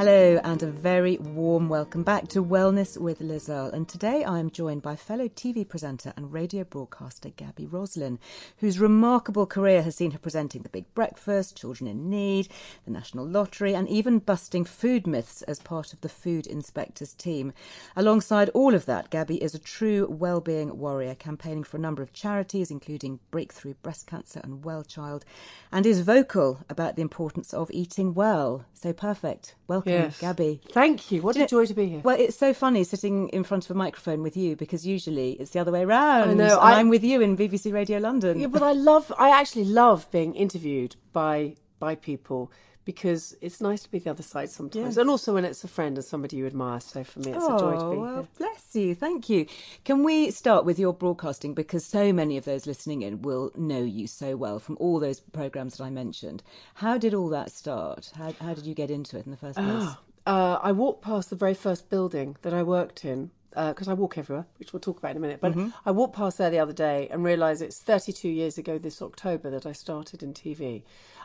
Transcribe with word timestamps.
Hello, 0.00 0.40
and 0.44 0.62
a 0.62 0.66
very 0.66 1.18
warm 1.18 1.68
welcome 1.68 2.02
back 2.02 2.26
to 2.28 2.42
Wellness 2.42 2.96
with 2.96 3.20
Liz 3.20 3.50
Earle. 3.50 3.66
And 3.66 3.86
today 3.86 4.24
I 4.24 4.38
am 4.38 4.48
joined 4.48 4.80
by 4.80 4.96
fellow 4.96 5.28
TV 5.28 5.68
presenter 5.68 6.14
and 6.16 6.32
radio 6.32 6.64
broadcaster 6.64 7.28
Gaby 7.28 7.66
Roslin, 7.66 8.18
whose 8.56 8.78
remarkable 8.78 9.44
career 9.44 9.82
has 9.82 9.96
seen 9.96 10.12
her 10.12 10.18
presenting 10.18 10.62
The 10.62 10.70
Big 10.70 10.86
Breakfast, 10.94 11.54
Children 11.54 11.90
in 11.90 12.08
Need, 12.08 12.48
the 12.86 12.90
National 12.90 13.26
Lottery, 13.26 13.74
and 13.74 13.86
even 13.90 14.20
busting 14.20 14.64
food 14.64 15.06
myths 15.06 15.42
as 15.42 15.58
part 15.58 15.92
of 15.92 16.00
the 16.00 16.08
Food 16.08 16.46
Inspectors 16.46 17.12
team. 17.12 17.52
Alongside 17.94 18.48
all 18.54 18.74
of 18.74 18.86
that, 18.86 19.10
Gaby 19.10 19.42
is 19.42 19.54
a 19.54 19.58
true 19.58 20.06
well-being 20.08 20.78
warrior, 20.78 21.14
campaigning 21.14 21.62
for 21.62 21.76
a 21.76 21.80
number 21.80 22.02
of 22.02 22.14
charities, 22.14 22.70
including 22.70 23.20
Breakthrough 23.30 23.74
Breast 23.82 24.06
Cancer 24.06 24.40
and 24.42 24.64
WellChild, 24.64 25.24
and 25.70 25.84
is 25.84 26.00
vocal 26.00 26.60
about 26.70 26.96
the 26.96 27.02
importance 27.02 27.52
of 27.52 27.70
eating 27.70 28.14
well. 28.14 28.64
So 28.72 28.94
perfect. 28.94 29.56
Welcome, 29.68 29.89
Yes. 29.90 30.18
Gaby. 30.20 30.60
Thank 30.70 31.10
you. 31.10 31.22
What 31.22 31.36
you 31.36 31.44
a 31.44 31.46
joy 31.46 31.66
to 31.66 31.74
be 31.74 31.86
here. 31.88 32.00
Well, 32.00 32.16
it's 32.18 32.36
so 32.36 32.52
funny 32.54 32.84
sitting 32.84 33.28
in 33.30 33.44
front 33.44 33.64
of 33.64 33.70
a 33.70 33.78
microphone 33.78 34.22
with 34.22 34.36
you 34.36 34.56
because 34.56 34.86
usually 34.86 35.32
it's 35.32 35.50
the 35.50 35.58
other 35.60 35.72
way 35.72 35.82
around. 35.82 36.30
I 36.30 36.34
know, 36.34 36.58
I- 36.58 36.78
I'm 36.78 36.88
with 36.88 37.04
you 37.04 37.20
in 37.20 37.36
BBC 37.36 37.72
Radio 37.72 37.98
London. 37.98 38.40
Yeah, 38.40 38.46
but 38.48 38.62
I 38.62 38.72
love. 38.72 39.12
I 39.18 39.30
actually 39.30 39.64
love 39.64 40.10
being 40.10 40.34
interviewed 40.34 40.96
by 41.12 41.56
by 41.78 41.94
people 41.94 42.50
because 42.84 43.36
it's 43.40 43.60
nice 43.60 43.82
to 43.82 43.90
be 43.90 43.98
the 43.98 44.10
other 44.10 44.22
side 44.22 44.50
sometimes, 44.50 44.84
Yes. 44.84 44.96
and 44.96 45.10
also 45.10 45.34
when 45.34 45.44
it's 45.44 45.62
a 45.64 45.68
friend 45.68 45.96
and 45.98 46.04
somebody 46.04 46.36
you 46.36 46.46
admire. 46.46 46.80
So 46.80 47.04
for 47.04 47.20
me, 47.20 47.32
it's 47.32 47.44
a 47.44 47.58
joy 47.58 47.72
to 47.72 47.84
Oh, 47.84 47.90
be 47.90 47.96
well, 47.98 48.14
here. 48.14 48.28
bless 48.38 48.74
you. 48.74 48.94
Thank 48.94 49.28
you. 49.28 49.46
Can 49.84 50.02
we 50.02 50.30
start 50.30 50.64
with 50.64 50.78
your 50.78 50.92
broadcasting 50.92 51.54
because 51.54 51.84
so 51.84 52.12
many 52.12 52.36
of 52.36 52.44
those 52.44 52.66
listening 52.66 53.02
in 53.02 53.22
will 53.22 53.52
know 53.56 53.82
you 53.82 54.06
so 54.06 54.36
well 54.36 54.58
from 54.58 54.76
all 54.80 54.98
those 54.98 55.20
programs 55.20 55.76
that 55.76 55.84
I 55.84 55.90
mentioned. 55.90 56.42
How 56.74 56.98
did 56.98 57.14
all 57.14 57.28
that 57.28 57.50
start? 57.52 58.12
How, 58.16 58.32
how 58.40 58.54
did 58.54 58.66
you 58.66 58.74
get 58.74 58.90
into 58.90 59.18
it 59.18 59.26
in 59.26 59.30
the 59.30 59.36
first 59.36 59.56
place? 59.56 59.68
Ah, 59.68 60.00
uh, 60.26 60.58
I 60.62 60.72
walked 60.72 61.02
past 61.02 61.30
the 61.30 61.36
very 61.36 61.54
first 61.54 61.88
building 61.90 62.36
that 62.42 62.54
I 62.54 62.62
worked 62.62 63.04
in 63.04 63.30
uh, 63.56 63.72
because 63.72 63.88
I 63.88 63.94
walk 63.94 64.16
everywhere, 64.18 64.46
which 64.58 64.72
we'll 64.72 64.80
talk 64.80 64.98
about 64.98 65.12
in 65.12 65.16
a 65.16 65.20
minute. 65.20 65.40
But 65.40 65.52
mm-hmm. 65.52 65.70
I 65.84 65.90
walked 65.90 66.14
past 66.14 66.38
there 66.38 66.50
the 66.50 66.58
other 66.58 66.72
day 66.72 67.08
and 67.10 67.24
realised 67.24 67.62
it's 67.62 67.80
32 67.80 68.28
years 68.28 68.58
ago 68.58 68.78
this 68.78 69.02
October 69.02 69.50
that 69.50 69.66
I 69.66 69.72
started 69.72 70.22
in 70.22 70.34
TV, 70.34 70.82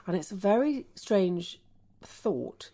and 0.08 0.16
it's 0.16 0.32
a 0.32 0.36
very 0.36 0.86
strange 0.96 1.60
thought. 2.02 2.72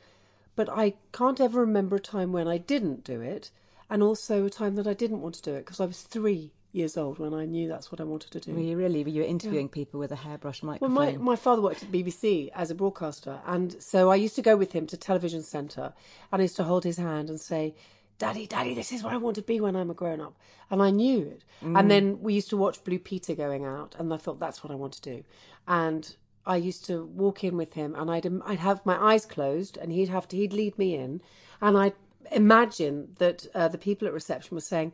But 0.55 0.69
I 0.69 0.95
can't 1.11 1.39
ever 1.39 1.61
remember 1.61 1.95
a 1.95 2.01
time 2.01 2.31
when 2.31 2.47
I 2.47 2.57
didn't 2.57 3.03
do 3.03 3.21
it, 3.21 3.51
and 3.89 4.03
also 4.03 4.45
a 4.45 4.49
time 4.49 4.75
that 4.75 4.87
I 4.87 4.93
didn't 4.93 5.21
want 5.21 5.35
to 5.35 5.41
do 5.41 5.53
it 5.53 5.65
because 5.65 5.79
I 5.79 5.85
was 5.85 6.01
three 6.01 6.51
years 6.73 6.97
old 6.97 7.19
when 7.19 7.33
I 7.33 7.45
knew 7.45 7.67
that's 7.67 7.91
what 7.91 7.99
I 7.99 8.03
wanted 8.03 8.31
to 8.31 8.39
do. 8.39 8.53
Were 8.53 8.61
you 8.61 8.77
really? 8.77 9.03
Were 9.03 9.09
you 9.09 9.23
interviewing 9.23 9.69
people 9.69 9.99
with 9.99 10.11
a 10.11 10.15
hairbrush 10.15 10.63
Well, 10.63 10.89
my, 10.89 11.13
my 11.17 11.35
father 11.35 11.61
worked 11.61 11.83
at 11.83 11.91
BBC 11.91 12.49
as 12.55 12.71
a 12.71 12.75
broadcaster, 12.75 13.39
and 13.45 13.81
so 13.81 14.09
I 14.09 14.15
used 14.15 14.35
to 14.35 14.41
go 14.41 14.55
with 14.55 14.71
him 14.71 14.87
to 14.87 14.97
Television 14.97 15.43
Centre, 15.43 15.93
and 16.31 16.41
I 16.41 16.43
used 16.43 16.55
to 16.57 16.63
hold 16.63 16.83
his 16.83 16.97
hand 16.97 17.29
and 17.29 17.39
say, 17.39 17.75
"Daddy, 18.17 18.47
Daddy, 18.47 18.73
this 18.73 18.91
is 18.91 19.03
what 19.03 19.13
I 19.13 19.17
want 19.17 19.35
to 19.35 19.41
be 19.41 19.59
when 19.59 19.75
I'm 19.75 19.89
a 19.89 19.93
grown 19.93 20.21
up," 20.21 20.37
and 20.69 20.81
I 20.81 20.89
knew 20.89 21.21
it. 21.21 21.43
And 21.61 21.75
mm. 21.75 21.89
then 21.89 22.21
we 22.21 22.33
used 22.33 22.49
to 22.51 22.57
watch 22.57 22.83
Blue 22.83 22.99
Peter 22.99 23.35
going 23.35 23.65
out, 23.65 23.95
and 23.99 24.13
I 24.13 24.17
thought 24.17 24.39
that's 24.39 24.63
what 24.63 24.71
I 24.71 24.75
want 24.75 24.93
to 24.93 25.01
do, 25.01 25.23
and 25.67 26.15
I 26.45 26.57
used 26.57 26.85
to 26.85 27.05
walk 27.05 27.43
in 27.43 27.57
with 27.57 27.73
him, 27.73 27.95
and 27.95 28.09
I'd 28.09 28.27
I'd 28.45 28.59
have 28.59 28.85
my 28.85 28.97
eyes 28.97 29.25
closed, 29.25 29.77
and 29.77 29.91
he'd 29.91 30.09
have 30.09 30.27
to 30.29 30.37
he'd 30.37 30.53
lead 30.53 30.77
me 30.77 30.95
in, 30.95 31.21
and 31.61 31.77
I'd 31.77 31.95
imagine 32.31 33.15
that 33.17 33.47
uh, 33.53 33.67
the 33.67 33.77
people 33.77 34.07
at 34.07 34.13
reception 34.13 34.55
were 34.55 34.61
saying. 34.61 34.93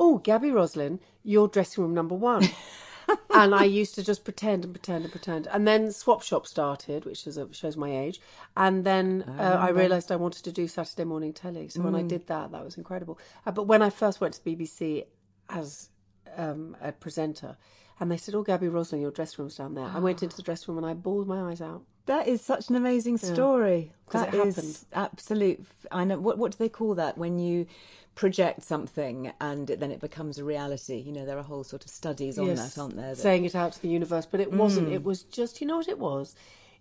Oh, 0.00 0.18
Gaby 0.18 0.52
Roslin, 0.52 1.00
you're 1.24 1.48
dressing 1.48 1.82
room 1.82 1.92
number 1.92 2.14
one 2.14 2.48
and 3.30 3.54
I 3.54 3.64
used 3.64 3.94
to 3.96 4.02
just 4.02 4.24
pretend 4.24 4.64
and 4.64 4.74
pretend 4.74 5.04
and 5.04 5.12
pretend. 5.12 5.46
And 5.48 5.66
then 5.66 5.92
Swap 5.92 6.22
Shop 6.22 6.46
started, 6.46 7.04
which 7.04 7.26
is 7.26 7.36
a, 7.36 7.52
shows 7.52 7.76
my 7.76 7.96
age. 7.96 8.20
And 8.56 8.84
then 8.84 9.24
uh, 9.38 9.56
I 9.58 9.70
realised 9.70 10.12
I 10.12 10.16
wanted 10.16 10.44
to 10.44 10.52
do 10.52 10.68
Saturday 10.68 11.04
morning 11.04 11.32
telly. 11.32 11.68
So 11.68 11.80
when 11.80 11.94
I 11.94 12.02
did 12.02 12.26
that, 12.26 12.52
that 12.52 12.64
was 12.64 12.76
incredible. 12.76 13.18
Uh, 13.46 13.52
but 13.52 13.64
when 13.64 13.82
I 13.82 13.90
first 13.90 14.20
went 14.20 14.34
to 14.34 14.44
the 14.44 14.54
BBC 14.54 15.04
as 15.48 15.90
um, 16.36 16.76
a 16.80 16.92
presenter, 16.92 17.56
and 18.00 18.10
they 18.10 18.16
said, 18.16 18.34
"Oh, 18.34 18.42
Gaby 18.42 18.68
Roslin, 18.68 19.00
your 19.00 19.10
dressing 19.10 19.42
room's 19.42 19.56
down 19.56 19.74
there." 19.74 19.84
I 19.86 19.98
went 19.98 20.22
into 20.22 20.36
the 20.36 20.42
dressing 20.42 20.74
room 20.74 20.82
and 20.84 20.90
I 20.90 20.94
bawled 20.94 21.28
my 21.28 21.50
eyes 21.50 21.60
out. 21.60 21.82
That 22.06 22.26
is 22.26 22.40
such 22.40 22.70
an 22.70 22.76
amazing 22.76 23.18
story. 23.18 23.92
'Cause 24.06 24.22
That 24.22 24.34
it 24.34 24.46
is 24.46 24.56
happened. 24.56 24.78
absolute. 24.94 25.60
I 25.92 26.04
know. 26.04 26.18
What 26.18 26.38
what 26.38 26.52
do 26.52 26.58
they 26.58 26.68
call 26.68 26.94
that 26.94 27.18
when 27.18 27.38
you 27.38 27.66
project 28.14 28.62
something 28.62 29.32
and 29.40 29.68
it, 29.70 29.78
then 29.80 29.90
it 29.90 30.00
becomes 30.00 30.38
a 30.38 30.44
reality? 30.44 30.96
You 30.96 31.12
know, 31.12 31.26
there 31.26 31.38
are 31.38 31.42
whole 31.42 31.64
sort 31.64 31.84
of 31.84 31.90
studies 31.90 32.38
on 32.38 32.46
Yes, 32.46 32.74
that, 32.74 32.80
aren't 32.80 32.96
there? 32.96 33.10
that- 33.10 33.20
Saying 33.20 33.44
it 33.44 33.54
out 33.54 33.72
to 33.74 33.82
the 33.82 33.88
universe, 33.88 34.26
but 34.26 34.40
it 34.40 34.52
wasn't. 34.52 34.88
Hmm. 34.88 34.94
It 34.94 35.04
was 35.04 35.24
just, 35.24 35.60
you 35.60 35.66
know 35.66 35.76
what 35.76 35.88
it 35.88 35.98
was? 35.98 36.34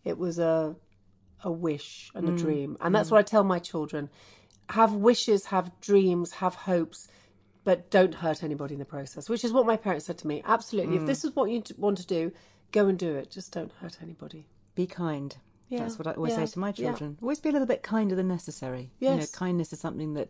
It 0.05 0.17
was 0.17 0.39
a 0.39 0.75
a 1.43 1.51
wish 1.51 2.09
and 2.15 2.27
a 2.29 2.31
hmm. 2.31 2.37
dream, 2.37 2.77
and 2.81 2.95
that's 2.95 3.09
hmm. 3.09 3.15
what 3.15 3.19
I 3.19 3.23
tell 3.23 3.43
my 3.43 3.59
children: 3.59 4.09
have 4.69 4.93
wishes, 4.93 5.45
have 5.45 5.71
dreams, 5.81 6.31
have 6.31 6.55
hopes, 6.55 7.07
but 7.67 7.89
don't 7.89 8.15
hurt 8.15 8.43
anybody 8.43 8.75
in 8.75 8.79
the 8.79 8.85
process. 8.85 9.27
Which 9.27 9.43
is 9.43 9.51
what 9.51 9.65
my 9.65 9.75
parents 9.75 10.05
said 10.05 10.17
to 10.19 10.27
me. 10.27 10.41
Absolutely, 10.45 10.95
if 10.95 11.01
mm. 11.01 11.05
this 11.05 11.25
is 11.25 11.35
what 11.35 11.51
you 11.51 11.61
want 11.75 11.97
to 11.97 12.07
do, 12.07 12.31
go 12.71 12.87
and 12.87 12.97
do 12.97 13.13
it. 13.15 13.29
Just 13.29 13.51
don't 13.51 13.73
hurt 13.81 13.97
anybody. 14.01 14.45
Be 14.75 14.87
kind. 14.87 15.35
Yeah, 15.67 15.79
That's 15.79 15.99
what 15.99 16.07
I 16.07 16.13
always 16.13 16.31
yeah, 16.31 16.45
say 16.45 16.53
to 16.53 16.59
my 16.59 16.69
yeah. 16.69 16.73
children. 16.73 17.17
Always 17.21 17.41
be 17.41 17.49
a 17.49 17.51
little 17.51 17.67
bit 17.67 17.83
kinder 17.83 18.15
than 18.15 18.29
necessary. 18.29 18.91
You 19.01 19.09
know, 19.09 19.25
kindness 19.33 19.73
is 19.73 19.81
something 19.81 20.13
that 20.13 20.29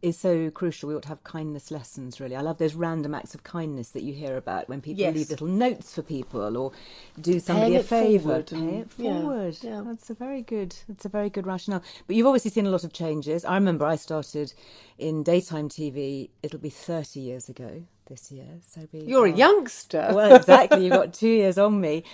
is 0.00 0.18
so 0.18 0.50
crucial. 0.50 0.88
We 0.88 0.94
ought 0.94 1.02
to 1.02 1.08
have 1.08 1.24
kindness 1.24 1.70
lessons, 1.70 2.20
really. 2.20 2.36
I 2.36 2.40
love 2.40 2.58
those 2.58 2.74
random 2.74 3.14
acts 3.14 3.34
of 3.34 3.42
kindness 3.42 3.90
that 3.90 4.02
you 4.02 4.12
hear 4.14 4.36
about 4.36 4.68
when 4.68 4.80
people 4.80 5.00
Yes. 5.00 5.14
leave 5.14 5.30
little 5.30 5.46
notes 5.48 5.94
for 5.94 6.02
people 6.02 6.56
or 6.56 6.72
do 7.20 7.40
somebody 7.40 7.76
a 7.76 7.82
favour. 7.82 8.42
Pay 8.42 8.56
it 8.78 8.88
yeah, 8.96 9.20
forward. 9.20 9.58
yeah. 9.62 9.82
That's 9.84 10.10
a 10.10 10.14
very 10.14 10.42
good. 10.42 10.76
That's 10.88 11.04
a 11.04 11.08
very 11.08 11.30
good 11.30 11.46
rationale. 11.46 11.82
But 12.06 12.16
you've 12.16 12.26
obviously 12.26 12.50
seen 12.52 12.66
a 12.66 12.70
lot 12.70 12.84
of 12.84 12.92
changes. 12.92 13.44
I 13.44 13.54
remember 13.54 13.84
I 13.86 13.96
started 13.96 14.52
in 14.98 15.22
daytime 15.22 15.68
TV. 15.68 16.30
It'll 16.42 16.58
be 16.60 16.70
thirty 16.70 17.20
years 17.20 17.48
ago 17.48 17.82
this 18.06 18.30
year. 18.32 18.46
So 18.66 18.88
we 18.92 19.00
You're 19.00 19.26
a 19.26 19.32
youngster. 19.32 20.10
well, 20.12 20.34
exactly. 20.36 20.84
You've 20.84 20.92
got 20.94 21.12
two 21.22 21.28
years 21.28 21.58
on 21.58 21.80
me. 21.80 22.04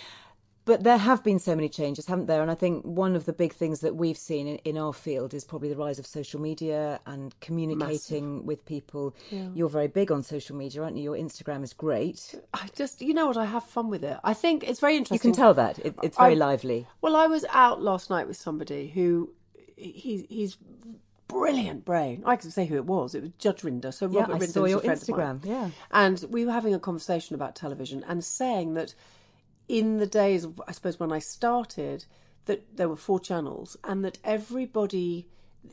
But 0.67 0.83
there 0.83 0.97
have 0.97 1.23
been 1.23 1.39
so 1.39 1.55
many 1.55 1.69
changes, 1.69 2.07
haven't 2.07 2.27
there? 2.27 2.41
And 2.41 2.51
I 2.51 2.55
think 2.55 2.85
one 2.85 3.17
of 3.17 3.27
the 3.27 3.35
big 3.35 3.53
things 3.53 3.81
that 3.81 3.97
we've 3.97 4.17
seen 4.17 4.47
in, 4.47 4.57
in 4.59 4.79
our 4.79 4.95
field 4.95 5.35
is 5.35 5.45
probably 5.45 5.69
the 5.69 5.77
rise 5.77 5.99
of 5.99 6.07
social 6.07 6.41
media 6.41 7.01
and 7.05 7.39
communicating 7.41 8.47
with 8.47 8.65
people. 8.65 9.15
You're 9.31 9.69
very 9.69 9.89
big 9.89 10.11
on 10.11 10.23
social 10.23 10.57
media, 10.57 10.83
aren't 10.83 10.97
you? 10.97 11.03
Your 11.03 11.17
Instagram 11.17 11.63
is 11.65 11.75
great. 11.75 12.35
I 12.55 12.69
just, 12.75 13.03
you 13.03 13.13
know 13.13 13.27
what? 13.27 13.37
I 13.37 13.45
have 13.45 13.65
fun 13.65 13.91
with 13.91 14.05
it. 14.05 14.19
I 14.25 14.33
think 14.33 14.65
it's 14.65 14.81
very 14.81 14.97
interesting. 14.97 15.29
You 15.29 15.35
can 15.35 15.39
tell 15.39 15.53
that. 15.55 15.79
It, 15.81 15.95
it's 16.03 16.17
very 16.17 16.33
I- 16.33 16.37
lively. 16.37 16.87
Well, 17.03 17.15
I 17.15 17.27
was 17.27 17.45
out 17.51 17.83
last 17.83 18.09
night 18.09 18.27
with 18.27 18.39
somebody 18.39 18.89
who 18.89 19.31
he, 19.77 20.25
he's 20.31 20.57
brilliant 21.29 21.85
brain. 21.85 22.23
I 22.25 22.37
can 22.37 22.51
say 22.51 22.65
who 22.65 22.77
it 22.77 22.87
was. 22.87 23.15
It 23.15 23.23
was 23.23 23.31
Judge 23.39 23.63
Rinder. 23.63 23.93
So 23.93 24.07
Robert 24.07 24.35
I 24.35 24.39
Rinder's 24.39 24.53
saw 24.53 24.65
a 24.65 24.71
your 24.71 24.81
friend 24.81 25.03
of 25.03 25.09
mine. 25.09 25.41
Instagram, 25.41 25.47
yeah. 25.47 25.71
and 25.91 26.25
we 26.31 26.45
were 26.47 26.53
having 26.53 26.75
a 26.75 26.79
conversation 26.79 27.35
about 27.35 27.55
television 27.55 28.05
and 28.07 28.25
saying 28.25 28.75
that 28.75 28.95
in 29.69 29.99
the 29.99 30.07
days, 30.07 30.45
of, 30.45 30.61
I 30.69 30.73
suppose, 30.73 31.01
when 31.01 31.13
I 31.13 31.19
started, 31.19 32.05
that 32.47 32.77
there 32.77 32.89
were 32.89 32.97
four 32.97 33.21
channels 33.21 33.77
and 33.85 34.05
that 34.05 34.19
everybody 34.25 35.27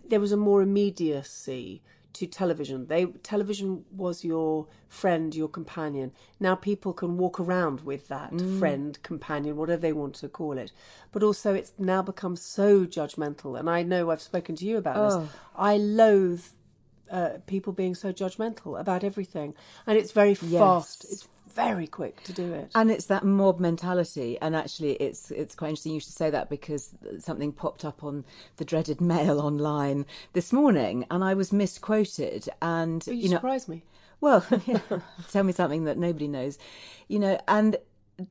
there 0.08 0.22
was 0.22 0.32
a 0.32 0.38
more 0.38 0.62
immediacy 0.62 1.82
to 2.14 2.26
television. 2.26 2.88
They 2.88 3.06
television 3.06 3.86
was 3.96 4.24
your 4.24 4.68
friend, 4.88 5.34
your 5.36 5.48
companion. 5.48 6.12
Now 6.40 6.56
people 6.56 6.94
can 6.94 7.18
walk 7.18 7.40
around 7.40 7.82
with 7.82 8.08
that 8.08 8.32
Mm. 8.34 8.60
friend, 8.60 9.04
companion, 9.04 9.56
whatever 9.58 9.82
they 9.82 9.94
want 9.94 10.16
to 10.16 10.30
call 10.30 10.58
it. 10.58 10.72
But 11.12 11.24
also, 11.24 11.54
it's 11.54 11.74
now 11.78 12.02
become 12.02 12.36
so 12.36 12.86
judgmental. 12.86 13.60
And 13.60 13.70
I 13.70 13.84
know 13.84 14.12
I've 14.12 14.22
spoken 14.22 14.56
to 14.58 14.66
you 14.66 14.78
about 14.78 14.98
Oh. 14.98 15.20
this. 15.22 15.30
I 15.56 15.78
loathe 15.78 16.46
uh, 17.10 17.40
people 17.48 17.74
being 17.74 17.96
so 17.96 18.14
judgmental 18.14 18.80
about 18.80 19.04
everything, 19.04 19.54
and 19.86 19.98
it's 19.98 20.12
very 20.14 20.36
fast. 20.36 21.06
It's 21.10 21.28
very 21.52 21.88
quick 21.88 22.24
to 22.24 22.34
do 22.34 22.54
it. 22.54 22.72
And 22.76 22.92
it's 22.92 23.06
that 23.06 23.24
mob 23.24 23.60
mentality, 23.60 24.38
and 24.42 24.56
actually, 24.56 24.94
it's 24.94 25.32
it's 25.32 25.56
quite 25.56 25.70
interesting 25.70 25.94
you 25.94 26.00
should 26.00 26.14
say 26.14 26.30
that 26.30 26.50
because 26.50 26.90
something 27.20 27.52
popped 27.52 27.86
up 27.86 28.04
on 28.04 28.26
the 28.58 28.66
dreaded 28.66 29.02
Mail 29.12 29.40
online 29.40 30.06
this 30.34 30.52
morning, 30.54 31.06
and 31.12 31.24
I 31.24 31.34
was 31.34 31.52
misquoted. 31.52 32.50
And 32.62 33.06
you, 33.08 33.14
you 33.14 33.30
know, 33.30 33.38
surprise 33.38 33.68
me. 33.68 33.84
well, 34.20 34.46
yeah, 34.66 34.80
tell 35.32 35.44
me 35.44 35.54
something 35.54 35.86
that 35.86 35.98
nobody 35.98 36.28
knows, 36.28 36.58
you 37.08 37.20
know, 37.20 37.40
and 37.48 37.78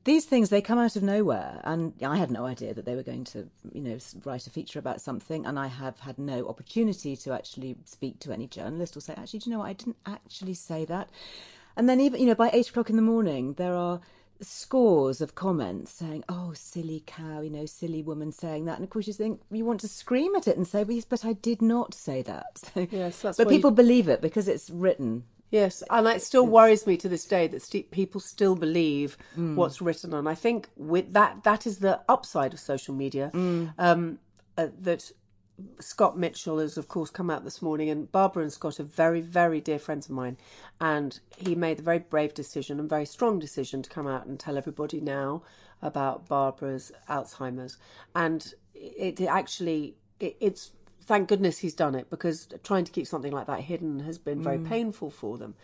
these 0.05 0.25
things 0.25 0.49
they 0.49 0.61
come 0.61 0.79
out 0.79 0.95
of 0.95 1.03
nowhere 1.03 1.59
and 1.63 1.93
i 2.05 2.15
had 2.15 2.31
no 2.31 2.45
idea 2.45 2.73
that 2.73 2.85
they 2.85 2.95
were 2.95 3.03
going 3.03 3.23
to 3.23 3.47
you 3.73 3.81
know 3.81 3.97
write 4.23 4.47
a 4.47 4.49
feature 4.49 4.79
about 4.79 5.01
something 5.01 5.45
and 5.45 5.59
i 5.59 5.67
have 5.67 5.99
had 5.99 6.17
no 6.17 6.47
opportunity 6.47 7.15
to 7.15 7.33
actually 7.33 7.75
speak 7.85 8.19
to 8.19 8.31
any 8.31 8.47
journalist 8.47 8.95
or 8.95 9.01
say 9.01 9.13
actually 9.17 9.39
do 9.39 9.49
you 9.49 9.53
know 9.53 9.59
what 9.59 9.67
i 9.67 9.73
didn't 9.73 9.97
actually 10.05 10.53
say 10.53 10.85
that 10.85 11.09
and 11.75 11.87
then 11.89 11.99
even 12.01 12.19
you 12.19 12.27
know 12.27 12.35
by 12.35 12.49
eight 12.53 12.69
o'clock 12.69 12.89
in 12.89 12.95
the 12.95 13.01
morning 13.01 13.53
there 13.53 13.75
are 13.75 13.99
scores 14.39 15.21
of 15.21 15.35
comments 15.35 15.91
saying 15.91 16.23
oh 16.27 16.51
silly 16.53 17.03
cow 17.05 17.41
you 17.41 17.49
know 17.49 17.65
silly 17.65 18.01
woman 18.01 18.31
saying 18.31 18.65
that. 18.65 18.75
And 18.75 18.83
of 18.83 18.89
course 18.89 19.05
you 19.07 19.13
think 19.13 19.39
you 19.51 19.63
want 19.65 19.79
to 19.81 19.87
scream 19.87 20.35
at 20.35 20.47
it 20.47 20.57
and 20.57 20.67
say 20.67 20.83
but, 20.83 21.23
i 21.25 21.33
did 21.33 21.61
not 21.61 21.93
say 21.93 22.21
that. 22.23 22.61
So, 22.73 22.87
Yes, 22.91 23.21
that's 23.21 23.37
but 23.37 23.47
why 23.47 23.53
you- 23.53 23.57
people 23.59 23.71
believe 23.71 24.07
it 24.09 24.21
because 24.21 24.47
it's 24.47 24.69
written. 24.69 25.23
Yes, 25.51 25.83
and 25.89 26.07
it 26.07 26.21
still 26.21 26.47
worries 26.47 26.87
me 26.87 26.95
to 26.95 27.09
this 27.09 27.25
day 27.25 27.45
that 27.47 27.61
st- 27.61 27.91
people 27.91 28.21
still 28.21 28.55
believe 28.55 29.17
what's 29.35 29.81
written, 29.81 30.13
and 30.13 30.29
I 30.29 30.33
think 30.33 30.69
with 30.77 31.11
that, 31.11 31.43
that 31.43 31.67
is 31.67 31.79
the 31.79 31.99
upside 32.07 32.53
of 32.53 32.59
social 32.61 32.95
media. 32.95 33.31
Um, 33.77 34.19
uh, 34.57 34.67
that 34.79 35.11
Scott 35.79 36.17
Mitchell 36.17 36.59
has, 36.59 36.77
of 36.77 36.87
course, 36.87 37.09
come 37.09 37.29
out 37.29 37.43
this 37.43 37.61
morning, 37.61 37.89
and 37.89 38.11
Barbara 38.11 38.43
and 38.43 38.53
Scott 38.53 38.79
are 38.79 38.83
very, 38.83 39.21
very 39.21 39.61
dear 39.61 39.79
friends 39.79 40.07
of 40.07 40.11
mine, 40.11 40.37
and 40.79 41.19
he 41.37 41.55
made 41.55 41.77
the 41.77 41.83
very 41.83 41.99
brave 41.99 42.33
decision 42.33 42.79
and 42.79 42.89
very 42.89 43.05
strong 43.05 43.39
decision 43.39 43.81
to 43.81 43.89
come 43.89 44.07
out 44.07 44.25
and 44.25 44.39
tell 44.39 44.57
everybody 44.57 45.01
now 45.01 45.41
about 45.81 46.27
Barbara's 46.27 46.91
Alzheimer's, 47.09 47.77
and 48.15 48.53
it, 48.73 49.19
it 49.19 49.27
actually 49.27 49.95
it, 50.19 50.37
it's 50.39 50.71
thank 51.03 51.27
goodness 51.27 51.59
he's 51.59 51.73
done 51.73 51.95
it 51.95 52.09
because 52.09 52.47
trying 52.63 52.85
to 52.85 52.91
keep 52.91 53.07
something 53.07 53.31
like 53.31 53.47
that 53.47 53.61
hidden 53.61 53.99
has 53.99 54.17
been 54.17 54.41
very 54.41 54.59
painful 54.59 55.09
for 55.09 55.37
them. 55.37 55.55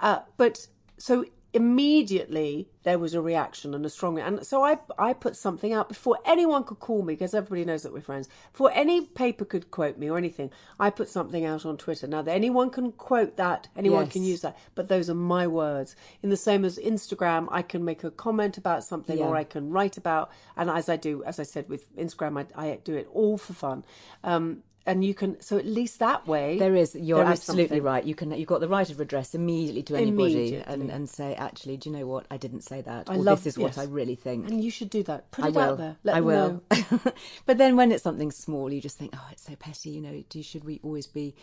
Uh, 0.00 0.20
but 0.36 0.68
so 0.96 1.24
immediately 1.56 2.68
there 2.82 2.98
was 2.98 3.14
a 3.14 3.20
reaction 3.20 3.74
and 3.74 3.84
a 3.86 3.88
strong 3.88 4.18
and 4.18 4.46
so 4.46 4.62
I 4.62 4.78
I 4.98 5.12
put 5.12 5.36
something 5.36 5.72
out 5.72 5.88
before 5.88 6.18
anyone 6.24 6.64
could 6.64 6.80
call 6.80 7.02
me 7.02 7.14
because 7.14 7.34
everybody 7.34 7.64
knows 7.64 7.82
that 7.82 7.92
we're 7.92 8.00
friends. 8.00 8.28
Before 8.52 8.70
any 8.72 9.06
paper 9.06 9.44
could 9.44 9.70
quote 9.70 9.96
me 9.98 10.10
or 10.10 10.18
anything, 10.18 10.50
I 10.78 10.90
put 10.90 11.08
something 11.08 11.44
out 11.44 11.64
on 11.64 11.76
Twitter. 11.76 12.06
Now 12.06 12.22
that 12.22 12.34
anyone 12.34 12.70
can 12.70 12.92
quote 12.92 13.36
that, 13.36 13.68
anyone 13.76 14.04
Yes. 14.04 14.12
can 14.12 14.22
use 14.24 14.40
that, 14.42 14.56
but 14.74 14.88
those 14.88 15.08
are 15.10 15.14
my 15.14 15.46
words. 15.46 15.96
In 16.22 16.30
the 16.30 16.36
same 16.36 16.64
as 16.64 16.78
Instagram, 16.78 17.48
I 17.50 17.62
can 17.62 17.84
make 17.84 18.04
a 18.04 18.10
comment 18.10 18.58
about 18.58 18.84
something 18.84 19.18
or 19.20 19.34
I 19.36 19.44
can 19.44 19.70
write 19.70 19.96
about 19.96 20.30
and 20.56 20.68
as 20.70 20.88
I 20.88 20.96
do, 20.96 21.24
as 21.24 21.40
I 21.40 21.44
said 21.44 21.68
with 21.68 21.94
Instagram, 21.96 22.32
I, 22.56 22.62
I 22.62 22.78
do 22.84 22.94
it 22.94 23.08
all 23.12 23.38
for 23.38 23.54
fun. 23.54 23.84
Um, 24.22 24.62
and 24.86 25.04
you 25.04 25.14
can 25.14 25.40
so 25.40 25.58
at 25.58 25.66
least 25.66 25.98
that 25.98 26.26
way 26.26 26.58
There 26.58 26.74
is. 26.76 26.94
You're 26.94 27.18
there 27.24 27.32
is 27.32 27.40
absolutely 27.40 27.68
something. 27.78 27.82
right. 27.82 28.04
You 28.04 28.14
can. 28.14 28.30
You've 28.32 28.48
got 28.48 28.60
the 28.60 28.68
right 28.68 28.88
of 28.88 28.98
redress 28.98 29.34
immediately 29.34 29.82
to 29.84 29.96
anybody 29.96 30.32
Immediately. 30.34 30.72
and, 30.74 30.90
and 30.90 31.08
say, 31.08 31.34
actually, 31.34 31.76
do 31.76 31.90
you 31.90 31.96
know 31.96 32.06
what? 32.06 32.26
I 32.30 32.36
didn't 32.36 32.62
say 32.62 32.80
that. 32.82 33.10
I 33.10 33.14
or 33.16 33.18
love- 33.18 33.42
this 33.44 33.54
is 33.54 33.58
what. 33.58 33.76
I 33.78 33.84
really 33.84 34.14
think. 34.14 34.48
And 34.48 34.62
you 34.62 34.70
should 34.70 34.90
do 34.90 35.02
that. 35.04 35.30
Put 35.32 35.44
I 35.44 35.48
it 35.48 35.54
will. 35.54 35.60
out 35.62 35.78
there. 35.78 35.96
Let 36.04 36.16
I 36.16 36.20
will. 36.20 36.62
know. 36.70 37.00
but 37.46 37.58
then 37.58 37.76
when 37.76 37.90
it's 37.92 38.02
something 38.04 38.30
small, 38.30 38.72
you 38.72 38.80
just 38.80 38.96
think, 38.98 39.12
oh, 39.14 39.28
it's 39.32 39.42
so 39.46 39.56
petty. 39.56 39.90
You 39.90 40.00
know, 40.00 40.24
do 40.30 40.42
should 40.42 40.64
we 40.64 40.80
always 40.82 41.06
be 41.06 41.34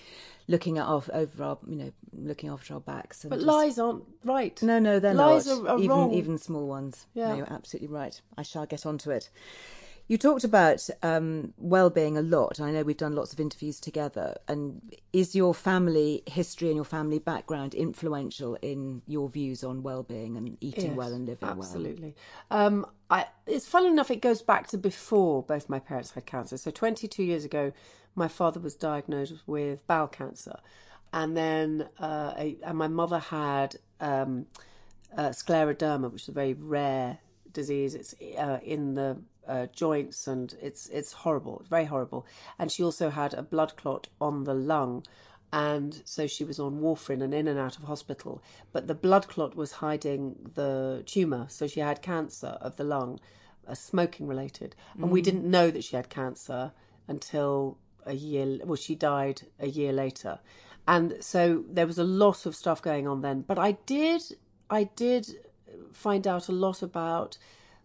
looking 0.48 0.78
at 0.78 0.86
off 0.86 1.10
over 1.14 1.44
our, 1.44 1.58
you 1.68 1.76
know, 1.76 1.92
looking 2.14 2.50
after 2.50 2.74
our 2.76 2.80
backs? 2.80 3.24
And 3.24 3.30
But 3.30 3.38
just- 3.38 3.48
lies 3.48 3.80
aren't 3.80 4.04
right. 4.24 4.62
No, 4.64 4.80
no, 4.80 5.00
they're 5.00 5.14
lies 5.14 5.48
not. 5.48 5.66
Are, 5.66 5.70
are 5.70 5.78
even 5.80 5.90
wrong. 5.90 6.14
even 6.14 6.38
small 6.38 6.68
ones. 6.68 7.06
Yeah. 7.14 7.30
No, 7.30 7.36
you're 7.36 7.54
absolutely 7.54 7.90
right. 7.90 8.20
I 8.38 8.44
shall 8.44 8.66
get 8.66 8.86
onto 8.86 9.12
it. 9.12 9.30
You 10.08 10.18
talked 10.18 10.44
about 10.44 10.90
um, 11.02 11.54
well-being 11.58 12.18
a 12.18 12.22
lot. 12.22 12.60
I 12.60 12.72
know 12.72 12.84
we've 12.84 12.98
done 12.98 13.16
lots 13.16 13.32
of 13.32 13.40
interviews 13.40 13.80
together. 13.80 14.36
And 14.48 14.94
is 15.14 15.34
your 15.34 15.54
family 15.54 16.24
history 16.28 16.68
and 16.68 16.76
your 16.76 16.86
family 16.86 17.20
background 17.20 17.74
influential 17.74 18.56
in 18.62 19.02
your 19.08 19.30
views 19.30 19.64
on 19.64 19.82
well-being 19.82 20.36
and 20.36 20.58
eating 20.60 20.90
Yes, 20.90 20.98
well 20.98 21.14
and 21.14 21.26
living 21.26 21.48
well? 21.48 21.58
Absolutely. 21.58 22.16
Um, 22.52 22.86
I, 23.10 23.28
it's 23.48 23.66
fun 23.66 23.86
enough. 23.86 24.12
It 24.12 24.22
goes 24.22 24.42
back 24.42 24.68
to 24.68 24.78
before 24.78 25.42
both 25.42 25.70
my 25.70 25.80
parents 25.80 26.12
had 26.12 26.26
cancer. 26.26 26.58
So 26.58 26.70
22 26.70 27.24
years 27.24 27.46
ago, 27.46 27.72
my 28.16 28.28
father 28.28 28.60
was 28.60 28.76
diagnosed 28.76 29.34
with 29.48 29.86
bowel 29.88 30.08
cancer, 30.08 30.60
and 31.14 31.36
then 31.36 31.88
uh, 32.00 32.34
a, 32.38 32.58
and 32.64 32.78
my 32.78 32.88
mother 32.88 33.20
had 33.20 33.76
um, 34.00 34.46
uh, 35.18 35.30
scleroderma, 35.30 36.12
which 36.12 36.24
is 36.24 36.30
a 36.30 36.32
very 36.32 36.54
rare 36.54 37.20
disease. 37.54 37.96
It's 37.96 38.16
uh, 38.38 38.60
in 38.64 38.96
the 38.96 39.18
uh, 39.48 39.68
joints, 39.68 40.28
and 40.28 40.56
it's 40.62 40.90
it's 40.90 41.14
horrible. 41.14 41.64
Very 41.70 41.86
horrible. 41.86 42.26
And 42.60 42.72
she 42.72 42.84
also 42.84 43.10
had 43.10 43.34
a 43.34 43.44
blood 43.44 43.76
clot 43.78 44.08
on 44.20 44.44
the 44.44 44.54
lung, 44.54 45.06
and 45.52 46.02
so 46.06 46.28
she 46.28 46.44
was 46.44 46.60
on 46.60 46.82
warfarin 46.82 47.22
and 47.22 47.34
in 47.34 47.48
and 47.48 47.60
out 47.60 47.78
of 47.78 47.84
hospital. 47.84 48.42
But 48.72 48.88
the 48.88 48.96
blood 48.96 49.28
clot 49.28 49.56
was 49.56 49.74
hiding 49.74 50.52
the 50.56 51.04
tumor, 51.06 51.48
so 51.50 51.68
she 51.68 51.80
had 51.80 52.02
cancer 52.02 52.58
of 52.62 52.76
the 52.76 52.84
lung, 52.84 53.20
uh, 53.68 53.76
smoking 53.76 54.28
related, 54.28 54.76
and 54.96 55.12
we 55.12 55.22
didn't 55.22 55.50
know 55.50 55.72
that 55.72 55.84
she 55.84 55.96
had 55.96 56.10
cancer 56.10 56.72
until 57.08 57.78
a 58.06 58.14
year. 58.14 58.60
Well, 58.64 58.76
she 58.76 58.96
died 58.96 59.44
a 59.60 59.68
year 59.68 59.94
later, 59.94 60.40
and 60.88 61.18
so 61.20 61.64
there 61.70 61.88
was 61.88 61.98
a 61.98 62.04
lot 62.04 62.46
of 62.46 62.56
stuff 62.56 62.82
going 62.82 63.08
on 63.08 63.22
then. 63.22 63.42
But 63.42 63.60
I 63.60 63.74
did, 63.86 64.22
I 64.70 64.86
did 64.86 65.28
find 65.94 66.28
out 66.28 66.48
a 66.50 66.52
lot 66.52 66.82
about 66.82 67.38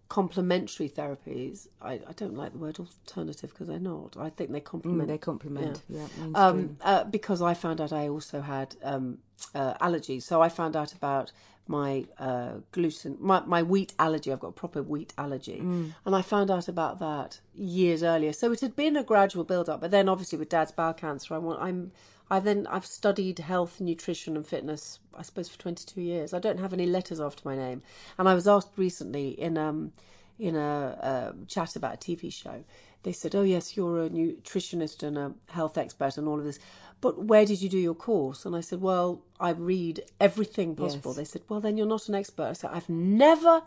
complementary 0.09 0.89
therapies. 0.89 1.69
I, 1.83 1.95
I 1.95 2.13
don't 2.17 2.35
like 2.35 2.53
the 2.53 2.59
word 2.59 2.79
alternative 2.79 3.51
because 3.51 3.69
they're 3.69 3.79
not. 3.79 4.17
I 4.19 4.31
think 4.31 4.51
they 4.53 4.61
complement. 4.61 5.09
Mm, 5.09 5.13
They 5.13 5.19
complement. 5.19 5.83
Yeah, 5.89 6.01
mainstream. 6.01 6.37
Um, 6.37 6.77
uh, 6.81 7.05
because 7.05 7.43
I 7.43 7.55
found 7.55 7.81
out 7.81 7.93
I 7.93 8.09
also 8.09 8.41
had 8.41 8.75
um, 8.83 9.19
uh, 9.55 9.75
allergies. 9.75 10.23
So 10.23 10.41
I 10.41 10.49
found 10.49 10.77
out 10.77 10.93
about 10.95 11.33
my 11.67 12.07
uh, 12.19 12.53
gluten, 12.73 13.19
my, 13.21 13.41
my 13.45 13.63
wheat 13.63 13.93
allergy. 13.99 14.33
I've 14.33 14.41
got 14.41 14.49
a 14.49 14.53
proper 14.53 14.83
wheat 14.83 15.13
allergy. 15.19 15.61
Mm. 15.61 15.95
And 16.07 16.17
I 16.17 16.23
found 16.23 16.51
out 16.51 16.69
about 16.69 16.99
that 17.01 17.41
years 17.55 18.03
earlier. 18.03 18.33
So 18.33 18.51
it 18.53 18.61
had 18.61 18.75
been 18.75 18.97
a 18.97 19.05
gradual 19.05 19.45
build 19.45 19.69
up. 19.69 19.83
But 19.83 19.91
then 19.91 20.09
obviously 20.09 20.39
with 20.39 20.49
dad's 20.49 20.73
bowel 20.73 20.95
cancer, 20.95 21.35
I 21.35 21.39
want, 21.39 21.61
I'm, 21.61 21.93
I 22.31 22.41
then, 22.41 22.67
I've 22.67 22.87
studied 22.87 23.39
health, 23.39 23.81
nutrition 23.81 24.37
and 24.37 24.47
fitness, 24.47 24.99
I 25.15 25.23
suppose 25.23 25.49
for 25.49 25.59
22 25.59 26.01
years. 26.01 26.35
I 26.35 26.39
don't 26.39 26.59
have 26.61 26.73
any 26.73 26.87
letters 26.87 27.21
after 27.21 27.43
my 27.45 27.57
name. 27.57 27.83
And 28.19 28.29
I 28.29 28.35
was 28.35 28.47
asked 28.47 28.73
recently 28.77 29.31
in, 29.31 29.57
um, 29.57 29.93
in 30.39 30.55
a, 30.55 31.33
a 31.41 31.47
chat 31.47 31.77
about 31.77 31.95
a 31.95 31.97
TV 31.97 32.33
show, 32.33 32.65
they 33.03 33.13
said, 33.13 33.35
"Oh 33.35 33.43
yes, 33.43 33.77
you're 33.77 34.05
a 34.05 34.11
nutritionist 34.11 35.03
and 35.03 35.17
a 35.17 35.33
health 35.49 35.79
expert 35.79 36.19
and 36.19 36.27
all 36.29 36.39
of 36.39 36.45
this, 36.45 36.59
but 37.01 37.25
where 37.25 37.45
did 37.45 37.63
you 37.63 37.69
do 37.69 37.79
your 37.79 37.95
course?" 37.95 38.45
And 38.45 38.57
I 38.57 38.61
said, 38.61 38.81
"Well, 38.81 39.23
I 39.39 39.51
read 39.51 40.03
everything 40.21 40.75
possible." 40.75 41.13
Yes. 41.13 41.17
They 41.17 41.25
said, 41.25 41.43
"Well, 41.49 41.61
then 41.61 41.77
you're 41.77 41.87
not 41.87 42.09
an 42.09 42.15
expert." 42.15 42.49
I 42.49 42.53
said, 42.55 42.71
"I've 42.73 42.89
never, 42.89 43.63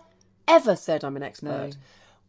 ever 0.48 0.76
said 0.76 1.04
I'm 1.04 1.16
an 1.16 1.24
expert. 1.24 1.78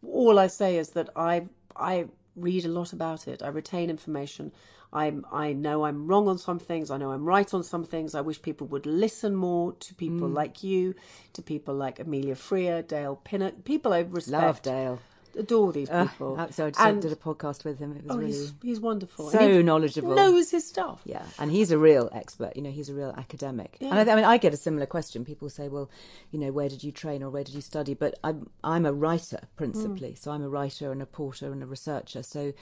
All 0.05 0.39
I 0.39 0.47
say 0.47 0.77
is 0.77 0.91
that 0.91 1.09
I 1.15 1.47
I 1.75 2.07
read 2.35 2.65
a 2.65 2.69
lot 2.69 2.93
about 2.93 3.27
it. 3.27 3.41
I 3.43 3.47
retain 3.47 3.89
information." 3.89 4.51
I 4.91 5.11
I 5.31 5.53
know 5.53 5.85
I'm 5.85 6.05
wrong 6.05 6.27
on 6.27 6.37
some 6.37 6.59
things. 6.59 6.91
I 6.91 6.97
know 6.97 7.11
I'm 7.11 7.25
right 7.25 7.51
on 7.51 7.63
some 7.63 7.83
things. 7.83 8.13
I 8.13 8.21
wish 8.21 8.39
people 8.41 8.67
would 8.67 8.85
listen 8.85 9.35
more 9.35 9.73
to 9.73 9.95
people 9.95 10.29
Mm. 10.29 10.35
like 10.35 10.63
you, 10.63 10.93
to 11.33 11.41
people 11.41 11.73
like 11.73 11.99
Amelia 11.99 12.35
Freer, 12.35 12.83
Dale 12.83 13.19
Pinnock, 13.23 13.63
people 13.63 13.91
I 13.91 14.01
respect 14.01 14.43
Love 14.43 14.61
Dale. 14.61 14.99
Adore 15.37 15.71
these 15.73 15.89
Uh, 15.89 16.05
people. 16.07 16.35
so 16.51 16.67
I 16.67 16.69
just 16.69 16.79
and 16.79 17.01
did 17.01 17.11
a 17.11 17.15
podcast 17.15 17.63
with 17.65 17.79
him. 17.79 17.91
It 17.95 18.03
was 18.03 18.11
oh, 18.15 18.17
really 18.19 18.31
he's 18.31 18.53
he's 18.61 18.79
wonderful. 18.79 19.29
so 19.29 19.37
he 19.39 19.63
knowledgeable. 19.63 20.13
knows 20.15 20.51
his 20.51 20.67
stuff. 20.67 21.01
Yeah, 21.05 21.23
and 21.39 21.51
he's 21.51 21.71
a 21.71 21.77
real 21.77 22.09
expert. 22.13 22.55
You 22.55 22.61
know, 22.61 22.71
he's 22.71 22.89
a 22.89 22.93
real 22.93 23.13
academic. 23.17 23.77
And 23.81 23.93
I, 23.93 24.11
I 24.11 24.15
mean, 24.15 24.25
I 24.25 24.37
get 24.37 24.53
a 24.53 24.57
similar 24.57 24.85
question. 24.85 25.25
People 25.25 25.49
say, 25.49 25.67
"Well, 25.69 25.89
you 26.31 26.39
know, 26.39 26.51
where 26.51 26.69
did 26.69 26.83
you 26.83 26.91
train 26.91 27.23
or 27.23 27.29
where 27.29 27.43
did 27.43 27.55
you 27.55 27.61
study?" 27.61 27.93
But 27.93 28.17
I'm 28.23 28.49
I'm 28.63 28.85
a 28.85 28.93
writer 28.93 29.41
principally, 29.55 30.11
Mm. 30.13 30.17
so 30.17 30.31
I'm 30.31 30.43
a 30.43 30.49
writer 30.49 30.91
and 30.91 31.01
a 31.01 31.05
porter 31.05 31.51
and 31.51 31.63
a 31.63 31.65
researcher. 31.65 32.23
So 32.23 32.53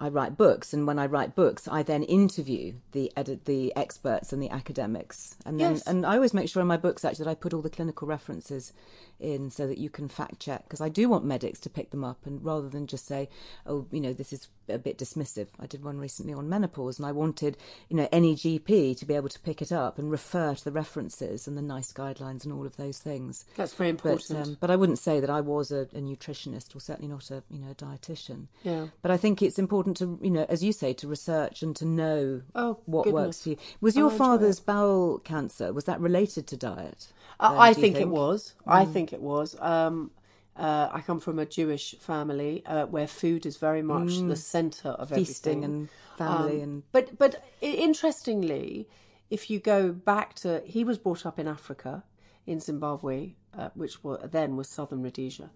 I 0.00 0.08
write 0.08 0.36
books, 0.36 0.72
and 0.72 0.86
when 0.86 0.96
I 0.96 1.06
write 1.06 1.34
books, 1.34 1.66
I 1.66 1.82
then 1.82 2.04
interview 2.04 2.74
the 2.92 3.12
edit 3.16 3.46
the 3.46 3.74
experts 3.74 4.32
and 4.32 4.40
the 4.40 4.48
academics, 4.50 5.34
and 5.44 5.58
then 5.58 5.72
Yes. 5.74 5.86
and 5.88 6.06
I 6.06 6.14
always 6.14 6.32
make 6.32 6.48
sure 6.48 6.60
in 6.62 6.68
my 6.68 6.76
books 6.76 7.04
actually 7.04 7.24
that 7.24 7.30
I 7.32 7.34
put 7.34 7.52
all 7.52 7.62
the 7.62 7.68
clinical 7.70 8.06
references 8.06 8.72
in 9.20 9.50
so 9.50 9.66
that 9.66 9.78
you 9.78 9.90
can 9.90 10.08
fact 10.08 10.40
check 10.40 10.64
because 10.64 10.80
I 10.80 10.88
do 10.88 11.08
want 11.08 11.24
medics 11.24 11.60
to 11.60 11.70
pick 11.70 11.90
them 11.90 12.04
up 12.04 12.26
and 12.26 12.44
rather 12.44 12.68
than 12.68 12.86
just 12.86 13.06
say, 13.06 13.28
"Oh, 13.66 13.86
you 13.90 14.00
know, 14.00 14.12
this 14.12 14.32
is 14.32 14.48
a 14.68 14.78
bit 14.78 14.98
dismissive. 14.98 15.48
I 15.58 15.66
did 15.66 15.84
one 15.84 15.98
recently 15.98 16.32
on 16.32 16.48
menopause, 16.48 16.98
and 16.98 17.06
I 17.06 17.12
wanted, 17.12 17.56
you 17.88 17.96
know, 17.96 18.08
any 18.12 18.34
GP 18.34 18.98
to 18.98 19.06
be 19.06 19.14
able 19.14 19.28
to 19.28 19.40
pick 19.40 19.62
it 19.62 19.72
up 19.72 19.98
and 19.98 20.10
refer 20.10 20.54
to 20.54 20.64
the 20.64 20.72
references 20.72 21.46
and 21.46 21.56
the 21.56 21.62
NICE 21.62 21.92
guidelines 21.92 22.44
and 22.44 22.52
all 22.52 22.66
of 22.66 22.76
those 22.76 22.98
things. 22.98 23.44
That's 23.56 23.74
very 23.74 23.90
important. 23.90 24.38
But, 24.38 24.48
um, 24.48 24.56
but 24.60 24.70
I 24.70 24.76
wouldn't 24.76 24.98
say 24.98 25.20
that 25.20 25.30
I 25.30 25.40
was 25.40 25.70
a, 25.70 25.80
a, 25.80 26.00
nutritionist 26.00 26.74
or 26.74 26.80
certainly 26.80 27.08
not 27.12 27.30
a, 27.30 27.42
you 27.50 27.58
know, 27.58 27.70
a 27.70 27.74
dietitian. 27.74 28.46
Yeah. 28.62 28.88
But 29.02 29.10
I 29.10 29.16
think 29.16 29.42
it's 29.42 29.58
important 29.58 29.96
to, 29.98 30.18
you 30.22 30.30
know, 30.30 30.46
as 30.48 30.62
you 30.62 30.72
say, 30.72 30.92
to 30.94 31.08
research 31.08 31.62
and 31.62 31.74
to 31.76 31.84
know 31.84 32.42
oh, 32.54 32.78
what 32.86 33.04
goodness. 33.04 33.26
works 33.26 33.42
for 33.42 33.48
you. 33.50 33.56
Was 33.80 33.96
your 33.96 34.10
father's 34.10 34.60
bowel 34.60 35.18
cancer 35.18 35.72
was 35.72 35.84
that 35.84 36.00
related 36.00 36.46
to 36.48 36.56
diet? 36.56 37.08
Uh, 37.40 37.54
I 37.58 37.72
think, 37.72 37.94
think, 37.94 38.06
it 38.06 38.08
was. 38.08 38.54
Mm. 38.66 38.72
I 38.72 38.84
think 38.84 39.12
it 39.12 39.20
was. 39.20 39.56
Um, 39.60 40.10
uh, 40.56 40.88
I 40.92 41.00
come 41.02 41.20
from 41.20 41.38
a 41.38 41.46
Jewish 41.46 41.94
family 42.00 42.64
uh, 42.66 42.86
where 42.86 43.06
food 43.06 43.46
is 43.46 43.58
very 43.58 43.82
much 43.82 44.08
mm. 44.08 44.28
the 44.28 44.36
centre 44.36 44.88
of 44.88 45.10
feasting 45.10 45.64
everything. 45.64 45.64
and 45.64 45.88
family 46.16 46.56
um, 46.56 46.62
and. 46.62 46.82
But 46.90 47.16
but 47.16 47.44
interestingly, 47.60 48.88
if 49.30 49.50
you 49.50 49.60
go 49.60 49.92
back 49.92 50.34
to, 50.36 50.62
he 50.64 50.82
was 50.84 50.98
brought 50.98 51.24
up 51.24 51.38
in 51.38 51.46
Africa, 51.46 52.02
in 52.46 52.60
Zimbabwe, 52.60 53.34
uh, 53.56 53.68
which 53.74 54.02
were, 54.02 54.18
then 54.26 54.56
was 54.56 54.68
southern 54.68 55.02
Rhodesia. 55.02 55.50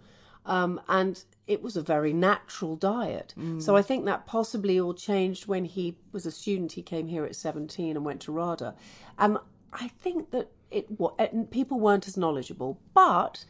Um, 0.45 0.81
and 0.89 1.23
it 1.47 1.63
was 1.63 1.77
a 1.77 1.83
very 1.83 2.13
natural 2.13 2.77
diet. 2.77 3.33
Mm. 3.39 3.63
So 3.63 3.77
I 3.77 3.83
think 3.83 4.05
that 4.07 4.27
possibly 4.27 4.79
all 4.79 4.95
changed 4.95 5.47
when 5.47 5.65
he 5.65 5.97
was 6.11 6.27
a 6.27 6.33
student. 6.33 6.73
He 6.73 6.83
came 6.83 7.09
here 7.09 7.25
at 7.25 7.37
17 7.37 7.97
and 7.97 8.05
went 8.05 8.21
to 8.23 8.33
RADA. 8.33 8.75
And 9.19 9.39
I 9.73 9.89
think 9.89 10.31
that 10.33 10.51
it, 10.73 10.87
it 11.19 11.51
people 11.51 11.79
weren't 11.79 12.09
as 12.09 12.17
knowledgeable, 12.17 12.79
but 12.95 13.45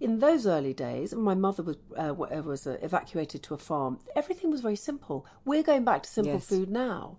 in 0.00 0.18
those 0.18 0.46
early 0.46 0.72
days, 0.72 1.14
my 1.14 1.34
mother 1.34 1.62
was 1.62 1.76
uh, 1.96 2.14
was 2.14 2.66
uh, 2.66 2.78
evacuated 2.82 3.42
to 3.44 3.54
a 3.54 3.58
farm. 3.58 3.98
Everything 4.16 4.50
was 4.50 4.62
very 4.62 4.76
simple. 4.76 5.26
We're 5.44 5.62
going 5.62 5.84
back 5.84 6.02
to 6.04 6.08
simple 6.08 6.34
yes. 6.34 6.46
food 6.46 6.70
now, 6.70 7.18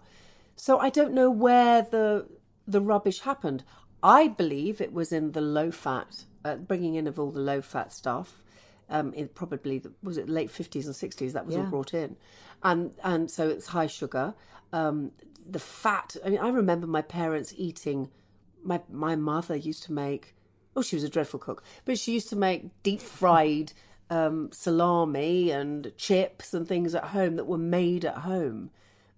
so 0.56 0.80
I 0.80 0.90
don't 0.90 1.14
know 1.14 1.30
where 1.30 1.84
the 1.84 2.28
the 2.68 2.82
rubbish 2.82 3.20
happened. 3.20 3.64
I 4.04 4.28
believe 4.28 4.82
it 4.82 4.94
was 4.94 5.12
in 5.12 5.34
the 5.34 5.42
low 5.42 5.70
fat, 5.70 6.26
uh, 6.44 6.56
bringing 6.56 6.96
in 6.96 7.06
of 7.06 7.20
all 7.20 7.32
the 7.32 7.40
low 7.40 7.62
fat 7.62 7.94
stuff. 7.94 8.44
Um, 8.90 9.14
in 9.14 9.30
probably 9.30 9.78
the, 9.80 9.94
was 10.04 10.18
it 10.18 10.28
late 10.28 10.52
fifties 10.52 10.86
and 10.86 10.96
sixties 10.96 11.32
that 11.34 11.46
was 11.46 11.56
yeah. 11.56 11.62
all 11.62 11.68
brought 11.68 11.94
in, 11.94 12.18
and 12.64 12.92
and 13.04 13.30
so 13.30 13.48
it's 13.48 13.68
high 13.68 13.88
sugar. 13.88 14.34
Um, 14.74 15.12
the 15.50 15.60
fat. 15.60 16.16
I 16.26 16.30
mean, 16.30 16.40
I 16.40 16.50
remember 16.50 16.88
my 16.88 17.04
parents 17.04 17.54
eating. 17.56 18.10
My 18.63 18.82
my 18.89 19.15
mother 19.15 19.56
used 19.56 19.84
to 19.84 19.94
make 19.94 20.36
Oh, 20.75 20.82
she 20.82 20.96
was 20.96 21.03
a 21.03 21.10
dreadful 21.10 21.39
cook, 21.39 21.63
but 21.84 22.00
she 22.00 22.13
used 22.13 22.30
to 22.30 22.36
make 22.36 22.70
deep 22.82 23.01
fried 23.01 23.74
um, 24.10 24.50
salami 24.51 25.51
and 25.51 25.91
chips 25.98 26.53
and 26.53 26.68
things 26.68 26.96
at 26.96 27.06
home 27.06 27.36
that 27.36 27.46
were 27.46 27.58
made 27.58 28.06
at 28.06 28.20
home. 28.20 28.70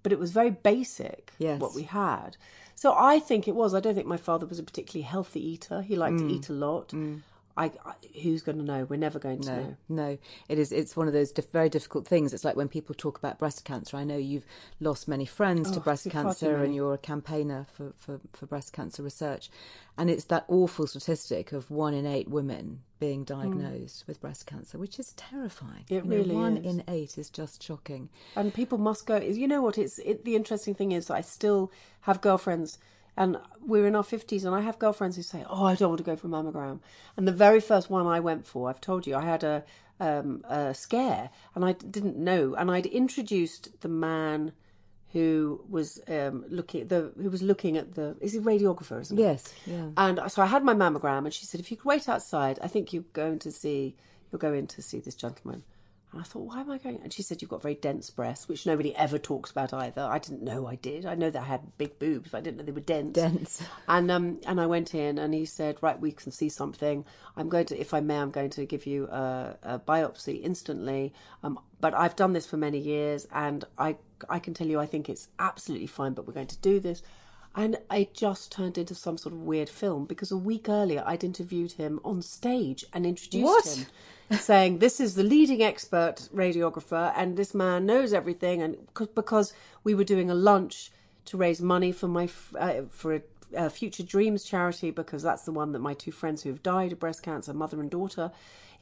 But 0.01 0.11
it 0.11 0.19
was 0.19 0.31
very 0.31 0.49
basic 0.49 1.31
yes. 1.37 1.59
what 1.59 1.75
we 1.75 1.83
had. 1.83 2.37
So 2.75 2.95
I 2.97 3.19
think 3.19 3.47
it 3.47 3.55
was. 3.55 3.73
I 3.73 3.79
don't 3.79 3.93
think 3.95 4.07
my 4.07 4.17
father 4.17 4.45
was 4.45 4.59
a 4.59 4.63
particularly 4.63 5.03
healthy 5.03 5.47
eater. 5.47 5.81
He 5.81 5.95
liked 5.95 6.17
mm. 6.17 6.27
to 6.27 6.33
eat 6.33 6.49
a 6.49 6.53
lot. 6.53 6.89
Mm. 6.89 7.21
I, 7.55 7.65
I, 7.65 7.93
who's 8.21 8.41
going 8.41 8.57
to 8.57 8.63
know? 8.63 8.85
We're 8.85 8.97
never 8.97 9.19
going 9.19 9.41
to 9.41 9.51
no, 9.51 9.61
know. 9.61 9.75
No, 9.89 10.17
it 10.49 10.57
is. 10.57 10.71
It's 10.71 10.95
one 10.95 11.07
of 11.07 11.13
those 11.13 11.31
diff- 11.31 11.51
very 11.51 11.69
difficult 11.69 12.07
things. 12.07 12.33
It's 12.33 12.43
like 12.43 12.55
when 12.55 12.67
people 12.67 12.95
talk 12.95 13.17
about 13.17 13.37
breast 13.37 13.63
cancer. 13.63 13.95
I 13.97 14.03
know 14.03 14.17
you've 14.17 14.45
lost 14.79 15.07
many 15.07 15.25
friends 15.25 15.69
oh, 15.69 15.73
to 15.75 15.79
breast 15.79 16.09
cancer, 16.09 16.63
and 16.63 16.73
you're 16.73 16.95
a 16.95 16.97
campaigner 16.97 17.67
for, 17.73 17.93
for, 17.97 18.19
for 18.33 18.45
breast 18.47 18.73
cancer 18.73 19.03
research. 19.03 19.51
And 19.97 20.09
it's 20.09 20.25
that 20.25 20.45
awful 20.47 20.87
statistic 20.87 21.51
of 21.51 21.69
one 21.69 21.93
in 21.93 22.07
eight 22.07 22.27
women 22.27 22.81
being 22.99 23.19
hmm. 23.19 23.25
diagnosed 23.25 24.03
mm. 24.03 24.07
with 24.07 24.21
breast 24.21 24.47
cancer, 24.47 24.79
which 24.79 24.97
is 24.97 25.13
terrifying. 25.13 25.85
It 25.89 26.05
you 26.05 26.09
really 26.09 26.33
know, 26.33 26.41
one 26.41 26.57
is. 26.57 26.65
in 26.65 26.83
eight 26.87 27.17
is 27.19 27.29
just 27.29 27.61
shocking. 27.61 28.09
And 28.35 28.51
people 28.51 28.79
must 28.79 29.05
go. 29.05 29.17
You 29.17 29.47
know 29.47 29.61
what? 29.61 29.77
It's 29.77 29.99
it, 29.99 30.25
the 30.25 30.35
interesting 30.35 30.73
thing 30.73 30.91
is 30.91 31.11
I 31.11 31.21
still 31.21 31.71
have 32.01 32.21
girlfriends 32.21 32.79
and 33.15 33.37
we're 33.65 33.87
in 33.87 33.95
our 33.95 34.03
50s, 34.03 34.45
and 34.45 34.55
I 34.55 34.61
have 34.61 34.79
girlfriends 34.79 35.15
who 35.15 35.23
say, 35.23 35.45
Oh, 35.49 35.65
I 35.65 35.75
don't 35.75 35.89
want 35.89 35.99
to 35.99 36.03
go 36.03 36.15
for 36.15 36.27
a 36.27 36.29
mammogram. 36.29 36.79
And 37.15 37.27
the 37.27 37.31
very 37.31 37.59
first 37.59 37.89
one 37.89 38.05
I 38.07 38.19
went 38.19 38.45
for, 38.45 38.69
I've 38.69 38.81
told 38.81 39.05
you, 39.05 39.15
I 39.15 39.25
had 39.25 39.43
a, 39.43 39.63
um, 39.99 40.43
a 40.49 40.73
scare 40.73 41.29
and 41.55 41.63
I 41.63 41.73
didn't 41.73 42.17
know. 42.17 42.55
And 42.55 42.71
I'd 42.71 42.87
introduced 42.87 43.81
the 43.81 43.89
man 43.89 44.53
who 45.13 45.63
was 45.69 46.01
um, 46.07 46.43
looking 46.49 46.81
at 46.81 46.89
the 46.89 47.11
who 47.21 47.29
was 47.29 47.43
looking 47.43 47.77
at 47.77 47.93
the 47.93 48.15
is 48.19 48.33
he 48.33 48.39
radiographer 48.39 48.99
isn't 48.99 49.15
he? 49.15 49.23
Yes, 49.23 49.53
yeah. 49.67 49.89
And 49.95 50.19
so 50.27 50.41
I 50.41 50.47
had 50.47 50.63
my 50.63 50.73
mammogram, 50.73 51.25
and 51.25 51.33
she 51.33 51.45
said, 51.45 51.59
"If 51.59 51.69
you 51.69 51.77
could 51.77 51.85
wait 51.85 52.09
outside, 52.09 52.57
I 52.63 52.67
think 52.67 52.91
you're 52.91 53.05
going 53.13 53.37
to 53.39 53.51
see 53.51 53.95
you'll 54.31 54.39
go 54.39 54.53
in 54.53 54.65
to 54.67 54.81
see 54.81 54.99
this 54.99 55.13
gentleman." 55.13 55.63
And 56.13 56.21
I 56.21 56.25
thought, 56.25 56.43
why 56.43 56.61
am 56.61 56.69
I 56.69 56.77
going? 56.77 56.99
And 57.01 57.11
she 57.11 57.23
said, 57.23 57.41
You've 57.41 57.49
got 57.49 57.63
very 57.63 57.73
dense 57.73 58.11
breasts, 58.11 58.47
which 58.47 58.67
nobody 58.67 58.95
ever 58.95 59.17
talks 59.17 59.49
about 59.49 59.73
either. 59.73 60.03
I 60.03 60.19
didn't 60.19 60.43
know 60.43 60.67
I 60.67 60.75
did. 60.75 61.07
I 61.07 61.15
know 61.15 61.31
that 61.31 61.41
I 61.41 61.45
had 61.45 61.75
big 61.79 61.97
boobs, 61.97 62.29
but 62.29 62.37
I 62.37 62.41
didn't 62.41 62.57
know 62.57 62.63
they 62.63 62.71
were 62.71 62.79
dense. 62.81 63.13
Dense. 63.13 63.63
And 63.87 64.11
um, 64.11 64.39
and 64.45 64.61
I 64.61 64.67
went 64.67 64.93
in 64.93 65.17
and 65.17 65.33
he 65.33 65.45
said, 65.45 65.77
Right, 65.81 65.99
we 65.99 66.11
can 66.11 66.31
see 66.31 66.49
something. 66.49 67.03
I'm 67.35 67.49
going 67.49 67.65
to, 67.65 67.79
if 67.79 67.95
I 67.95 67.99
may, 67.99 68.19
I'm 68.19 68.29
going 68.29 68.51
to 68.51 68.65
give 68.65 68.85
you 68.85 69.07
a, 69.07 69.57
a 69.63 69.79
biopsy 69.79 70.43
instantly. 70.43 71.13
Um, 71.41 71.59
but 71.81 71.95
I've 71.95 72.15
done 72.15 72.33
this 72.33 72.45
for 72.45 72.57
many 72.57 72.77
years 72.77 73.27
and 73.33 73.65
I, 73.77 73.97
I 74.29 74.37
can 74.37 74.53
tell 74.53 74.67
you, 74.67 74.79
I 74.79 74.85
think 74.85 75.09
it's 75.09 75.29
absolutely 75.39 75.87
fine, 75.87 76.13
but 76.13 76.27
we're 76.27 76.33
going 76.33 76.47
to 76.47 76.57
do 76.59 76.79
this. 76.79 77.01
And 77.55 77.77
it 77.91 78.15
just 78.15 78.51
turned 78.51 78.77
into 78.77 78.95
some 78.95 79.17
sort 79.17 79.33
of 79.33 79.41
weird 79.41 79.69
film 79.69 80.05
because 80.05 80.31
a 80.31 80.37
week 80.37 80.67
earlier 80.67 81.03
I'd 81.05 81.23
interviewed 81.23 81.73
him 81.73 81.99
on 82.03 82.21
stage 82.21 82.83
and 82.93 83.05
introduced 83.05 83.43
what? 83.45 83.87
him 84.29 84.37
saying 84.39 84.79
this 84.79 84.99
is 84.99 85.13
the 85.13 85.23
leading 85.23 85.61
expert 85.61 86.29
radiographer 86.33 87.13
and 87.15 87.37
this 87.37 87.53
man 87.53 87.85
knows 87.85 88.11
everything 88.13 88.61
and 88.61 88.77
because 89.13 89.53
we 89.83 89.93
were 89.93 90.03
doing 90.03 90.31
a 90.31 90.35
lunch 90.35 90.91
to 91.25 91.37
raise 91.37 91.61
money 91.61 91.91
for 91.91 92.07
my 92.07 92.27
uh, 92.59 92.81
for 92.89 93.15
a, 93.15 93.21
a 93.55 93.69
Future 93.69 94.03
Dreams 94.03 94.43
charity 94.43 94.91
because 94.91 95.23
that's 95.23 95.43
the 95.43 95.51
one 95.51 95.71
that 95.71 95.79
my 95.79 95.93
two 95.93 96.11
friends 96.11 96.43
who 96.43 96.49
have 96.49 96.63
died 96.63 96.91
of 96.91 96.99
breast 96.99 97.23
cancer, 97.23 97.53
mother 97.53 97.79
and 97.79 97.89
daughter, 97.89 98.31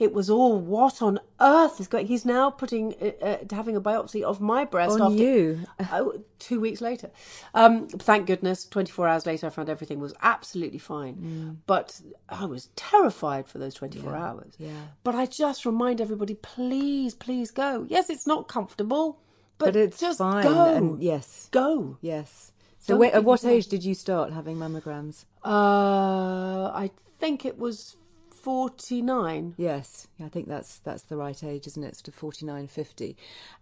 it 0.02 0.14
was 0.14 0.32
all 0.32 0.58
what 0.58 1.00
on 1.04 1.20
earth 1.40 1.80
is 1.80 1.88
going. 1.88 2.08
He's 2.08 2.26
now 2.26 2.50
putting 2.50 2.96
uh, 3.00 3.24
uh, 3.24 3.38
having 3.52 3.76
a 3.76 3.82
biopsy 3.82 4.24
of 4.24 4.42
my 4.42 4.66
breast 4.66 5.00
on 5.00 5.14
after 5.14 5.24
you 5.24 5.60
uh, 5.80 6.06
two 6.40 6.60
weeks 6.60 6.82
later. 6.82 7.12
Um, 7.54 7.88
thank 7.88 8.26
goodness, 8.26 8.66
twenty 8.66 8.92
four 8.92 9.08
hours 9.08 9.28
later, 9.28 9.46
I 9.46 9.52
found 9.52 9.70
everything 9.70 10.00
was 10.00 10.16
absolutely 10.24 10.80
fine. 10.80 11.16
Mm. 11.16 11.58
But 11.68 12.02
I 12.28 12.46
was 12.46 12.70
terrified 12.76 13.48
for 13.48 13.60
those 13.60 13.76
twenty 13.76 14.00
four 14.00 14.14
yeah. 14.14 14.26
hours. 14.26 14.56
Yeah. 14.58 14.82
But 15.04 15.14
I 15.14 15.28
just 15.28 15.68
remind 15.68 16.02
everybody, 16.02 16.34
please, 16.34 17.14
please 17.14 17.52
go. 17.52 17.86
Yes, 17.88 18.10
it's 18.10 18.26
not 18.26 18.48
comfortable, 18.48 19.20
but, 19.60 19.66
but 19.68 19.76
it's 19.76 20.00
just 20.00 20.18
fine. 20.18 20.44
Go. 20.44 20.76
And 20.76 21.04
yes, 21.04 21.48
go. 21.52 22.00
Yes. 22.02 22.52
So, 22.80 22.98
wait, 22.98 23.14
at 23.14 23.24
what 23.24 23.46
age 23.46 23.68
did 23.68 23.86
you 23.86 23.94
start 23.94 24.34
having 24.34 24.58
mammograms? 24.58 25.26
Uh, 25.46 26.72
I 26.74 26.90
think 27.20 27.46
it 27.46 27.60
was 27.60 27.96
49 28.44 29.56
yes. 29.58 30.08
I 30.24 30.30
think 30.30 30.48
that's 30.48 30.80
that's 30.80 31.04
the 31.04 31.18
right 31.18 31.44
age 31.44 31.68
isn't 31.68 31.84
it? 31.84 31.96
Sort 31.96 32.08
of 32.08 32.16
49 32.16 32.68
50 32.68 33.16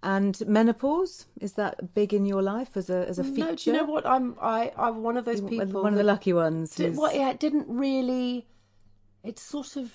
and 0.04 0.42
menopause? 0.48 1.26
Is 1.42 1.54
that 1.54 1.94
big 1.94 2.14
in 2.14 2.26
your 2.26 2.42
life 2.42 2.78
as 2.78 2.90
a 2.90 3.08
as 3.08 3.20
a 3.20 3.24
feature 3.24 3.46
no, 3.46 3.56
do 3.56 3.72
you 3.72 3.78
know 3.78 3.84
what? 3.84 4.06
I'm 4.06 4.36
i 4.42 4.72
i'm 4.78 5.04
one 5.04 5.18
of 5.18 5.26
those 5.26 5.42
people 5.42 5.84
one 5.84 5.94
of 5.94 5.98
the 5.98 6.04
lucky 6.04 6.34
ones 6.34 6.76
did, 6.76 6.96
well, 6.98 7.14
yeah, 7.14 7.30
it 7.30 7.40
didn't 7.40 7.68
really 7.68 8.48
it 9.24 9.38
sort 9.38 9.76
of 9.76 9.92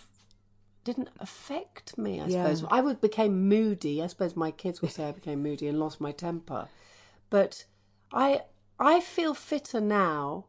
didn't 0.85 1.09
affect 1.19 1.97
me 1.97 2.21
i 2.21 2.27
yeah. 2.27 2.43
suppose. 2.45 2.65
I 2.71 2.81
would 2.83 3.01
became 3.01 3.49
moody. 3.49 4.03
I 4.03 4.07
suppose 4.07 4.37
my 4.37 4.51
kids 4.51 4.83
would 4.83 4.91
say 4.91 5.09
i 5.09 5.13
became 5.13 5.43
moody 5.43 5.67
and 5.69 5.81
lost 5.81 6.01
my 6.01 6.13
temper. 6.13 6.69
But 7.31 7.65
i 8.13 8.43
i 8.79 9.01
feel 9.01 9.35
fitter 9.35 9.81
now 9.81 10.47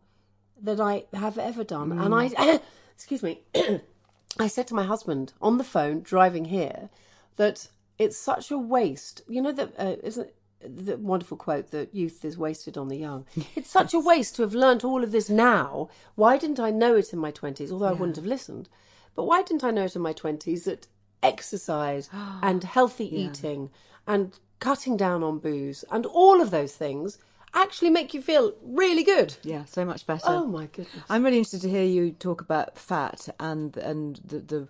than 0.61 0.81
i 0.81 1.05
have 1.13 1.37
ever 1.37 1.63
done. 1.63 1.89
Mm. 1.91 2.05
and 2.05 2.15
i 2.15 2.59
excuse 2.95 3.23
me 3.23 3.41
I 4.39 4.47
said 4.47 4.67
to 4.67 4.75
my 4.75 4.83
husband 4.83 5.33
on 5.41 5.57
the 5.57 5.63
phone 5.63 6.01
driving 6.01 6.45
here 6.45 6.89
that 7.37 7.69
it's 7.97 8.17
such 8.17 8.51
a 8.51 8.57
waste. 8.57 9.21
You 9.27 9.41
know 9.41 9.51
that 9.51 9.73
uh, 9.77 9.95
isn't 10.03 10.29
the 10.61 10.97
wonderful 10.97 11.37
quote 11.37 11.71
that 11.71 11.93
youth 11.93 12.25
is 12.25 12.37
wasted 12.37 12.77
on 12.77 12.87
the 12.87 12.97
young. 12.97 13.25
It's 13.55 13.69
such 13.69 13.93
a 13.93 13.99
waste 13.99 14.35
to 14.35 14.41
have 14.41 14.53
learnt 14.53 14.83
all 14.83 15.03
of 15.03 15.11
this 15.11 15.29
now. 15.29 15.89
Why 16.15 16.37
didn't 16.37 16.59
I 16.59 16.71
know 16.71 16.95
it 16.95 17.13
in 17.13 17.19
my 17.19 17.31
twenties? 17.31 17.71
Although 17.71 17.85
yeah. 17.85 17.91
I 17.91 17.95
wouldn't 17.95 18.17
have 18.17 18.25
listened, 18.25 18.69
but 19.15 19.25
why 19.25 19.43
didn't 19.43 19.63
I 19.63 19.71
know 19.71 19.85
it 19.85 19.95
in 19.95 20.01
my 20.01 20.13
twenties 20.13 20.65
that 20.65 20.87
exercise 21.23 22.09
and 22.41 22.63
healthy 22.63 23.05
yeah. 23.05 23.29
eating 23.29 23.69
and 24.07 24.39
cutting 24.59 24.97
down 24.97 25.23
on 25.23 25.39
booze 25.39 25.83
and 25.91 26.05
all 26.05 26.41
of 26.41 26.51
those 26.51 26.75
things 26.75 27.17
actually 27.55 27.89
make 27.89 28.13
you 28.13 28.21
feel 28.21 28.53
really 28.61 29.03
good. 29.03 29.35
Yeah, 29.43 29.65
so 29.65 29.85
much 29.85 30.05
better. 30.05 30.23
Oh 30.25 30.45
my 30.45 30.67
goodness! 30.67 31.03
I'm 31.09 31.23
really 31.23 31.37
interested 31.37 31.61
to 31.61 31.69
hear 31.69 31.83
you 31.83 32.11
talk 32.11 32.41
about 32.41 32.77
fat 32.77 33.29
and 33.39 33.75
and 33.77 34.19
the, 34.23 34.39
the 34.39 34.67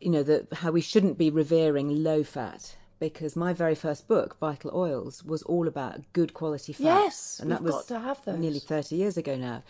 you 0.00 0.10
know 0.10 0.22
the 0.22 0.46
how 0.52 0.70
we 0.70 0.80
shouldn't 0.80 1.18
be 1.18 1.30
revering 1.30 2.02
low 2.02 2.22
fat 2.22 2.76
because 3.00 3.36
my 3.36 3.52
very 3.52 3.74
first 3.74 4.08
book, 4.08 4.36
Vital 4.40 4.70
Oils, 4.74 5.24
was 5.24 5.42
all 5.44 5.68
about 5.68 6.00
good 6.12 6.34
quality 6.34 6.72
fats. 6.72 6.84
Yes, 6.84 7.40
and 7.40 7.50
that 7.50 7.62
was 7.62 7.74
got 7.74 7.88
to 7.88 8.00
have 8.00 8.24
those. 8.24 8.38
nearly 8.38 8.58
30 8.58 8.96
years 8.96 9.16
ago 9.16 9.36
now. 9.36 9.62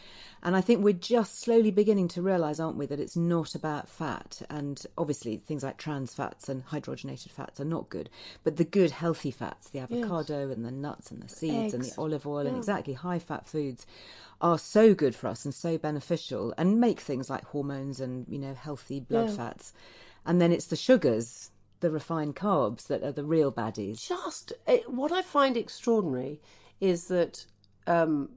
And 0.42 0.56
I 0.56 0.60
think 0.60 0.82
we're 0.84 0.92
just 0.92 1.40
slowly 1.40 1.70
beginning 1.70 2.08
to 2.08 2.22
realise, 2.22 2.60
aren't 2.60 2.76
we, 2.76 2.86
that 2.86 3.00
it's 3.00 3.16
not 3.16 3.54
about 3.54 3.88
fat. 3.88 4.40
And 4.48 4.82
obviously, 4.96 5.36
things 5.38 5.62
like 5.64 5.76
trans 5.78 6.14
fats 6.14 6.48
and 6.48 6.64
hydrogenated 6.66 7.30
fats 7.30 7.60
are 7.60 7.64
not 7.64 7.88
good. 7.88 8.08
But 8.44 8.56
the 8.56 8.64
good, 8.64 8.92
healthy 8.92 9.30
fats, 9.32 9.68
the 9.70 9.80
avocado 9.80 10.50
and 10.50 10.64
the 10.64 10.70
nuts 10.70 11.10
and 11.10 11.22
the 11.22 11.28
seeds 11.28 11.74
and 11.74 11.82
the 11.82 11.92
olive 11.98 12.26
oil 12.26 12.46
and 12.46 12.56
exactly 12.56 12.94
high 12.94 13.18
fat 13.18 13.46
foods 13.48 13.84
are 14.40 14.58
so 14.58 14.94
good 14.94 15.16
for 15.16 15.26
us 15.26 15.44
and 15.44 15.52
so 15.52 15.76
beneficial 15.76 16.54
and 16.56 16.80
make 16.80 17.00
things 17.00 17.28
like 17.28 17.44
hormones 17.46 17.98
and, 18.00 18.24
you 18.28 18.38
know, 18.38 18.54
healthy 18.54 19.00
blood 19.00 19.28
Yeah. 19.28 19.34
fats. 19.36 19.72
And 20.24 20.40
then 20.40 20.52
it's 20.52 20.66
the 20.66 20.76
sugars, 20.76 21.50
the 21.80 21.90
refined 21.90 22.36
carbs 22.36 22.86
that 22.88 23.02
are 23.02 23.12
the 23.12 23.24
real 23.24 23.52
baddies. 23.52 24.06
just 24.06 24.52
it, 24.66 24.90
what 24.90 25.12
I 25.12 25.22
find 25.22 25.56
extraordinary 25.56 26.40
is 26.80 27.06
that 27.08 27.46
um, 27.86 28.30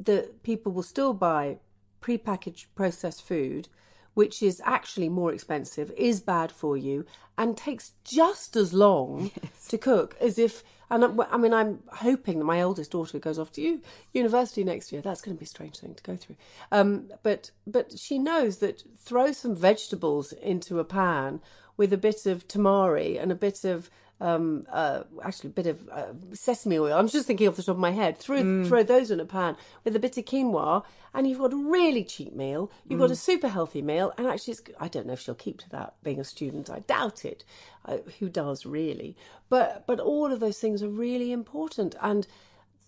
the 0.00 0.30
people 0.42 0.72
will 0.72 0.82
still 0.82 1.12
buy 1.12 1.58
prepackaged 2.00 2.66
processed 2.74 3.26
food, 3.26 3.68
which 4.14 4.42
is 4.42 4.62
actually 4.64 5.08
more 5.08 5.32
expensive, 5.32 5.90
is 5.96 6.20
bad 6.20 6.52
for 6.52 6.76
you, 6.76 7.04
and 7.36 7.56
takes 7.56 7.92
just 8.04 8.56
as 8.56 8.72
long 8.72 9.30
to 9.68 9.78
cook 9.78 10.16
as 10.20 10.38
if. 10.38 10.62
And 10.90 11.04
I, 11.04 11.08
I 11.30 11.36
mean, 11.38 11.54
I'm 11.54 11.82
hoping 11.88 12.38
that 12.38 12.44
my 12.44 12.60
oldest 12.60 12.92
daughter 12.92 13.18
goes 13.18 13.38
off 13.38 13.50
to 13.52 13.80
university 14.12 14.62
next 14.62 14.92
year. 14.92 15.00
That's 15.00 15.22
going 15.22 15.36
to 15.36 15.40
be 15.40 15.46
a 15.46 15.48
strange 15.48 15.78
thing 15.78 15.94
to 15.94 16.02
go 16.02 16.16
through. 16.16 16.36
Um, 16.70 17.10
but 17.22 17.50
but 17.66 17.98
she 17.98 18.18
knows 18.18 18.58
that 18.58 18.84
throw 18.98 19.32
some 19.32 19.56
vegetables 19.56 20.32
into 20.32 20.78
a 20.78 20.84
pan 20.84 21.40
with 21.76 21.92
a 21.92 21.98
bit 21.98 22.26
of 22.26 22.46
tamari 22.48 23.20
and 23.20 23.32
a 23.32 23.34
bit 23.34 23.64
of 23.64 23.90
um, 24.20 24.64
uh, 24.70 25.02
actually 25.22 25.50
a 25.50 25.52
bit 25.52 25.66
of 25.66 25.88
uh, 25.90 26.12
sesame 26.32 26.78
oil. 26.78 26.96
I'm 26.96 27.08
just 27.08 27.26
thinking 27.26 27.48
off 27.48 27.56
the 27.56 27.62
top 27.62 27.74
of 27.74 27.80
my 27.80 27.90
head. 27.90 28.16
Throw 28.16 28.64
throw 28.64 28.82
those 28.82 29.10
in 29.10 29.20
a 29.20 29.24
pan 29.24 29.56
with 29.82 29.96
a 29.96 29.98
bit 29.98 30.16
of 30.16 30.24
quinoa, 30.24 30.84
and 31.12 31.26
you've 31.28 31.40
got 31.40 31.52
a 31.52 31.56
really 31.56 32.04
cheap 32.04 32.34
meal. 32.34 32.70
You've 32.88 33.00
got 33.00 33.10
a 33.10 33.16
super 33.16 33.48
healthy 33.48 33.82
meal, 33.82 34.12
and 34.16 34.26
actually, 34.26 34.52
it's, 34.52 34.62
I 34.80 34.88
don't 34.88 35.06
know 35.06 35.14
if 35.14 35.20
she'll 35.20 35.34
keep 35.34 35.58
to 35.58 35.70
that. 35.70 35.94
Being 36.02 36.20
a 36.20 36.24
student, 36.24 36.70
I 36.70 36.80
doubt 36.80 37.24
it. 37.24 37.44
Uh, 37.84 37.98
who 38.18 38.28
does 38.28 38.64
really? 38.64 39.16
But 39.48 39.84
but 39.86 40.00
all 40.00 40.32
of 40.32 40.40
those 40.40 40.58
things 40.58 40.82
are 40.82 40.88
really 40.88 41.32
important, 41.32 41.96
and 42.00 42.26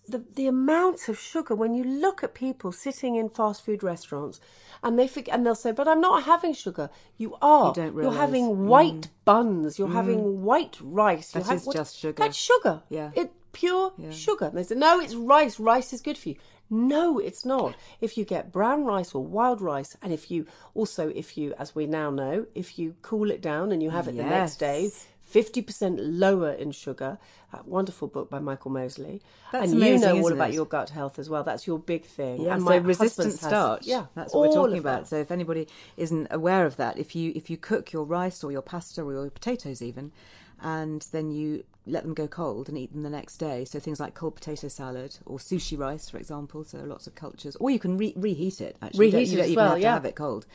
the 0.07 0.23
the 0.35 0.47
amounts 0.47 1.09
of 1.09 1.19
sugar 1.19 1.53
when 1.55 1.73
you 1.73 1.83
look 1.83 2.23
at 2.23 2.33
people 2.33 2.71
sitting 2.71 3.15
in 3.15 3.29
fast 3.29 3.63
food 3.63 3.83
restaurants 3.83 4.39
and 4.83 4.97
they 4.97 5.09
and 5.31 5.45
they'll 5.45 5.55
say 5.55 5.71
but 5.71 5.87
I'm 5.87 6.01
not 6.01 6.23
having 6.23 6.53
sugar. 6.53 6.89
You 7.17 7.35
are. 7.41 7.69
You 7.69 7.73
don't 7.73 7.95
you're. 7.95 8.11
Mm. 8.11 8.17
having 8.17 8.67
white 8.67 9.09
buns. 9.25 9.77
You're 9.77 9.89
having 9.89 10.43
white 10.43 10.77
rice. 10.81 11.31
That 11.31 11.43
having, 11.43 11.57
is 11.57 11.67
just 11.73 11.97
sugar. 11.97 12.23
that's 12.23 12.37
sugar. 12.37 12.81
Yeah. 12.89 13.11
it 13.15 13.31
pure 13.51 13.91
sugar. 14.11 14.45
And 14.45 14.57
they 14.57 14.63
say 14.63 14.75
no 14.75 14.99
it's 14.99 15.15
rice. 15.15 15.59
Rice 15.59 15.93
is 15.93 16.01
good 16.01 16.17
for 16.17 16.29
you. 16.29 16.35
No 16.69 17.17
it's 17.19 17.45
not. 17.45 17.75
If 18.01 18.17
you 18.17 18.25
get 18.25 18.51
brown 18.51 18.85
rice 18.85 19.15
or 19.15 19.23
wild 19.23 19.61
rice 19.61 19.97
and 20.01 20.13
if 20.13 20.29
you 20.29 20.45
also 20.73 21.09
if 21.09 21.37
you 21.37 21.53
as 21.57 21.75
we 21.75 21.85
now 21.85 22.09
know 22.09 22.45
if 22.55 22.77
you 22.77 22.95
cool 23.01 23.31
it 23.31 23.41
down 23.41 23.71
and 23.71 23.81
you 23.81 23.89
have 23.89 24.07
it 24.07 24.17
the 24.17 24.23
next 24.23 24.57
day 24.57 24.83
Yes. 24.83 25.07
50% 25.33 25.97
lower 25.99 26.51
in 26.51 26.71
sugar. 26.71 27.17
A 27.53 27.61
wonderful 27.65 28.07
book 28.07 28.29
by 28.29 28.39
Michael 28.39 28.71
Mosley. 28.71 29.21
That's 29.51 29.71
and 29.71 29.81
you 29.81 29.97
know 29.99 30.19
all 30.21 30.33
about 30.33 30.49
it? 30.49 30.55
your 30.55 30.65
gut 30.65 30.89
health 30.89 31.17
as 31.17 31.29
well. 31.29 31.43
That's 31.43 31.65
your 31.65 31.79
big 31.79 32.03
thing. 32.03 32.41
Yeah, 32.41 32.53
and 32.53 32.61
so 32.61 32.65
my 32.65 32.75
resistant 32.75 33.27
husband's 33.27 33.41
has- 33.41 33.49
starch. 33.49 33.87
yeah, 33.87 34.05
that's 34.15 34.33
what 34.33 34.49
we're 34.49 34.53
talking 34.55 34.77
about. 34.79 35.03
that. 35.03 35.07
So 35.07 35.15
if 35.17 35.31
anybody 35.31 35.67
isn't 35.95 36.27
aware 36.29 36.65
of 36.65 36.75
that, 36.75 36.97
if 36.97 37.15
you 37.15 37.31
if 37.35 37.49
you 37.49 37.55
cook 37.55 37.93
your 37.93 38.03
rice 38.03 38.43
or 38.43 38.51
your 38.51 38.61
pasta 38.61 39.01
or 39.01 39.13
your 39.13 39.29
potatoes 39.29 39.81
even, 39.81 40.11
and 40.61 41.05
then 41.11 41.31
you 41.31 41.63
let 41.85 42.03
them 42.03 42.13
go 42.13 42.27
cold 42.27 42.67
and 42.69 42.77
eat 42.77 42.91
them 42.91 43.03
the 43.03 43.09
next 43.09 43.37
day, 43.37 43.65
so 43.65 43.79
things 43.79 43.99
like 43.99 44.13
cold 44.13 44.35
potato 44.35 44.67
salad 44.67 45.17
or 45.25 45.37
sushi 45.37 45.77
rice, 45.77 46.09
for 46.09 46.17
example. 46.17 46.63
So 46.63 46.79
lots 46.79 47.07
of 47.07 47.15
cultures, 47.15 47.55
or 47.57 47.69
you 47.69 47.79
can 47.79 47.97
re- 47.97 48.13
reheat 48.15 48.61
it. 48.61 48.75
Actually, 48.81 49.07
you 49.07 49.11
don't, 49.11 49.25
you 49.27 49.37
don't 49.37 49.45
even 49.45 49.55
well, 49.55 49.69
have 49.71 49.79
yeah. 49.79 49.89
to 49.89 49.93
have 49.93 50.05
it 50.05 50.15
cold. 50.15 50.45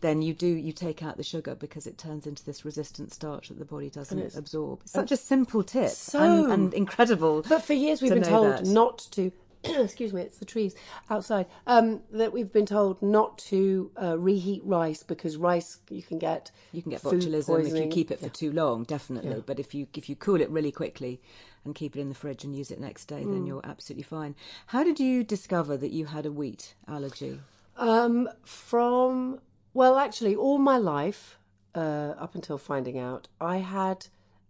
Then 0.00 0.22
you 0.22 0.32
do 0.32 0.46
you 0.46 0.72
take 0.72 1.02
out 1.02 1.18
the 1.18 1.22
sugar 1.22 1.54
because 1.54 1.86
it 1.86 1.98
turns 1.98 2.26
into 2.26 2.44
this 2.44 2.64
resistant 2.64 3.12
starch 3.12 3.48
that 3.48 3.58
the 3.58 3.66
body 3.66 3.90
doesn't 3.90 4.34
absorb. 4.34 4.80
Such 4.86 5.12
a 5.12 5.16
simple 5.16 5.62
tip 5.62 5.90
so- 5.90 6.44
and, 6.44 6.52
and 6.52 6.74
incredible. 6.74 7.44
But 7.46 7.62
for 7.62 7.74
years 7.74 8.00
we've 8.00 8.14
been 8.14 8.22
told 8.22 8.52
that. 8.52 8.66
not 8.66 8.98
to. 9.12 9.30
excuse 9.64 10.12
me, 10.12 10.22
it's 10.22 10.38
the 10.38 10.44
trees 10.44 10.74
outside. 11.10 11.46
Um, 11.66 12.00
that 12.12 12.32
we've 12.32 12.52
been 12.52 12.66
told 12.66 13.02
not 13.02 13.38
to 13.50 13.90
uh, 14.00 14.18
reheat 14.18 14.62
rice 14.64 15.02
because 15.02 15.36
rice 15.36 15.78
you 15.90 16.02
can 16.02 16.18
get 16.18 16.50
You 16.72 16.82
can 16.82 16.90
get 16.90 17.00
food 17.00 17.20
botulism 17.22 17.66
if 17.66 17.76
you 17.76 17.88
keep 17.88 18.10
it 18.10 18.20
for 18.20 18.28
too 18.30 18.52
long, 18.52 18.84
definitely. 18.84 19.42
But 19.44 19.58
if 19.60 19.74
you 19.74 19.86
if 19.94 20.08
you 20.08 20.16
cool 20.16 20.40
it 20.40 20.50
really 20.50 20.72
quickly 20.72 21.20
and 21.64 21.74
keep 21.74 21.94
it 21.96 22.00
in 22.00 22.08
the 22.08 22.14
fridge 22.14 22.42
and 22.44 22.56
use 22.56 22.70
it 22.70 22.80
next 22.80 23.04
day, 23.06 23.22
Mm. 23.24 23.32
then 23.32 23.46
you're 23.46 23.60
absolutely 23.64 24.02
fine. 24.04 24.34
How 24.68 24.82
did 24.82 24.98
you 24.98 25.22
discover 25.24 25.76
that 25.76 25.90
you 25.90 26.06
had 26.06 26.24
a 26.24 26.32
wheat 26.32 26.74
allergy? 26.88 27.40
Um, 27.76 28.28
from 28.44 29.40
well, 29.74 29.98
actually, 29.98 30.34
all 30.34 30.58
my 30.58 30.78
life, 30.78 31.38
uh, 31.74 32.14
up 32.18 32.34
until 32.34 32.58
finding 32.58 32.98
out, 32.98 33.28
I 33.40 33.58
had, 33.58 34.06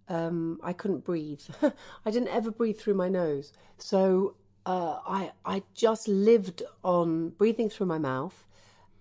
um, 0.08 0.58
I 0.62 0.72
couldn't 0.72 1.04
breathe. 1.04 1.42
I 2.06 2.10
didn't 2.10 2.28
ever 2.28 2.50
breathe 2.50 2.78
through 2.78 2.94
my 2.94 3.08
nose, 3.08 3.52
so 3.76 4.34
uh, 4.66 4.98
I 5.06 5.32
I 5.44 5.62
just 5.74 6.08
lived 6.08 6.62
on 6.84 7.30
breathing 7.30 7.68
through 7.70 7.86
my 7.86 7.98
mouth 7.98 8.46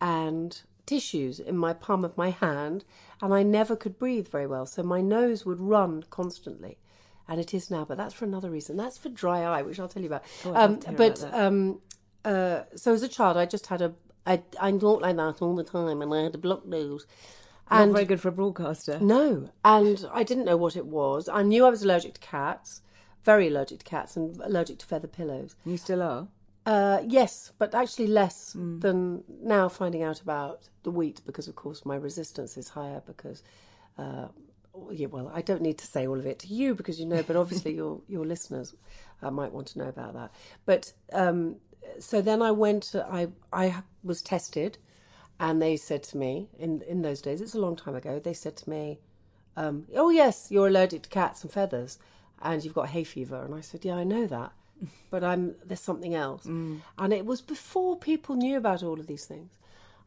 and 0.02 0.62
tissues 0.86 1.40
in 1.40 1.58
my 1.58 1.74
palm 1.74 2.04
of 2.04 2.18
my 2.18 2.32
hand, 2.32 2.84
and 3.22 3.34
I 3.34 3.44
never 3.44 3.76
could 3.76 4.00
breathe 4.00 4.28
very 4.28 4.48
well. 4.48 4.66
So 4.66 4.82
my 4.84 5.02
nose 5.02 5.46
would 5.46 5.60
run 5.60 6.04
constantly. 6.10 6.78
And 7.28 7.40
it 7.40 7.54
is 7.54 7.70
now, 7.70 7.86
but 7.86 7.96
that's 7.96 8.16
for 8.16 8.26
another 8.26 8.50
reason. 8.50 8.76
That's 8.76 8.98
for 8.98 9.10
dry 9.10 9.42
eye, 9.44 9.62
which 9.62 9.80
I'll 9.80 9.88
tell 9.88 10.02
you 10.02 10.08
about. 10.08 10.24
Oh, 10.44 10.56
um, 10.56 10.80
but 10.98 11.22
about 11.22 11.34
um, 11.34 11.80
uh, 12.26 12.62
so 12.76 12.92
as 12.92 13.04
a 13.04 13.08
child, 13.08 13.38
I 13.38 13.46
just 13.46 13.68
had 13.68 13.84
a, 13.84 13.94
I, 14.26 14.42
I 14.60 14.72
talked 14.72 15.04
like 15.04 15.16
that 15.16 15.40
all 15.40 15.56
the 15.56 15.64
time, 15.64 16.02
and 16.02 16.12
I 16.12 16.24
had 16.24 16.34
a 16.34 16.40
blocked 16.40 16.66
nose. 16.66 17.06
Not 17.72 17.90
very 17.90 18.06
good 18.06 18.20
for 18.20 18.30
a 18.30 18.32
broadcaster. 18.32 18.98
No, 19.00 19.50
and 19.64 20.10
I 20.12 20.24
didn't 20.24 20.46
know 20.46 20.58
what 20.58 20.76
it 20.76 20.88
was. 20.88 21.30
I 21.30 21.44
knew 21.44 21.66
I 21.66 21.70
was 21.70 21.84
allergic 21.84 22.16
to 22.16 22.20
cats, 22.20 22.82
very 23.24 23.48
allergic 23.48 23.80
to 23.80 23.86
cats, 23.86 24.16
and 24.18 24.40
allergic 24.42 24.80
to 24.80 24.86
feather 24.86 25.08
pillows. 25.08 25.56
You 25.66 25.78
still 25.78 26.02
are. 26.02 26.28
Uh, 26.66 27.02
yes, 27.08 27.52
but 27.58 27.74
actually 27.74 28.08
less 28.08 28.54
Mm. 28.54 28.82
than 28.82 29.24
now 29.42 29.70
finding 29.70 30.04
out 30.04 30.22
about 30.22 30.70
the 30.84 30.92
wheat 30.92 31.22
because, 31.26 31.48
of 31.48 31.56
course, 31.56 31.86
my 31.86 31.96
resistance 31.96 32.58
is 32.58 32.70
higher 32.70 33.02
because. 33.06 33.44
Uh, 33.98 34.28
yeah, 34.92 35.08
well, 35.08 35.30
I 35.34 35.42
don't 35.42 35.62
need 35.62 35.78
to 35.80 35.86
say 35.88 36.08
all 36.08 36.18
of 36.20 36.26
it 36.26 36.40
to 36.40 36.48
you 36.48 36.74
because 36.74 37.00
you 37.02 37.06
know, 37.06 37.22
but 37.24 37.36
obviously 37.36 37.74
your 37.82 38.00
your 38.08 38.26
listeners 38.26 38.76
uh, 39.22 39.30
might 39.32 39.52
want 39.52 39.68
to 39.68 39.80
know 39.80 39.90
about 39.90 40.14
that. 40.14 40.32
But 40.66 40.94
um, 41.12 41.58
so 42.00 42.22
then 42.22 42.42
I 42.42 42.52
went. 42.52 42.96
I 42.96 43.28
I 43.52 43.84
was 44.04 44.22
tested, 44.22 44.78
and 45.40 45.62
they 45.62 45.76
said 45.76 46.04
to 46.04 46.18
me 46.18 46.48
in 46.58 46.82
in 46.84 47.02
those 47.02 47.22
days, 47.22 47.42
it's 47.42 47.56
a 47.56 47.60
long 47.60 47.76
time 47.76 47.96
ago. 47.96 48.20
They 48.20 48.34
said 48.34 48.56
to 48.58 48.70
me, 48.70 49.00
um, 49.58 49.86
"Oh 49.96 50.10
yes, 50.12 50.50
you're 50.50 50.68
allergic 50.68 51.02
to 51.04 51.10
cats 51.10 51.44
and 51.44 51.52
feathers, 51.52 52.00
and 52.42 52.64
you've 52.64 52.74
got 52.74 52.90
hay 52.90 53.04
fever." 53.04 53.44
And 53.44 53.54
I 53.54 53.62
said, 53.62 53.86
"Yeah, 53.86 53.96
I 53.96 54.04
know 54.04 54.28
that, 54.28 54.52
but 55.10 55.24
I'm 55.24 55.56
there's 55.66 55.80
something 55.80 56.16
else." 56.16 56.46
And 56.98 57.14
it 57.14 57.26
was 57.26 57.42
before 57.42 57.98
people 57.98 58.36
knew 58.36 58.58
about 58.58 58.84
all 58.84 59.00
of 59.00 59.08
these 59.08 59.26
things, 59.26 59.52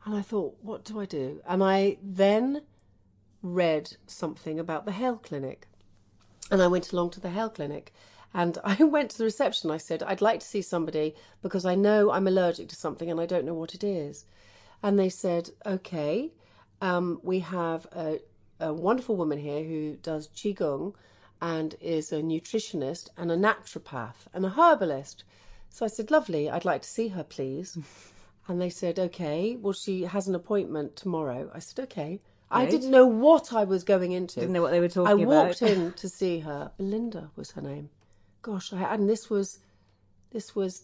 and 0.05 0.14
I 0.14 0.23
thought, 0.23 0.57
"What 0.62 0.85
do 0.85 1.01
I 1.01 1.07
do?" 1.07 1.40
And 1.47 1.62
I 1.62 1.99
then 2.03 2.62
read 3.42 3.97
something 4.07 4.59
about 4.61 4.85
the 4.85 4.92
Hale 4.92 5.16
Clinic, 5.16 5.66
and 6.51 6.62
I 6.62 6.66
went 6.68 6.92
along 6.92 7.11
to 7.11 7.21
the 7.21 7.31
Hale 7.31 7.51
Clinic. 7.51 7.92
And 8.35 8.59
I 8.64 8.83
went 8.83 9.11
to 9.11 9.18
the 9.18 9.25
reception. 9.25 9.71
I 9.71 9.77
said, 9.77 10.03
I'd 10.03 10.21
like 10.21 10.40
to 10.40 10.47
see 10.47 10.62
somebody 10.62 11.14
because 11.42 11.64
I 11.64 11.75
know 11.75 12.11
I'm 12.11 12.27
allergic 12.27 12.68
to 12.68 12.77
something 12.77 13.11
and 13.11 13.21
I 13.21 13.27
don't 13.27 13.45
know 13.45 13.55
what 13.55 13.75
it 13.75 13.85
is. 13.85 14.25
And 14.83 14.99
they 14.99 15.09
said, 15.09 15.51
okay, 15.64 16.33
um, 16.81 17.21
we 17.23 17.40
have 17.40 17.87
a, 17.92 18.18
a 18.59 18.73
wonderful 18.73 19.16
woman 19.16 19.38
here 19.38 19.62
who 19.62 19.97
does 19.97 20.29
Qigong 20.29 20.95
and 21.43 21.75
is 21.81 22.13
a 22.13 22.23
nutritionist 22.23 23.09
and 23.17 23.31
a 23.33 23.37
naturopath 23.37 24.29
and 24.33 24.47
a 24.47 24.51
herbalist. 24.51 25.25
So 25.71 25.85
I 25.85 25.89
said, 25.89 26.11
lovely, 26.11 26.49
I'd 26.49 26.65
like 26.65 26.83
to 26.83 26.89
see 26.89 27.09
her, 27.09 27.25
please. 27.25 27.77
and 28.49 28.63
they 28.63 28.71
said, 28.71 28.99
okay, 28.99 29.57
well, 29.57 29.73
she 29.73 30.03
has 30.03 30.29
an 30.29 30.37
appointment 30.37 30.95
tomorrow. 30.95 31.51
I 31.53 31.59
said, 31.59 31.83
okay. 31.85 32.21
I 32.49 32.67
didn't 32.67 32.91
know 32.91 33.07
what 33.07 33.53
I 33.53 33.65
was 33.65 33.83
going 33.83 34.13
into. 34.13 34.41
Didn't 34.41 34.53
know 34.53 34.63
what 34.63 34.71
they 34.73 34.81
were 34.81 34.89
talking 34.89 35.25
about. 35.25 35.33
I 35.33 35.47
walked 35.47 35.63
in 35.63 35.93
to 35.95 36.09
see 36.09 36.39
her. 36.41 36.71
Belinda 36.77 37.31
was 37.35 37.51
her 37.53 37.63
name. 37.63 37.89
Gosh, 38.43 38.73
I, 38.73 38.95
and 38.95 39.09
this 39.09 39.29
was, 39.29 39.59
this 40.31 40.55
was, 40.55 40.83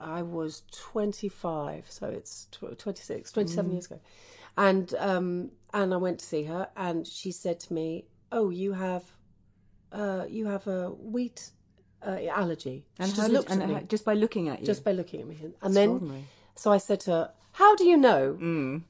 I 0.00 0.22
was 0.22 0.64
25, 0.72 1.86
so 1.88 2.08
it's 2.08 2.48
tw- 2.50 2.76
26, 2.76 3.32
27 3.32 3.70
years 3.72 3.86
ago. 3.86 4.00
And, 4.58 4.92
um, 4.98 5.50
and 5.72 5.94
I 5.94 5.96
went 5.98 6.18
to 6.18 6.26
see 6.26 6.42
her 6.44 6.68
and 6.76 7.06
she 7.06 7.30
said 7.30 7.60
to 7.60 7.72
me, 7.72 8.06
oh, 8.32 8.50
you 8.50 8.72
have, 8.72 9.04
uh, 9.92 10.24
you 10.28 10.46
have 10.46 10.66
a 10.66 10.90
wheat 10.90 11.50
uh, 12.06 12.18
allergy. 12.28 12.84
And 12.98 13.10
she 13.10 13.20
how 13.20 13.26
looked 13.28 13.50
and 13.50 13.62
at 13.62 13.68
me 13.68 13.74
how- 13.74 13.80
just 13.82 14.04
by 14.04 14.14
looking 14.14 14.48
at 14.48 14.60
you. 14.60 14.66
just 14.66 14.84
by 14.84 14.92
looking 14.92 15.20
at 15.20 15.26
me. 15.26 15.36
And 15.62 15.74
then, 15.74 16.24
so 16.54 16.72
I 16.72 16.78
said 16.78 17.00
to 17.00 17.10
her, 17.10 17.30
how 17.52 17.74
do 17.76 17.84
you 17.84 17.96
know? 17.96 18.82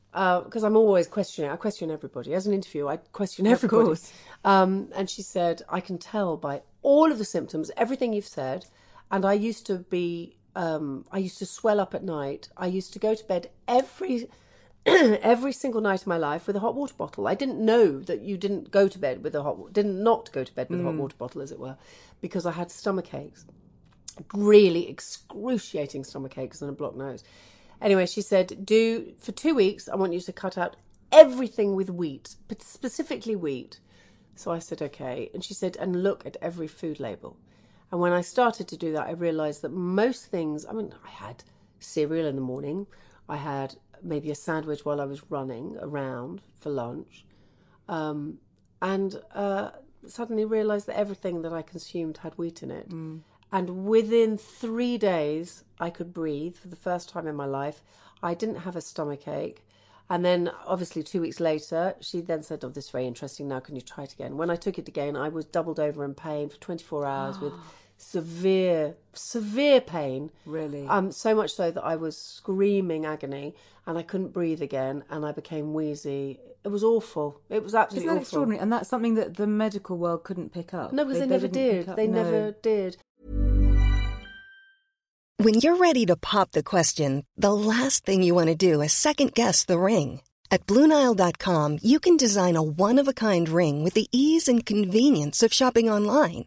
Because 0.45 0.65
I'm 0.65 0.77
always 0.77 1.07
questioning. 1.07 1.51
I 1.51 1.57
question 1.57 1.91
everybody. 1.91 2.35
As 2.35 2.47
an 2.47 2.53
interview, 2.55 2.89
I 2.89 2.97
question 2.97 3.47
everybody. 3.47 3.85
course. 3.87 4.13
Um, 4.45 4.89
and 4.95 5.09
she 5.09 5.23
said, 5.23 5.63
I 5.69 5.81
can 5.81 5.99
tell 5.99 6.37
by 6.37 6.63
all 6.83 7.13
of 7.13 7.19
the 7.19 7.25
symptoms, 7.25 7.71
everything 7.77 8.13
you've 8.13 8.27
said. 8.27 8.67
And 9.11 9.25
I 9.25 9.35
used 9.35 9.67
to 9.67 9.79
be, 9.79 10.37
um, 10.57 11.05
I 11.13 11.19
used 11.19 11.39
to 11.39 11.47
swell 11.47 11.79
up 11.79 11.95
at 11.95 12.03
night. 12.03 12.49
I 12.57 12.67
used 12.67 12.93
to 12.95 12.99
go 12.99 13.15
to 13.15 13.25
bed 13.25 13.51
every. 13.69 14.29
every 15.23 15.53
single 15.53 15.81
night 15.81 16.03
of 16.03 16.07
my 16.07 16.17
life 16.17 16.47
with 16.47 16.57
a 16.57 16.61
hot 16.61 16.75
water 16.75 16.95
bottle. 16.97 17.27
I 17.27 17.35
didn't 17.35 17.65
know 17.65 17.99
that 18.01 18.21
you 18.21 18.37
didn't 18.37 18.71
go 18.71 18.87
to 18.87 18.99
bed 18.99 19.25
with 19.25 19.35
a 19.35 19.43
hot, 19.43 19.73
didn't 19.73 20.03
not 20.03 20.31
go 20.33 20.45
to 20.45 20.55
bed 20.55 20.71
with 20.71 20.81
a 20.81 20.85
hot 20.85 20.95
mm. 20.95 20.99
water 20.99 21.17
bottle, 21.19 21.43
as 21.43 21.51
it 21.51 21.59
were, 21.59 21.77
because 22.21 22.47
I 22.47 22.53
had 22.53 22.71
stomach 22.71 23.13
aches 23.13 23.45
really 24.33 24.89
excruciating 24.89 26.05
stomach 26.05 26.39
aches 26.39 26.63
and 26.63 26.71
a 26.71 26.73
blocked 26.73 26.97
nose. 26.97 27.25
Anyway, 27.81 28.07
she 28.07 28.23
said, 28.23 28.65
"Do 28.65 29.13
for 29.19 29.33
two 29.33 29.55
weeks. 29.55 29.89
I 29.89 29.97
want 29.97 30.13
you 30.13 30.21
to 30.21 30.33
cut 30.33 30.57
out 30.57 30.77
everything 31.13 31.75
with 31.75 31.91
wheat, 31.91 32.37
but 32.49 32.63
specifically 32.63 33.37
wheat." 33.37 33.81
So 34.35 34.51
I 34.51 34.59
said, 34.59 34.81
"Okay." 34.81 35.31
And 35.35 35.45
she 35.45 35.55
said, 35.55 35.77
"And 35.77 36.03
look 36.03 36.25
at 36.25 36.37
every 36.41 36.69
food 36.69 37.01
label." 37.01 37.37
And 37.91 38.01
when 38.01 38.13
I 38.13 38.23
started 38.23 38.67
to 38.69 38.77
do 38.77 38.93
that, 38.93 39.07
I 39.07 39.13
realised 39.13 39.63
that 39.63 39.73
most 39.73 40.27
things. 40.27 40.65
I 40.67 40.73
mean, 40.73 40.95
I 41.05 41.09
had 41.09 41.45
cereal 41.79 42.27
in 42.27 42.37
the 42.37 42.43
morning. 42.43 42.87
I 43.29 43.37
had 43.37 43.77
maybe 44.03 44.31
a 44.31 44.35
sandwich 44.35 44.85
while 44.85 45.01
I 45.01 45.05
was 45.05 45.31
running 45.31 45.77
around 45.81 46.43
for 46.59 46.71
lunch, 46.71 47.25
um, 47.89 48.39
and 48.83 49.21
uh, 49.35 49.71
suddenly 50.07 50.45
realised 50.45 50.87
that 50.87 50.99
everything 50.99 51.43
that 51.43 51.53
I 51.53 51.63
consumed 51.63 52.19
had 52.19 52.37
wheat 52.39 52.63
in 52.63 52.71
it. 52.71 52.91
And 53.53 53.87
within 53.87 54.37
three 54.37 54.99
days, 54.99 55.65
I 55.79 55.91
could 55.91 56.13
breathe 56.13 56.57
for 56.57 56.69
the 56.69 56.77
first 56.77 57.09
time 57.09 57.27
in 57.27 57.37
my 57.37 57.47
life. 57.47 57.83
I 58.23 58.35
didn't 58.35 58.57
have 58.57 58.77
a 58.77 58.81
stomach 58.81 59.29
ache. 59.29 59.63
And 60.09 60.25
then, 60.25 60.51
obviously, 60.67 61.03
two 61.03 61.21
weeks 61.21 61.41
later, 61.41 61.95
she 62.01 62.21
then 62.21 62.43
said, 62.43 62.65
Oh, 62.65 62.69
this 62.69 62.87
is 62.87 62.91
very 62.91 63.07
interesting. 63.07 63.49
Now, 63.49 63.61
can 63.61 63.75
you 63.75 63.83
try 63.83 64.05
it 64.05 64.13
again? 64.13 64.37
When 64.37 64.51
I 64.51 64.57
took 64.57 64.79
it 64.79 64.89
again, 64.89 65.17
I 65.17 65.29
was 65.29 65.45
doubled 65.47 65.81
over 65.81 66.05
in 66.05 66.15
pain 66.15 66.49
for 66.49 66.59
24 66.59 67.07
hours 67.07 67.39
with 67.41 67.53
severe, 67.99 68.95
severe 69.13 69.81
pain. 69.81 70.31
Really? 70.45 70.87
Um, 70.87 71.13
so 71.13 71.35
much 71.35 71.53
so 71.55 71.71
that 71.71 71.83
I 71.85 71.97
was 71.97 72.17
screaming 72.17 73.05
agony 73.07 73.55
and 73.87 73.97
I 73.99 74.03
couldn't 74.03 74.33
breathe 74.33 74.63
again 74.63 75.05
and 75.11 75.25
I 75.25 75.33
became 75.33 75.75
wheezy. 75.75 76.41
It 76.65 76.69
was 76.69 76.83
awful. 76.83 77.41
It 77.49 77.63
was 77.63 77.75
absolutely 77.75 78.07
Isn't 78.07 78.07
that 78.07 78.13
awful. 78.15 78.23
extraordinary? 78.23 78.61
And 78.63 78.73
that's 78.73 78.89
something 78.89 79.15
that 79.15 79.37
the 79.37 79.47
medical 79.47 79.97
world 79.99 80.25
couldn't 80.25 80.53
pick 80.53 80.75
up. 80.75 80.93
No, 80.93 81.05
because 81.05 81.21
they, 81.21 81.27
never 81.27 81.47
didn't 81.49 81.75
did. 81.77 81.89
up- 81.89 81.97
They 81.97 82.07
no. 82.09 82.23
never 82.23 82.53
did. 82.63 82.97
When 85.39 85.55
you're 85.55 85.77
ready 85.77 86.07
to 86.07 86.17
pop 86.17 86.53
the 86.53 86.63
question, 86.63 87.25
the 87.37 87.53
last 87.53 88.05
thing 88.07 88.23
you 88.23 88.35
want 88.35 88.49
to 88.49 88.55
do 88.57 88.81
is 88.81 88.93
second 88.93 89.35
guess 89.35 89.65
the 89.65 89.79
ring. 89.79 90.23
At 90.51 90.67
Bluenile.com, 90.67 91.79
you 91.83 92.01
can 92.01 92.17
design 92.17 92.57
a 92.57 92.63
one 92.63 92.99
of 92.99 93.07
a 93.09 93.13
kind 93.13 93.49
ring 93.49 93.85
with 93.85 93.95
the 93.95 94.09
ease 94.13 94.49
and 94.49 94.65
convenience 94.65 95.43
of 95.43 95.53
shopping 95.53 95.91
online. 95.91 96.47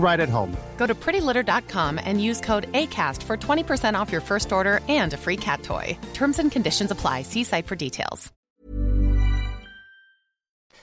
right 0.00 0.18
at 0.18 0.28
home. 0.28 0.56
Go 0.76 0.86
to 0.86 0.94
prettylitter.com 0.94 2.00
and 2.02 2.20
use 2.22 2.40
code 2.40 2.72
ACAST 2.72 3.22
for 3.22 3.36
20% 3.36 3.94
off 3.94 4.10
your 4.10 4.22
first 4.22 4.50
order 4.50 4.80
and 4.88 5.12
a 5.12 5.16
free 5.16 5.36
cat 5.36 5.62
toy. 5.62 5.96
Terms 6.14 6.38
and 6.40 6.50
conditions 6.50 6.90
apply. 6.90 7.22
See 7.22 7.44
site 7.44 7.66
for 7.66 7.76
details. 7.76 8.32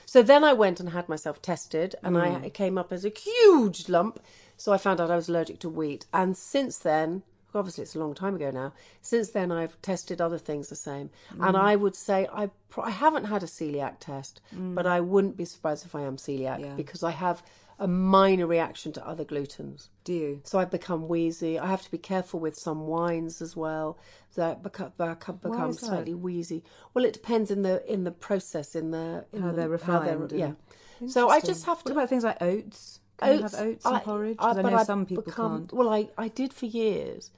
So 0.08 0.22
then 0.22 0.42
I 0.42 0.54
went 0.54 0.80
and 0.80 0.88
had 0.88 1.06
myself 1.06 1.42
tested, 1.42 1.94
and 2.02 2.16
I 2.16 2.28
it 2.46 2.54
came 2.54 2.78
up 2.78 2.92
as 2.94 3.04
a 3.04 3.10
huge 3.10 3.90
lump. 3.90 4.18
So 4.56 4.72
I 4.72 4.78
found 4.78 5.02
out 5.02 5.10
I 5.10 5.16
was 5.16 5.28
allergic 5.28 5.58
to 5.60 5.68
wheat, 5.68 6.06
and 6.14 6.34
since 6.34 6.78
then, 6.78 7.24
obviously 7.54 7.82
it's 7.82 7.94
a 7.94 7.98
long 7.98 8.14
time 8.14 8.34
ago 8.34 8.50
now. 8.50 8.72
Since 9.02 9.32
then, 9.32 9.52
I've 9.52 9.80
tested 9.82 10.22
other 10.22 10.38
things 10.38 10.68
the 10.68 10.76
same, 10.76 11.10
and 11.32 11.54
mm. 11.54 11.60
I 11.60 11.76
would 11.76 11.94
say 11.94 12.26
I 12.32 12.48
I 12.78 12.88
haven't 12.88 13.26
had 13.26 13.42
a 13.42 13.46
celiac 13.46 13.96
test, 14.00 14.40
but 14.50 14.86
mm. 14.86 14.88
I 14.88 15.00
wouldn't 15.00 15.36
be 15.36 15.44
surprised 15.44 15.84
if 15.84 15.94
I 15.94 16.00
am 16.00 16.16
celiac 16.16 16.60
Yeah. 16.60 16.74
because 16.74 17.02
I 17.02 17.10
have 17.10 17.42
a 17.78 17.86
minor 17.86 18.46
reaction 18.46 18.92
to 18.92 19.06
other 19.06 19.24
glutens. 19.24 19.88
Do 20.04 20.12
you? 20.12 20.40
So 20.44 20.58
I 20.58 20.64
become 20.64 21.06
wheezy. 21.08 21.58
I 21.58 21.66
have 21.66 21.82
to 21.82 21.90
be 21.90 21.98
careful 21.98 22.40
with 22.40 22.56
some 22.56 22.86
wines 22.86 23.40
as 23.40 23.56
well. 23.56 23.98
That 24.34 24.62
become, 24.62 24.92
become, 24.96 25.38
that? 25.42 25.74
slightly 25.78 26.14
wheezy. 26.14 26.64
Well, 26.94 27.04
it 27.04 27.12
depends 27.12 27.50
in 27.50 27.62
the 27.62 27.84
in 27.92 28.04
the 28.04 28.10
process 28.10 28.74
in 28.74 28.90
the 28.90 29.24
in 29.32 29.42
How 29.42 29.50
the, 29.50 29.56
they're 29.56 29.68
refined. 29.68 30.32
yeah. 30.32 30.52
and- 31.00 31.10
So 31.10 31.28
I 31.28 31.40
just 31.40 31.66
have 31.66 31.82
to. 31.84 31.92
What 31.92 31.98
about 32.00 32.08
things 32.08 32.24
like 32.24 32.40
oats? 32.42 33.00
Can 33.18 33.36
you 33.36 33.42
have 33.42 33.54
oats 33.54 33.84
and 33.84 33.96
I- 33.96 34.00
porridge? 34.00 34.36
I- 34.40 34.50
I, 34.50 34.62
know 34.62 34.76
I've 34.76 34.86
some 34.86 35.06
people 35.06 35.24
become- 35.24 35.58
can't. 35.58 35.72
Well, 35.72 35.88
I, 35.88 36.08
I 36.16 36.28
did 36.28 36.52
for 36.52 36.66
years. 36.66 37.30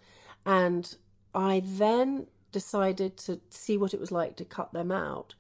And 0.46 0.94
I 1.34 1.62
then 1.64 2.26
decided 2.52 3.16
to 3.18 3.40
see 3.50 3.76
what 3.76 3.92
it 3.94 4.00
was 4.00 4.10
like 4.10 4.36
to 4.36 4.44
cut 4.44 4.72
them 4.72 4.90
out. 4.90 5.34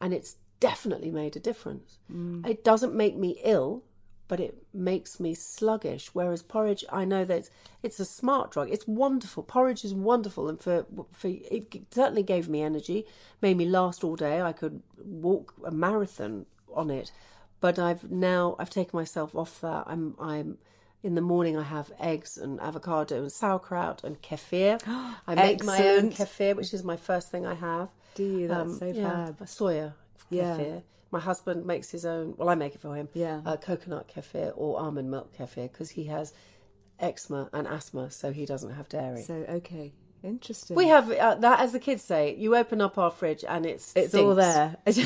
And 0.00 0.12
it's 0.14 0.36
definitely 0.60 1.10
made 1.10 1.36
a 1.36 1.40
difference. 1.40 1.98
Mm. 2.12 2.46
It 2.46 2.64
doesn't 2.64 2.94
make 2.94 3.16
me 3.16 3.40
ill, 3.44 3.82
but 4.28 4.40
it 4.40 4.62
makes 4.72 5.20
me 5.20 5.34
sluggish. 5.34 6.10
Whereas 6.12 6.42
porridge, 6.42 6.84
I 6.92 7.04
know 7.04 7.24
that 7.24 7.38
it's, 7.38 7.50
it's 7.82 8.00
a 8.00 8.04
smart 8.04 8.50
drug. 8.50 8.70
It's 8.70 8.86
wonderful. 8.86 9.42
Porridge 9.42 9.84
is 9.84 9.94
wonderful. 9.94 10.48
And 10.48 10.60
for, 10.60 10.86
for 11.12 11.28
it 11.28 11.82
certainly 11.90 12.22
gave 12.22 12.48
me 12.48 12.62
energy, 12.62 13.06
made 13.40 13.56
me 13.56 13.66
last 13.66 14.02
all 14.04 14.16
day. 14.16 14.40
I 14.42 14.52
could 14.52 14.82
walk 14.98 15.54
a 15.64 15.70
marathon 15.70 16.46
on 16.74 16.90
it 16.90 17.10
but 17.60 17.78
I've 17.78 18.10
now 18.10 18.56
I've 18.58 18.70
taken 18.70 18.96
myself 18.96 19.34
off 19.34 19.60
that. 19.60 19.84
I'm 19.86 20.14
I'm 20.20 20.58
in 21.02 21.14
the 21.14 21.20
morning 21.20 21.56
I 21.56 21.62
have 21.62 21.90
eggs 22.00 22.36
and 22.36 22.60
avocado 22.60 23.22
and 23.22 23.32
sauerkraut 23.32 24.04
and 24.04 24.20
kefir. 24.22 24.80
I 25.26 25.34
make 25.34 25.64
my 25.64 25.78
own 25.88 26.10
kefir, 26.10 26.56
which 26.56 26.74
is 26.74 26.84
my 26.84 26.96
first 26.96 27.30
thing 27.30 27.46
I 27.46 27.54
have. 27.54 27.88
Do 28.14 28.24
you? 28.24 28.48
That's 28.48 28.72
um, 28.72 28.78
so 28.78 28.86
yeah, 28.86 29.26
fab. 29.26 29.38
soya 29.40 29.94
Yeah. 30.30 30.80
My 31.10 31.20
husband 31.20 31.64
makes 31.66 31.90
his 31.90 32.04
own. 32.04 32.34
Well, 32.36 32.48
I 32.48 32.54
make 32.54 32.74
it 32.74 32.80
for 32.80 32.94
him. 32.96 33.08
Yeah. 33.14 33.40
uh, 33.46 33.56
coconut 33.56 34.08
kefir 34.08 34.52
or 34.56 34.78
almond 34.80 35.10
milk 35.10 35.36
kefir 35.36 35.70
because 35.70 35.90
he 35.90 36.04
has 36.04 36.32
eczema 36.98 37.48
and 37.52 37.66
asthma, 37.66 38.10
so 38.10 38.32
he 38.32 38.46
doesn't 38.46 38.72
have 38.72 38.88
dairy. 38.88 39.22
So 39.22 39.34
okay, 39.34 39.92
interesting. 40.26 40.76
we 40.76 40.88
have 40.88 41.10
uh, 41.10 41.36
that, 41.36 41.60
as 41.60 41.72
the 41.72 41.80
kids 41.80 42.02
say. 42.02 42.34
You 42.36 42.56
open 42.56 42.80
up 42.80 42.98
our 42.98 43.10
fridge 43.10 43.44
and 43.48 43.64
it's 43.64 43.94
It's 43.96 44.14
all 44.14 44.34
there. 44.34 44.76
Is 44.86 44.98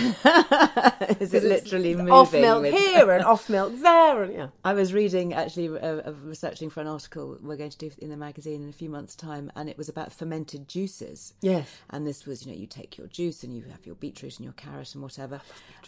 it 1.35 1.44
literally 1.44 1.94
moving? 1.94 2.12
off 2.12 2.33
milk 2.33 2.62
with- 2.62 2.74
here 2.74 3.11
and 3.11 3.24
off 3.33 3.48
milk 3.48 3.72
there, 3.80 4.22
and 4.22 4.33
yeah. 4.35 4.48
I 4.64 4.72
was 4.72 4.92
reading, 4.92 5.35
actually, 5.35 5.68
uh, 5.68 5.96
uh, 6.09 6.14
researching 6.24 6.70
for 6.70 6.80
an 6.80 6.87
article 6.87 7.38
we're 7.42 7.56
going 7.56 7.70
to 7.70 7.78
do 7.78 7.90
in 7.98 8.11
the 8.11 8.16
magazine 8.16 8.62
in 8.62 8.68
a 8.68 8.72
few 8.72 8.90
months' 8.90 9.14
time, 9.16 9.50
and 9.56 9.68
it 9.68 9.76
was 9.78 9.88
about 9.88 10.12
fermented 10.12 10.68
juices. 10.68 11.35
Yes. 11.40 11.68
And 11.90 12.06
this 12.06 12.26
was, 12.26 12.46
you 12.46 12.52
know, 12.52 12.59
you 12.59 12.66
take 12.66 12.98
your 12.98 13.06
juice 13.06 13.42
and 13.44 13.54
you 13.54 13.62
have 13.70 13.85
your 13.87 13.94
beetroot 13.96 14.37
and 14.38 14.44
your 14.44 14.54
carrot 14.54 14.94
and 14.94 15.02
whatever. 15.02 15.40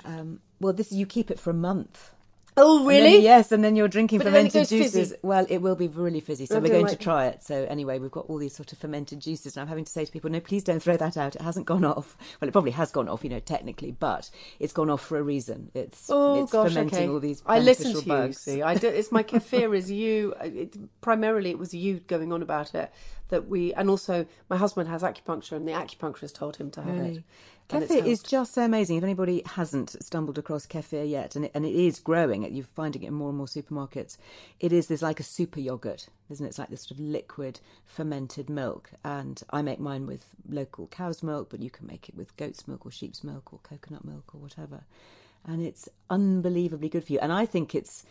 Um, 0.04 0.40
well, 0.60 0.72
this 0.72 0.92
you 0.92 1.06
keep 1.06 1.30
it 1.30 1.38
for 1.40 1.50
a 1.50 1.54
month. 1.54 2.12
Oh, 2.56 2.80
And 2.80 2.86
really? 2.88 3.12
then- 3.12 3.22
yes, 3.22 3.50
and 3.50 3.64
then 3.64 3.76
you're 3.76 3.88
drinking 3.88 4.18
But 4.18 4.26
fermented 4.26 4.68
juices. 4.68 4.92
fizzy. 4.92 5.16
Well, 5.22 5.46
it 5.48 5.58
will 5.62 5.74
be 5.74 5.88
really 5.88 6.20
fizzy, 6.20 6.44
so 6.44 6.56
I 6.56 6.58
we're 6.58 6.68
going 6.68 6.82
like 6.82 6.98
to 6.98 7.02
try 7.02 7.26
it. 7.28 7.42
So 7.42 7.64
anyway, 7.64 7.98
we've 7.98 8.10
got 8.10 8.26
all 8.28 8.36
these 8.36 8.54
sort 8.54 8.72
of 8.72 8.78
fermented 8.78 9.20
juices, 9.20 9.56
and 9.56 9.62
I'm 9.62 9.68
having 9.68 9.84
to 9.86 9.90
say 9.92 10.04
to 10.04 10.12
people, 10.12 10.28
no, 10.30 10.38
please 10.40 10.62
don't 10.62 10.82
throw 10.82 10.96
that 10.98 11.16
out. 11.16 11.34
It 11.34 11.40
hasn't 11.42 11.64
gone 11.66 11.84
off. 11.84 12.16
Well, 12.40 12.48
it 12.48 12.52
probably 12.52 12.72
has 12.72 12.90
gone 12.90 13.08
off, 13.08 13.24
you 13.24 13.30
know, 13.30 13.40
technically, 13.40 13.92
but 13.92 14.28
it's 14.60 14.72
gone 14.74 14.90
off 14.90 15.02
for 15.04 15.16
a 15.18 15.22
reason. 15.22 15.70
It's 15.72 16.08
Oh 16.10 16.42
it's 16.42 16.52
gosh, 16.52 16.68
fermenting 16.74 16.98
okay. 16.98 17.08
all 17.08 17.20
these 17.20 17.42
I 17.46 17.58
listen 17.58 17.94
to 17.98 18.06
bugs. 18.06 18.46
you. 18.46 18.52
See, 18.54 18.62
I 18.62 18.74
do, 18.74 18.88
it's 18.88 19.10
my 19.10 19.22
kefir 19.22 19.74
is 19.76 19.90
you. 19.90 20.34
Uh, 20.38 20.44
it, 20.44 20.76
primarily, 21.00 21.50
it 21.50 21.58
was 21.58 21.72
you 21.72 22.00
going 22.00 22.32
on 22.32 22.42
about 22.42 22.74
it 22.74 22.92
that 23.28 23.48
we, 23.48 23.72
and 23.72 23.88
also 23.88 24.26
my 24.50 24.58
husband 24.58 24.90
has 24.90 25.02
acupuncture, 25.02 25.52
and 25.52 25.66
the 25.66 25.72
acupuncturist 25.72 26.34
told 26.34 26.56
him 26.56 26.70
to 26.72 26.82
have 26.82 26.94
it. 26.94 26.98
Really? 26.98 27.10
It's 27.16 27.24
Kefir 27.68 28.06
is 28.06 28.22
just 28.22 28.52
so 28.54 28.62
amazing. 28.62 28.98
If 28.98 29.02
anybody 29.02 29.42
hasn't 29.46 29.96
stumbled 30.02 30.36
across 30.36 30.66
kefir 30.66 31.08
yet, 31.08 31.36
and 31.36 31.46
it, 31.46 31.52
and 31.54 31.64
it 31.64 31.74
is 31.74 32.00
growing, 32.00 32.42
you're 32.54 32.64
finding 32.64 33.02
it 33.02 33.08
in 33.08 33.14
more 33.14 33.30
and 33.30 33.38
more 33.38 33.46
supermarkets. 33.46 34.18
It 34.60 34.72
is 34.72 34.88
there's 34.88 35.02
like 35.02 35.20
a 35.20 35.24
super 35.24 35.60
yogurt, 35.60 36.08
isn't 36.28 36.44
it? 36.44 36.50
It's 36.50 36.58
like 36.58 36.68
this 36.68 36.82
sort 36.82 36.92
of 36.92 37.00
liquid 37.00 37.60
fermented 37.86 38.50
milk, 38.50 38.90
and 39.04 39.42
I 39.50 39.62
make 39.62 39.80
mine 39.80 40.06
with 40.06 40.26
local 40.48 40.86
cow's 40.88 41.22
milk, 41.22 41.48
but 41.50 41.62
you 41.62 41.70
can 41.70 41.86
make 41.86 42.08
it 42.08 42.14
with 42.14 42.36
goat's 42.36 42.68
milk 42.68 42.84
or 42.84 42.90
sheep's 42.90 43.24
milk 43.24 43.52
or 43.52 43.60
coconut 43.62 44.04
milk 44.04 44.34
or 44.34 44.40
whatever, 44.40 44.82
and 45.46 45.64
it's 45.64 45.88
unbelievably 46.10 46.90
good 46.90 47.04
for 47.04 47.12
you. 47.14 47.20
And 47.20 47.32
I 47.32 47.46
think 47.46 47.74
it's 47.74 48.04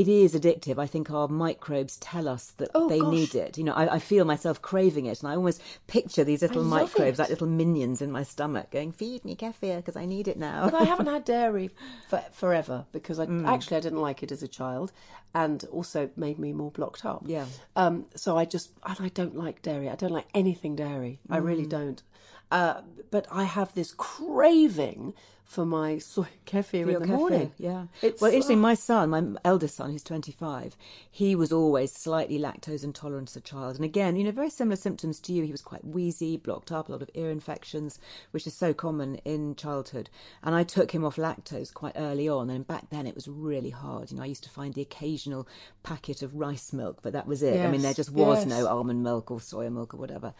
it 0.00 0.08
is 0.08 0.34
addictive. 0.34 0.78
I 0.78 0.86
think 0.86 1.10
our 1.10 1.26
microbes 1.26 1.96
tell 1.96 2.28
us 2.28 2.44
that 2.58 2.68
Oh, 2.74 2.86
they 2.88 3.00
gosh. 3.00 3.14
need 3.16 3.34
it. 3.34 3.56
You 3.56 3.64
know, 3.64 3.72
I, 3.72 3.94
I 3.94 3.98
feel 3.98 4.26
myself 4.26 4.60
craving 4.60 5.06
it, 5.06 5.22
and 5.22 5.30
I 5.32 5.36
almost 5.36 5.62
picture 5.86 6.22
these 6.22 6.42
little 6.42 6.64
microbes, 6.64 7.18
it. 7.18 7.22
like 7.22 7.30
little 7.30 7.46
minions 7.46 8.02
in 8.02 8.12
my 8.12 8.22
stomach, 8.22 8.70
going, 8.70 8.92
"Feed 8.92 9.24
me 9.24 9.34
kefir 9.34 9.76
because 9.78 9.96
I 9.96 10.04
need 10.04 10.28
it 10.28 10.38
now." 10.38 10.58
But 10.66 10.74
I 10.74 10.84
haven't 10.84 11.06
had 11.16 11.24
dairy 11.24 11.70
for, 12.10 12.22
forever 12.30 12.84
because 12.92 13.18
I 13.18 13.24
Mm. 13.26 13.46
actually 13.48 13.78
I 13.78 13.80
didn't 13.80 14.02
like 14.08 14.22
it 14.22 14.30
as 14.30 14.42
a 14.42 14.48
child, 14.48 14.92
and 15.34 15.64
also 15.72 16.10
made 16.14 16.38
me 16.38 16.52
more 16.52 16.70
blocked 16.70 17.04
up. 17.06 17.22
Yeah. 17.26 17.46
Um. 17.74 18.04
So 18.14 18.36
I 18.36 18.44
just 18.44 18.72
and 18.84 18.98
I 19.00 19.08
don't 19.08 19.34
like 19.44 19.62
dairy. 19.62 19.88
I 19.88 19.94
don't 19.94 20.12
like 20.12 20.28
anything 20.34 20.76
dairy. 20.76 21.20
I 21.30 21.38
really 21.38 21.64
Mm. 21.66 21.70
don't. 21.78 22.02
Uh. 22.50 22.82
But 23.10 23.26
I 23.30 23.44
have 23.44 23.72
this 23.72 23.92
craving 23.96 25.14
for 25.46 25.64
my 25.64 25.96
soy 25.98 26.26
kefir 26.46 26.82
in 26.82 27.00
the 27.00 27.06
kefir, 27.06 27.06
morning. 27.06 27.52
Yeah. 27.56 27.86
It's 28.02 28.20
well, 28.20 28.32
interesting. 28.32 28.58
oh. 28.58 28.62
My 28.62 28.74
son, 28.74 29.10
my 29.10 29.24
eldest 29.44 29.76
son, 29.76 29.92
who's 29.92 30.02
25, 30.02 30.76
he 31.10 31.34
was 31.36 31.52
always 31.52 31.92
slightly 31.92 32.38
lactose 32.38 32.82
intolerant 32.82 33.30
as 33.30 33.36
a 33.36 33.40
child. 33.40 33.76
And 33.76 33.84
again, 33.84 34.16
you 34.16 34.24
know, 34.24 34.32
very 34.32 34.50
similar 34.50 34.76
symptoms 34.76 35.20
to 35.20 35.32
you. 35.32 35.44
He 35.44 35.52
was 35.52 35.62
quite 35.62 35.84
wheezy, 35.84 36.36
blocked 36.36 36.72
up, 36.72 36.88
a 36.88 36.92
lot 36.92 37.00
of 37.00 37.10
ear 37.14 37.30
infections, 37.30 37.98
which 38.32 38.46
is 38.46 38.54
so 38.54 38.74
common 38.74 39.16
in 39.24 39.54
childhood. 39.54 40.10
And 40.42 40.54
I 40.54 40.64
took 40.64 40.90
him 40.90 41.04
off 41.04 41.16
lactose 41.16 41.72
quite 41.72 41.94
early 41.96 42.28
on. 42.28 42.50
And 42.50 42.66
back 42.66 42.90
then 42.90 43.06
it 43.06 43.14
was 43.14 43.28
really 43.28 43.70
hard. 43.70 44.10
You 44.10 44.16
know, 44.16 44.24
I 44.24 44.26
used 44.26 44.44
to 44.44 44.50
find 44.50 44.74
the 44.74 44.82
occasional 44.82 45.46
packet 45.84 46.22
of 46.22 46.34
rice 46.34 46.72
milk, 46.72 46.98
but 47.02 47.12
that 47.12 47.28
was 47.28 47.42
it. 47.42 47.64
I 47.64 47.70
mean, 47.70 47.82
there 47.82 47.94
just 47.94 48.10
was 48.10 48.38
yes. 48.38 48.46
no 48.46 48.66
almond 48.66 49.04
milk 49.04 49.30
or 49.30 49.38
soya 49.38 49.72
milk 49.72 49.94
or 49.94 49.98
whatever. 49.98 50.34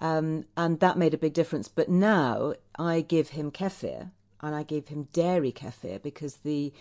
Um, 0.00 0.46
and 0.56 0.80
that 0.80 0.98
made 0.98 1.14
a 1.14 1.18
big 1.18 1.32
difference. 1.32 1.68
But 1.68 1.88
now 1.88 2.54
I 2.76 3.02
give 3.02 3.30
him 3.30 3.52
kefir 3.52 4.10
and 4.40 4.54
I 4.54 4.62
gave 4.62 4.88
him 4.88 5.08
dairy 5.12 5.52
kefir 5.52 6.02
because 6.02 6.36
the 6.36 6.72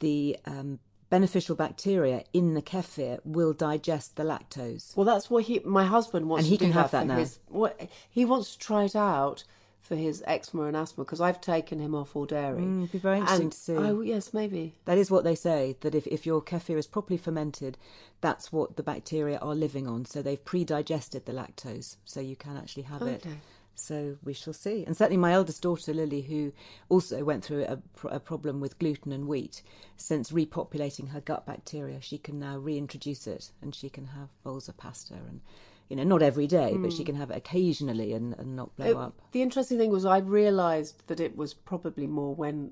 the 0.00 0.38
um, 0.46 0.78
beneficial 1.10 1.54
bacteria 1.54 2.24
in 2.32 2.54
the 2.54 2.62
kefir 2.62 3.20
will 3.24 3.52
digest 3.52 4.16
the 4.16 4.24
lactose. 4.24 4.96
Well, 4.96 5.04
that's 5.04 5.30
what 5.30 5.44
he, 5.44 5.60
my 5.64 5.84
husband 5.84 6.28
wants 6.28 6.44
And 6.44 6.50
he 6.50 6.58
can 6.58 6.72
have 6.72 6.90
that 6.90 7.02
for 7.02 7.08
now. 7.08 7.18
His, 7.18 7.38
what, 7.48 7.88
he 8.10 8.24
wants 8.24 8.52
to 8.52 8.58
try 8.58 8.84
it 8.84 8.96
out 8.96 9.44
for 9.80 9.96
his 9.96 10.24
eczema 10.26 10.64
and 10.64 10.76
asthma 10.76 11.04
because 11.04 11.20
I've 11.20 11.40
taken 11.40 11.78
him 11.78 11.94
off 11.94 12.16
all 12.16 12.24
dairy. 12.24 12.62
Mm, 12.62 12.78
it'd 12.80 12.92
be 12.92 12.98
very 12.98 13.18
interesting 13.18 13.42
And 13.44 13.52
to 13.52 13.58
see. 13.58 13.76
I, 13.76 13.92
yes, 14.02 14.32
maybe. 14.32 14.74
That 14.86 14.96
is 14.96 15.10
what 15.10 15.24
they 15.24 15.34
say, 15.34 15.76
that 15.82 15.94
if, 15.94 16.06
if 16.06 16.24
your 16.24 16.40
kefir 16.42 16.78
is 16.78 16.86
properly 16.86 17.18
fermented, 17.18 17.76
that's 18.22 18.50
what 18.50 18.76
the 18.76 18.82
bacteria 18.82 19.38
are 19.38 19.54
living 19.54 19.86
on. 19.86 20.06
So 20.06 20.22
they've 20.22 20.42
pre-digested 20.42 21.26
the 21.26 21.32
lactose, 21.32 21.96
so 22.06 22.20
you 22.20 22.34
can 22.34 22.56
actually 22.56 22.84
have 22.84 23.02
it. 23.02 23.26
So 23.76 24.16
we 24.22 24.32
shall 24.32 24.52
see. 24.52 24.84
And 24.84 24.96
certainly 24.96 25.16
my 25.16 25.32
eldest 25.32 25.62
daughter, 25.62 25.92
Lily, 25.92 26.20
who 26.22 26.52
also 26.88 27.24
went 27.24 27.44
through 27.44 27.64
a, 27.64 27.78
a 28.08 28.20
problem 28.20 28.60
with 28.60 28.78
gluten 28.78 29.12
and 29.12 29.26
wheat, 29.26 29.62
since 29.96 30.30
repopulating 30.30 31.08
her 31.10 31.20
gut 31.20 31.44
bacteria, 31.46 32.00
she 32.00 32.18
can 32.18 32.38
now 32.38 32.56
reintroduce 32.58 33.26
it 33.26 33.50
and 33.62 33.74
she 33.74 33.88
can 33.88 34.06
have 34.06 34.28
bowls 34.44 34.68
of 34.68 34.76
pasta 34.76 35.14
and, 35.14 35.40
you 35.88 35.96
know, 35.96 36.04
not 36.04 36.22
every 36.22 36.46
day, 36.46 36.76
but 36.78 36.92
she 36.92 37.04
can 37.04 37.16
have 37.16 37.30
it 37.30 37.36
occasionally 37.36 38.12
and, 38.12 38.34
and 38.38 38.54
not 38.56 38.74
blow 38.76 38.86
It- 38.86 38.96
up. 38.96 39.20
The 39.32 39.42
interesting 39.42 39.78
thing 39.78 39.90
was 39.90 40.04
I 40.06 40.18
realised 40.18 41.02
that 41.08 41.20
it 41.20 41.36
was 41.36 41.52
probably 41.54 42.06
more 42.06 42.34
when 42.34 42.70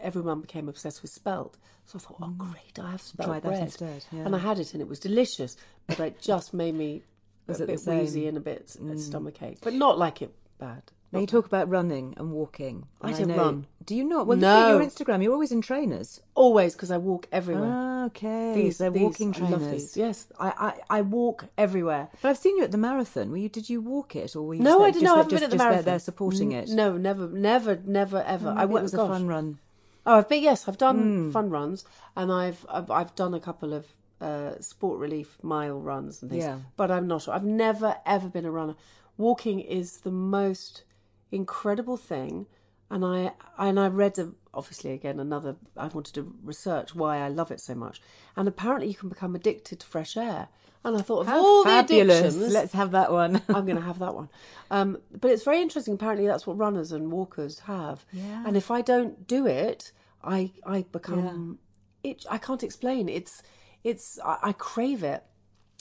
everyone 0.00 0.40
became 0.40 0.68
obsessed 0.68 1.02
with 1.02 1.10
spelt. 1.10 1.56
So 1.86 1.98
I 1.98 2.00
thought, 2.00 2.16
oh 2.22 2.34
great, 2.38 2.78
I 2.80 2.92
have 2.92 3.02
spelt 3.02 3.28
Mm. 3.28 3.32
Try 3.32 3.40
that 3.40 3.48
bread. 3.48 3.62
instead, 3.62 4.04
yeah. 4.12 4.20
And 4.24 4.34
I 4.34 4.38
had 4.38 4.58
it 4.58 4.72
and 4.72 4.80
it 4.80 4.88
was 4.88 4.98
delicious, 5.00 5.56
but 5.86 6.00
it 6.00 6.20
just 6.20 6.54
made 6.54 6.74
me 6.74 7.02
Was 7.46 7.60
a 7.60 7.64
it 7.64 7.66
bit? 7.66 7.80
Mm. 7.80 8.00
wheezy 8.00 8.26
and 8.26 8.36
a 8.38 8.40
bit 8.40 8.74
uh, 8.82 8.96
stomach 8.96 9.42
ache, 9.42 9.58
but 9.60 9.74
not 9.74 9.98
like 9.98 10.22
it 10.22 10.32
bad. 10.58 10.82
Now 11.12 11.20
you 11.20 11.26
talk 11.28 11.46
about 11.46 11.68
running 11.68 12.14
and 12.16 12.32
walking. 12.32 12.86
I 13.00 13.10
and 13.10 13.18
don't 13.18 13.28
know- 13.28 13.36
run. 13.36 13.66
Do 13.86 13.94
you 13.94 14.02
not? 14.02 14.26
Well, 14.26 14.36
No. 14.36 14.48
look 14.48 14.64
at 14.64 14.70
your 14.70 15.06
Instagram. 15.06 15.22
You're 15.22 15.32
always 15.32 15.52
in 15.52 15.60
trainers. 15.60 16.20
Always 16.34 16.74
because 16.74 16.90
I 16.90 16.96
walk 16.98 17.28
everywhere. 17.30 17.70
Ah, 17.72 18.04
okay. 18.06 18.52
These, 18.54 18.78
They're 18.78 18.90
walking 18.90 19.32
I 19.36 19.38
love 19.40 19.60
trainers. 19.60 19.70
these. 19.70 19.96
Yes, 19.96 20.26
I, 20.40 20.48
I, 20.90 20.98
I 20.98 21.00
walk 21.02 21.44
everywhere. 21.56 22.08
But 22.20 22.30
I've 22.30 22.38
seen 22.38 22.56
you 22.56 22.64
at 22.64 22.72
the 22.72 22.78
marathon. 22.78 23.30
Were 23.30 23.36
you? 23.36 23.48
Did 23.48 23.70
you 23.70 23.80
walk 23.80 24.16
it, 24.16 24.34
or 24.34 24.42
were 24.42 24.54
you? 24.54 24.62
No, 24.62 24.78
just 24.78 24.80
I 24.80 24.86
didn't. 24.86 24.94
just 24.94 25.04
know. 25.04 25.12
I 25.12 25.16
haven't 25.18 25.30
just, 25.30 25.40
been 25.40 25.44
at 25.44 25.50
the 25.50 25.56
just 25.56 25.58
there- 25.62 25.70
marathon. 25.70 25.84
there 25.84 25.98
supporting 26.00 26.52
it. 26.52 26.68
No, 26.70 26.96
never, 26.96 27.28
never, 27.28 27.80
never, 27.84 28.22
ever. 28.26 28.48
Oh, 28.48 28.52
I 28.52 28.54
maybe 28.54 28.72
went. 28.72 28.82
it 28.82 28.82
was 28.84 28.94
a 28.94 28.96
fun 29.06 29.26
run. 29.28 29.58
Oh, 30.06 30.18
I've 30.18 30.28
been 30.28 30.42
yes, 30.42 30.66
I've 30.68 30.78
done 30.78 31.30
fun 31.30 31.48
runs, 31.50 31.84
and 32.16 32.32
I've 32.32 32.66
I've, 32.68 32.90
I've 32.90 33.14
done 33.14 33.34
a 33.34 33.40
couple 33.40 33.72
of 33.72 33.86
uh, 34.20 34.58
sport 34.60 34.98
relief 34.98 35.38
mile 35.42 35.78
runs 35.80 36.22
and 36.22 36.30
things. 36.30 36.42
Yeah. 36.42 36.58
But 36.76 36.90
I'm 36.90 37.06
not. 37.06 37.28
I've 37.28 37.44
never 37.44 37.96
ever 38.04 38.28
been 38.28 38.46
a 38.46 38.50
runner. 38.50 38.74
Walking 39.16 39.60
is 39.60 39.98
the 39.98 40.10
most 40.10 40.84
incredible 41.30 41.96
thing, 41.96 42.46
and 42.90 43.04
I 43.04 43.32
and 43.58 43.78
I 43.78 43.88
read 43.88 44.18
a, 44.18 44.32
obviously 44.52 44.92
again 44.92 45.20
another. 45.20 45.56
I 45.76 45.86
wanted 45.88 46.14
to 46.14 46.34
research 46.42 46.94
why 46.94 47.18
I 47.18 47.28
love 47.28 47.50
it 47.50 47.60
so 47.60 47.74
much, 47.74 48.00
and 48.36 48.48
apparently 48.48 48.88
you 48.88 48.94
can 48.94 49.08
become 49.08 49.34
addicted 49.34 49.80
to 49.80 49.86
fresh 49.86 50.16
air. 50.16 50.48
And 50.86 50.98
I 50.98 51.00
thought 51.00 51.20
of 51.20 51.26
How 51.28 51.38
all 51.38 51.64
fabulous! 51.64 52.20
the 52.20 52.28
addictions, 52.28 52.52
Let's 52.52 52.72
have 52.74 52.90
that 52.90 53.10
one. 53.10 53.40
I'm 53.48 53.64
going 53.64 53.76
to 53.76 53.82
have 53.82 54.00
that 54.00 54.14
one. 54.14 54.28
Um, 54.70 54.98
but 55.18 55.30
it's 55.30 55.42
very 55.42 55.62
interesting. 55.62 55.94
Apparently, 55.94 56.26
that's 56.26 56.46
what 56.46 56.58
runners 56.58 56.92
and 56.92 57.10
walkers 57.10 57.60
have. 57.60 58.04
Yeah. 58.12 58.44
And 58.46 58.54
if 58.54 58.70
I 58.70 58.82
don't 58.82 59.26
do 59.26 59.46
it, 59.46 59.92
I 60.22 60.52
I 60.66 60.82
become 60.92 61.58
it. 62.02 62.26
I 62.30 62.38
can't 62.38 62.62
explain. 62.62 63.08
It's 63.08 63.42
it's 63.82 64.18
I, 64.24 64.38
I 64.42 64.52
crave 64.52 65.02
it, 65.02 65.24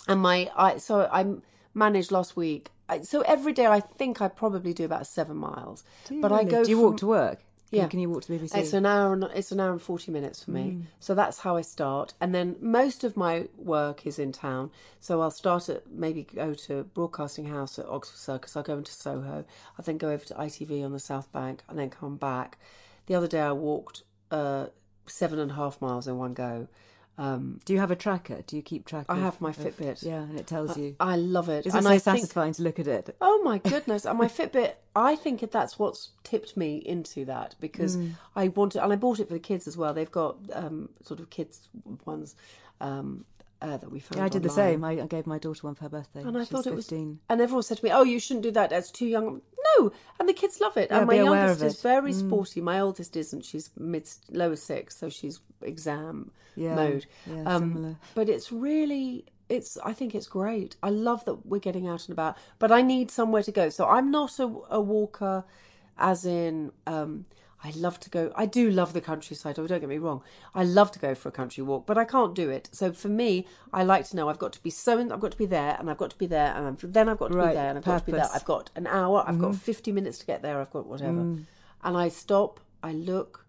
and 0.07 0.21
my 0.21 0.49
I 0.55 0.77
so 0.77 1.09
I 1.11 1.25
managed 1.73 2.11
last 2.11 2.35
week. 2.37 2.69
I, 2.93 3.01
so 3.01 3.21
every 3.21 3.53
day 3.53 3.65
I 3.67 3.79
think 3.79 4.21
I 4.21 4.27
probably 4.27 4.73
do 4.73 4.85
about 4.85 5.07
seven 5.07 5.37
miles. 5.37 5.83
but 6.21 6.31
I 6.31 6.43
go. 6.43 6.63
Do 6.63 6.69
you 6.69 6.77
from- 6.77 6.85
walk 6.85 6.97
to 6.97 7.07
work? 7.07 7.39
Can, 7.69 7.81
Yeah. 7.81 7.87
Can 7.87 7.99
you 7.99 8.09
walk 8.11 8.23
to 8.25 8.31
BBC? 8.31 8.55
it's 8.55 8.73
an 8.73 8.85
hour 8.85 9.13
and 9.13 9.23
it's 9.33 9.51
an 9.51 9.59
hour 9.59 9.71
and 9.71 9.81
forty 9.81 10.11
minutes 10.11 10.43
for 10.43 10.51
me. 10.51 10.61
Mm. 10.63 10.83
So 10.99 11.15
that's 11.15 11.39
how 11.39 11.55
I 11.57 11.61
start, 11.61 12.13
and 12.21 12.33
then 12.35 12.55
most 12.61 13.03
of 13.03 13.17
my 13.17 13.47
work 13.57 14.05
is 14.05 14.19
in 14.19 14.31
town. 14.31 14.69
So 14.99 15.21
I'll 15.21 15.31
start 15.31 15.69
at 15.69 15.89
maybe 15.91 16.21
go 16.23 16.53
to 16.53 16.83
Broadcasting 16.83 17.45
House 17.45 17.79
at 17.79 17.87
Oxford 17.87 18.19
Circus. 18.19 18.55
I'll 18.55 18.61
go 18.61 18.77
into 18.77 18.91
Soho. 18.91 19.43
I'll 19.75 19.85
then 19.85 19.97
go 19.97 20.09
over 20.11 20.23
to 20.25 20.35
ITV 20.35 20.85
on 20.85 20.91
the 20.93 20.99
South 20.99 21.31
Bank, 21.31 21.63
and 21.67 21.79
then 21.79 21.89
come 21.89 22.15
back. 22.15 22.59
The 23.07 23.15
other 23.15 23.27
day 23.27 23.41
I 23.41 23.53
walked 23.53 24.03
uh, 24.29 24.67
seven 25.07 25.39
and 25.39 25.51
a 25.51 25.55
half 25.55 25.81
miles 25.81 26.07
in 26.07 26.17
one 26.19 26.33
go. 26.35 26.67
Um, 27.17 27.59
Do 27.65 27.73
you 27.73 27.79
have 27.79 27.91
a 27.91 27.95
tracker? 27.95 28.41
Do 28.47 28.55
you 28.55 28.63
keep 28.63 28.85
track? 28.87 29.05
I 29.07 29.17
of- 29.17 29.21
have 29.21 29.41
my 29.41 29.51
of- 29.51 29.57
Fitbit. 29.57 30.03
Yeah, 30.03 30.23
and 30.23 30.39
it 30.39 30.47
tells 30.47 30.75
you. 30.77 30.95
I 30.99 31.15
love 31.15 31.47
it. 31.47 31.65
And 31.65 31.73
so 31.73 31.79
I 31.89 31.99
think- 31.99 32.01
satisfying 32.03 32.53
to 32.53 32.63
look 32.63 32.79
at 32.79 32.87
it? 32.87 33.15
Oh 33.21 33.41
my 33.43 33.57
goodness! 33.71 34.05
and 34.05 34.17
my 34.17 34.27
Fitbit, 34.27 34.73
I 34.95 35.15
think 35.15 35.49
that's 35.51 35.77
what's 35.77 36.09
tipped 36.23 36.57
me 36.57 36.77
into 36.77 37.25
that 37.25 37.55
because 37.59 37.97
Mm. 37.97 38.13
I 38.35 38.47
wanted, 38.47 38.81
and 38.83 38.91
I 38.91 38.95
bought 38.95 39.19
it 39.19 39.27
for 39.27 39.33
the 39.33 39.39
kids 39.39 39.67
as 39.67 39.77
well. 39.77 39.93
They've 39.93 40.11
got 40.11 40.37
um, 40.53 40.89
sort 41.03 41.19
of 41.19 41.29
kids 41.29 41.67
ones 42.05 42.35
um, 42.81 43.25
uh, 43.63 43.77
that 43.77 43.91
we 43.91 43.99
found. 43.99 44.19
Yeah, 44.19 44.25
I 44.25 44.29
did 44.29 44.43
the 44.43 44.49
same. 44.49 44.83
I, 44.83 44.91
I 45.01 45.07
gave 45.07 45.25
my 45.25 45.39
daughter 45.39 45.61
one 45.65 45.73
for 45.75 45.83
her 45.85 45.89
birthday. 45.89 46.21
And 46.21 46.37
I 46.37 46.41
She's 46.41 46.49
thought 46.49 46.67
it 46.67 46.75
was, 46.75 46.85
15. 46.85 47.19
and 47.29 47.41
everyone 47.41 47.63
said 47.63 47.77
to 47.77 47.85
me, 47.85 47.91
"Oh, 47.91 48.03
you 48.03 48.19
shouldn't 48.19 48.43
do 48.43 48.51
that. 48.51 48.69
That's 48.69 48.91
too 48.91 49.07
young." 49.07 49.41
No, 49.77 49.91
and 50.19 50.27
the 50.29 50.33
kids 50.33 50.59
love 50.61 50.75
it. 50.77 50.89
Yeah, 50.91 50.97
and 50.99 51.07
my 51.07 51.15
youngest 51.15 51.61
is 51.63 51.81
very 51.81 52.11
Mm. 52.11 52.19
sporty. 52.19 52.61
My 52.61 52.79
oldest 52.79 53.15
isn't. 53.15 53.45
She's 53.45 53.69
mid 53.77 54.07
lower 54.29 54.57
six, 54.57 54.97
so 54.97 55.07
she's 55.09 55.39
exam 55.61 56.31
Yeah, 56.55 56.75
mode. 56.75 57.05
yeah, 57.25 57.43
um, 57.45 57.73
similar. 57.73 57.95
But 58.13 58.27
it's 58.29 58.51
really 58.51 59.25
it's 59.49 59.77
I 59.83 59.93
think 59.93 60.13
it's 60.15 60.27
great. 60.27 60.75
I 60.83 60.89
love 60.89 61.23
that 61.25 61.45
we're 61.45 61.59
getting 61.59 61.87
out 61.87 62.05
and 62.07 62.13
about, 62.13 62.37
but 62.59 62.71
I 62.71 62.81
need 62.81 63.09
somewhere 63.11 63.43
to 63.43 63.51
go. 63.51 63.69
So 63.69 63.87
I'm 63.87 64.11
not 64.11 64.39
a, 64.39 64.51
a 64.69 64.81
walker, 64.81 65.45
as 65.97 66.25
in. 66.25 66.71
Um, 66.85 67.25
I 67.65 67.71
love 67.77 67.97
to 68.01 68.09
go. 68.09 68.31
I 68.35 68.45
do 68.45 68.69
love 68.69 68.91
the 68.91 68.99
countryside. 68.99 69.57
Oh, 69.57 69.65
don't 69.67 69.79
get 69.79 69.87
me 69.87 69.97
wrong. 69.97 70.21
I 70.53 70.65
love 70.65 70.91
to 70.91 70.99
go 70.99 71.15
for 71.15 71.29
a 71.29 71.31
country 71.31 71.63
walk, 71.63 71.85
but 71.85 71.97
I 71.97 72.03
can't 72.03 72.35
do 72.35 72.49
it. 72.49 72.67
So 72.73 72.91
for 72.91 73.07
me, 73.07 73.47
I 73.71 73.83
like 73.83 74.05
to 74.09 74.17
know 74.17 74.27
I've 74.27 74.39
got 74.39 74.51
to 74.53 74.61
be 74.61 74.69
so. 74.69 74.99
I've 74.99 75.19
got 75.21 75.31
to 75.31 75.37
be 75.37 75.45
there, 75.45 75.77
and 75.79 75.89
I've 75.89 75.97
got 75.97 76.09
to 76.09 76.17
be 76.17 76.25
there, 76.25 76.53
and 76.53 76.67
I'm, 76.67 76.77
then 76.81 77.07
I've 77.07 77.19
got 77.19 77.31
to 77.31 77.37
Right, 77.37 77.49
be 77.49 77.55
there, 77.55 77.69
and 77.69 77.77
I've 77.77 77.85
got 77.85 77.99
to 77.99 78.05
be 78.05 78.11
there. 78.11 78.27
I've 78.33 78.43
got 78.43 78.69
an 78.75 78.85
hour. 78.85 79.23
I've 79.25 79.39
got 79.39 79.51
mm-hmm. 79.51 79.59
fifty 79.59 79.93
minutes 79.93 80.17
to 80.19 80.25
get 80.25 80.41
there. 80.41 80.59
I've 80.59 80.71
got 80.71 80.87
whatever, 80.87 81.21
mm. 81.21 81.45
and 81.83 81.97
I 81.97 82.09
stop. 82.09 82.59
I 82.83 82.91
look. 82.91 83.45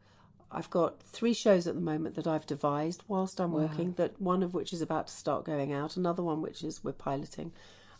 I've 0.53 0.71
got 0.71 1.03
three 1.03 1.35
shows 1.35 1.67
at 1.67 1.75
the 1.75 1.81
moment 1.81 2.15
that 2.15 2.29
I've 2.29 2.47
devised 2.47 3.03
whilst 3.09 3.41
I'm 3.41 3.51
working. 3.51 3.95
That 3.95 4.21
one 4.21 4.45
of 4.45 4.55
which 4.55 4.73
is 4.73 4.81
about 4.81 5.09
to 5.09 5.13
start 5.13 5.45
going 5.45 5.73
out. 5.73 5.97
Another 5.97 6.23
one 6.23 6.41
which 6.41 6.63
is 6.63 6.85
we're 6.85 6.93
piloting, 6.93 7.51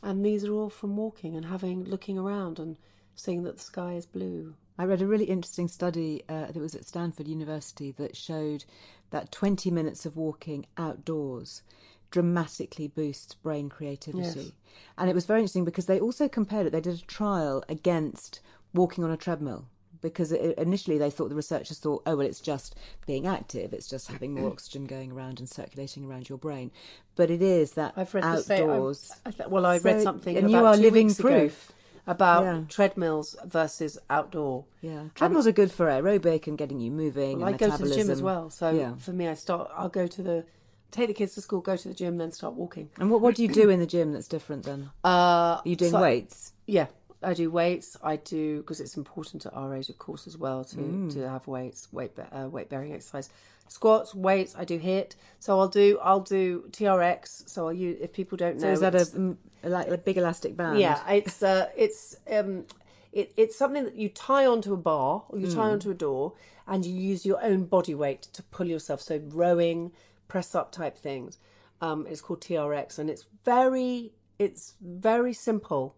and 0.01 0.25
these 0.25 0.45
are 0.45 0.53
all 0.53 0.71
from 0.71 0.97
walking 0.97 1.35
and 1.35 1.47
having 1.47 1.83
looking 1.83 2.17
around 2.17 2.61
and 2.61 2.77
seeing 3.17 3.43
that 3.43 3.57
the 3.57 3.63
sky 3.63 3.95
is 3.95 4.07
blue. 4.07 4.55
I 4.79 4.85
read 4.85 5.03
a 5.03 5.07
really 5.07 5.27
interesting 5.27 5.69
study 5.69 6.25
uh, 6.29 6.47
that 6.47 6.57
was 6.57 6.75
at 6.75 6.85
Stanford 6.85 7.29
University 7.29 7.93
that 7.93 8.17
showed 8.17 8.65
that 9.11 9.31
20 9.31 9.71
minutes 9.71 10.05
of 10.05 10.17
walking 10.17 10.67
outdoors 10.77 11.63
dramatically 12.11 12.89
boosts 12.89 13.35
brain 13.35 13.69
creativity. 13.69 14.41
Yes. 14.41 14.53
And 14.99 15.09
it 15.11 15.15
was 15.15 15.27
very 15.27 15.41
interesting 15.41 15.65
because 15.65 15.87
they 15.87 16.01
also 16.01 16.29
compared 16.29 16.67
it, 16.67 16.71
they 16.71 16.81
did 16.81 16.99
a 16.99 17.03
trial 17.03 17.65
against 17.69 18.41
walking 18.73 19.05
on 19.05 19.11
a 19.11 19.17
treadmill. 19.17 19.67
Because 20.01 20.33
it, 20.33 20.59
initially 20.59 20.99
they 20.99 21.09
thought 21.09 21.31
the 21.31 21.35
researchers 21.35 21.79
thought, 21.79 22.03
oh 22.05 22.17
well, 22.17 22.27
it's 22.27 22.41
just 22.41 22.77
being 23.07 23.27
active, 23.27 23.73
it's 23.73 23.89
just 23.89 24.09
having 24.09 24.35
more 24.35 24.51
oxygen 24.53 24.85
going 24.85 25.11
around 25.13 25.39
and 25.39 25.49
circulating 25.49 26.05
around 26.05 26.29
your 26.29 26.37
brain. 26.37 26.71
But 27.17 27.31
it 27.31 27.41
is 27.41 27.73
that 27.73 27.95
I've 27.97 28.13
read 28.13 28.25
the 28.25 28.43
same- 28.43 28.69
outdoors. 28.69 29.11
I, 29.25 29.33
I, 29.43 29.47
well, 29.47 29.65
I 29.65 29.79
read 29.79 30.03
something 30.03 30.37
and 30.37 30.51
you 30.51 30.65
are 30.65 30.77
living 30.77 31.07
weeks 31.07 31.19
ago 31.21 31.29
proof. 31.29 31.73
About 32.07 32.45
Yeah. 32.45 32.61
treadmills 32.69 33.37
versus 33.45 33.99
outdoor. 34.11 34.65
Yeah, 34.81 35.05
treadmills 35.15 35.47
are 35.47 35.53
good 35.53 35.73
for 35.73 35.87
aerobic 35.87 36.47
and 36.47 36.59
getting 36.59 36.81
you 36.81 36.91
moving. 36.91 37.41
Well, 37.41 37.49
I 37.49 37.57
go 37.57 37.71
to 37.77 37.83
the 37.83 37.95
gym 37.95 38.11
as 38.11 38.23
well, 38.23 38.51
so 38.51 38.71
yeah. 38.71 38.95
for 38.97 39.13
me, 39.13 39.29
I 39.29 39.35
start. 39.35 39.71
I'll 39.75 39.89
go 39.89 40.07
to 40.07 40.23
the 40.23 40.45
take 40.91 41.09
the 41.09 41.15
kids 41.15 41.35
to 41.35 41.41
school, 41.41 41.61
go 41.61 41.77
to 41.77 41.89
the 41.89 41.95
gym, 41.95 42.19
then 42.19 42.31
start 42.31 42.55
walking. 42.55 42.89
And 42.99 43.11
what 43.11 43.21
what 43.21 43.35
do 43.35 43.43
you 43.43 43.49
do 43.49 43.69
in 43.71 43.81
the 43.81 43.87
gym 43.87 44.13
that's 44.13 44.29
different 44.29 44.65
then? 44.65 44.91
Uh, 45.05 45.09
Are 45.09 45.63
you 45.65 45.77
doing 45.77 45.91
so- 45.93 46.01
weights? 46.03 46.53
Yeah, 46.67 46.87
I 47.23 47.35
do 47.35 47.51
weights. 47.51 47.97
I 48.03 48.17
do 48.17 48.59
because 48.59 48.81
it's 48.81 48.97
important 48.97 49.45
at 49.47 49.55
our 49.55 49.75
age, 49.75 49.89
of 49.89 49.99
course, 49.99 50.27
as 50.27 50.37
well 50.39 50.65
to 50.65 50.77
Mm. 50.77 51.13
to 51.15 51.29
have 51.29 51.47
weights, 51.47 51.93
weight 51.93 52.13
uh, 52.19 52.49
weight 52.49 52.69
bearing 52.69 52.93
exercise, 52.93 53.29
squats, 53.69 54.15
weights. 54.15 54.55
I 54.57 54.65
do 54.65 54.79
hit. 54.79 55.17
So 55.41 55.59
I'll 55.59 55.69
do 55.69 55.99
I'll 56.03 56.21
do 56.21 56.65
TRX. 56.71 57.49
So 57.49 57.67
I'll 57.67 57.73
use 57.73 57.99
if 58.01 58.13
people 58.13 58.37
don't 58.37 58.57
know. 58.57 58.63
So 58.69 58.73
is 58.73 58.81
that 58.81 58.95
a, 58.95 59.37
like 59.69 59.89
a 59.89 59.99
big 59.99 60.17
elastic 60.19 60.57
band? 60.57 60.79
Yeah, 60.79 61.01
it's 61.11 61.43
uh, 61.43 61.69
it's 61.77 62.17
um, 62.31 62.67
it, 63.13 63.33
it's 63.37 63.57
something 63.57 63.85
that 63.85 63.95
you 63.97 64.09
tie 64.09 64.47
onto 64.47 64.73
a 64.73 64.77
bar 64.77 65.25
or 65.29 65.39
you 65.39 65.47
Hmm. 65.49 65.55
tie 65.55 65.71
onto 65.71 65.91
a 65.91 65.95
door, 65.95 66.33
and 66.67 66.85
you 66.85 66.95
use 66.95 67.25
your 67.27 67.43
own 67.43 67.65
body 67.65 67.95
weight 67.95 68.23
to 68.33 68.43
pull 68.43 68.67
yourself. 68.67 69.01
So 69.01 69.21
rowing, 69.29 69.93
press 70.29 70.55
up 70.55 70.73
type 70.73 70.97
things. 70.99 71.39
Um, 71.81 72.07
it's 72.09 72.21
called 72.21 72.41
TRX, 72.41 72.99
and 72.99 73.09
it's 73.11 73.25
very 73.45 74.13
it's 74.39 74.75
very 74.81 75.33
simple. 75.33 75.95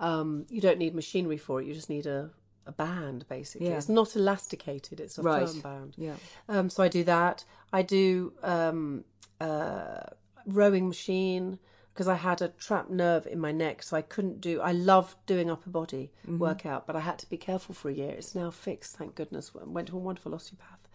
Um, 0.00 0.46
you 0.50 0.60
don't 0.60 0.78
need 0.78 0.94
machinery 0.94 1.38
for 1.38 1.60
it. 1.60 1.66
You 1.66 1.74
just 1.74 1.88
need 1.90 2.06
a 2.06 2.30
a 2.64 2.70
band 2.72 3.26
basically. 3.28 3.68
Yeah. 3.68 3.76
It's 3.78 3.88
not 3.88 4.14
elasticated. 4.14 5.00
It's 5.00 5.18
a 5.18 5.22
Right. 5.22 5.48
firm 5.48 5.60
band. 5.60 5.94
Yeah. 5.96 6.14
Um, 6.48 6.70
so 6.70 6.82
I 6.84 6.88
do 6.88 7.02
that. 7.04 7.44
I 7.72 7.82
do 7.82 8.32
um, 8.42 9.04
uh, 9.40 10.00
rowing 10.46 10.86
machine 10.86 11.58
because 11.92 12.08
I 12.08 12.14
had 12.14 12.40
a 12.40 12.48
trapped 12.48 12.90
nerve 12.90 13.26
in 13.26 13.38
my 13.38 13.52
neck, 13.52 13.82
so 13.82 13.96
I 13.96 14.02
couldn't 14.02 14.40
do. 14.40 14.60
I 14.60 14.72
love 14.72 15.16
doing 15.26 15.50
upper 15.50 15.70
body 15.70 16.10
Mm-hmm. 16.24 16.38
workout, 16.38 16.86
but 16.86 16.96
I 16.96 17.00
had 17.00 17.18
to 17.18 17.28
be 17.28 17.36
careful 17.36 17.74
for 17.74 17.88
a 17.90 17.92
year. 17.92 18.10
It's 18.12 18.34
now 18.34 18.50
fixed, 18.50 18.96
thank 18.96 19.14
goodness. 19.14 19.52
Went 19.54 19.88
to 19.88 19.96
a 19.96 19.98
wonderful 19.98 20.34
osteopath. 20.34 20.88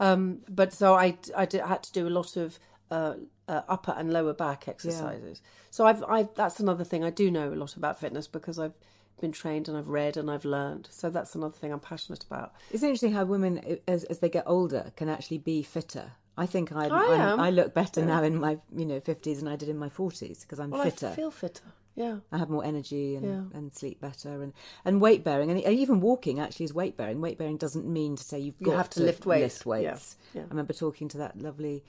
Um, 0.00 0.40
but 0.48 0.72
so 0.72 0.94
I, 0.94 1.16
I 1.36 1.46
did, 1.46 1.60
had 1.62 1.82
to 1.84 1.92
do 1.92 2.06
a 2.06 2.10
lot 2.10 2.36
of 2.36 2.58
uh, 2.90 3.14
uh, 3.48 3.62
upper 3.68 3.94
and 3.96 4.12
lower 4.12 4.34
back 4.34 4.68
exercises. 4.68 5.40
So 5.70 5.86
I've, 5.86 6.02
I've 6.04 6.34
that's 6.34 6.60
another 6.60 6.84
thing 6.84 7.04
I 7.04 7.10
do 7.10 7.30
know 7.30 7.52
a 7.52 7.54
lot 7.54 7.76
about 7.76 7.98
fitness 8.00 8.26
because 8.26 8.58
I've 8.58 8.74
been 9.20 9.32
trained 9.32 9.68
and 9.68 9.78
I've 9.78 9.88
read 9.88 10.16
and 10.16 10.30
I've 10.30 10.44
learned. 10.44 10.88
So 10.90 11.08
that's 11.08 11.34
another 11.34 11.54
thing 11.56 11.72
I'm 11.72 11.80
passionate 11.80 12.24
about. 12.24 12.52
It's 12.70 12.82
interesting 12.82 13.12
how 13.12 13.24
women, 13.24 13.78
as 13.86 14.04
as 14.04 14.18
they 14.18 14.28
get 14.28 14.44
older, 14.46 14.92
can 14.96 15.08
actually 15.08 15.38
be 15.38 15.62
fitter. 15.62 16.12
I 16.36 16.46
think 16.46 16.72
I'm, 16.72 16.90
I 16.92 17.04
I'm- 17.16 17.40
I 17.40 17.50
look 17.50 17.74
better 17.74 18.04
now 18.04 18.22
in 18.22 18.40
my 18.40 18.58
you 18.74 18.86
know 18.86 19.00
fifties 19.00 19.38
than 19.40 19.48
I 19.48 19.56
did 19.56 19.68
in 19.68 19.78
my 19.78 19.88
forties 19.88 20.40
because 20.42 20.58
I'm 20.60 20.70
Well, 20.70 20.82
fitter. 20.84 21.08
I 21.08 21.14
feel 21.14 21.30
fitter. 21.30 21.64
Yeah. 21.94 22.16
I 22.32 22.38
have 22.38 22.48
more 22.48 22.64
energy 22.64 23.16
and, 23.16 23.26
Yeah. 23.26 23.58
and 23.58 23.70
sleep 23.74 24.00
better 24.00 24.42
and, 24.42 24.54
and 24.86 24.98
weight 24.98 25.24
bearing 25.24 25.50
and 25.50 25.60
even 25.60 26.00
walking 26.00 26.40
actually 26.40 26.64
is 26.64 26.72
weight 26.72 26.96
bearing. 26.96 27.20
Weight 27.20 27.36
bearing 27.36 27.58
doesn't 27.58 27.86
mean 27.86 28.16
to 28.16 28.24
say 28.24 28.38
you've 28.38 28.54
You 28.60 28.66
got 28.68 28.76
have 28.78 28.90
to 28.90 29.02
lift 29.02 29.26
weights. 29.26 29.56
Lift 29.56 29.66
weights. 29.66 30.16
Yeah, 30.32 30.40
yeah. 30.40 30.46
I 30.46 30.48
remember 30.50 30.72
talking 30.72 31.08
to 31.08 31.18
that 31.18 31.38
lovely 31.38 31.84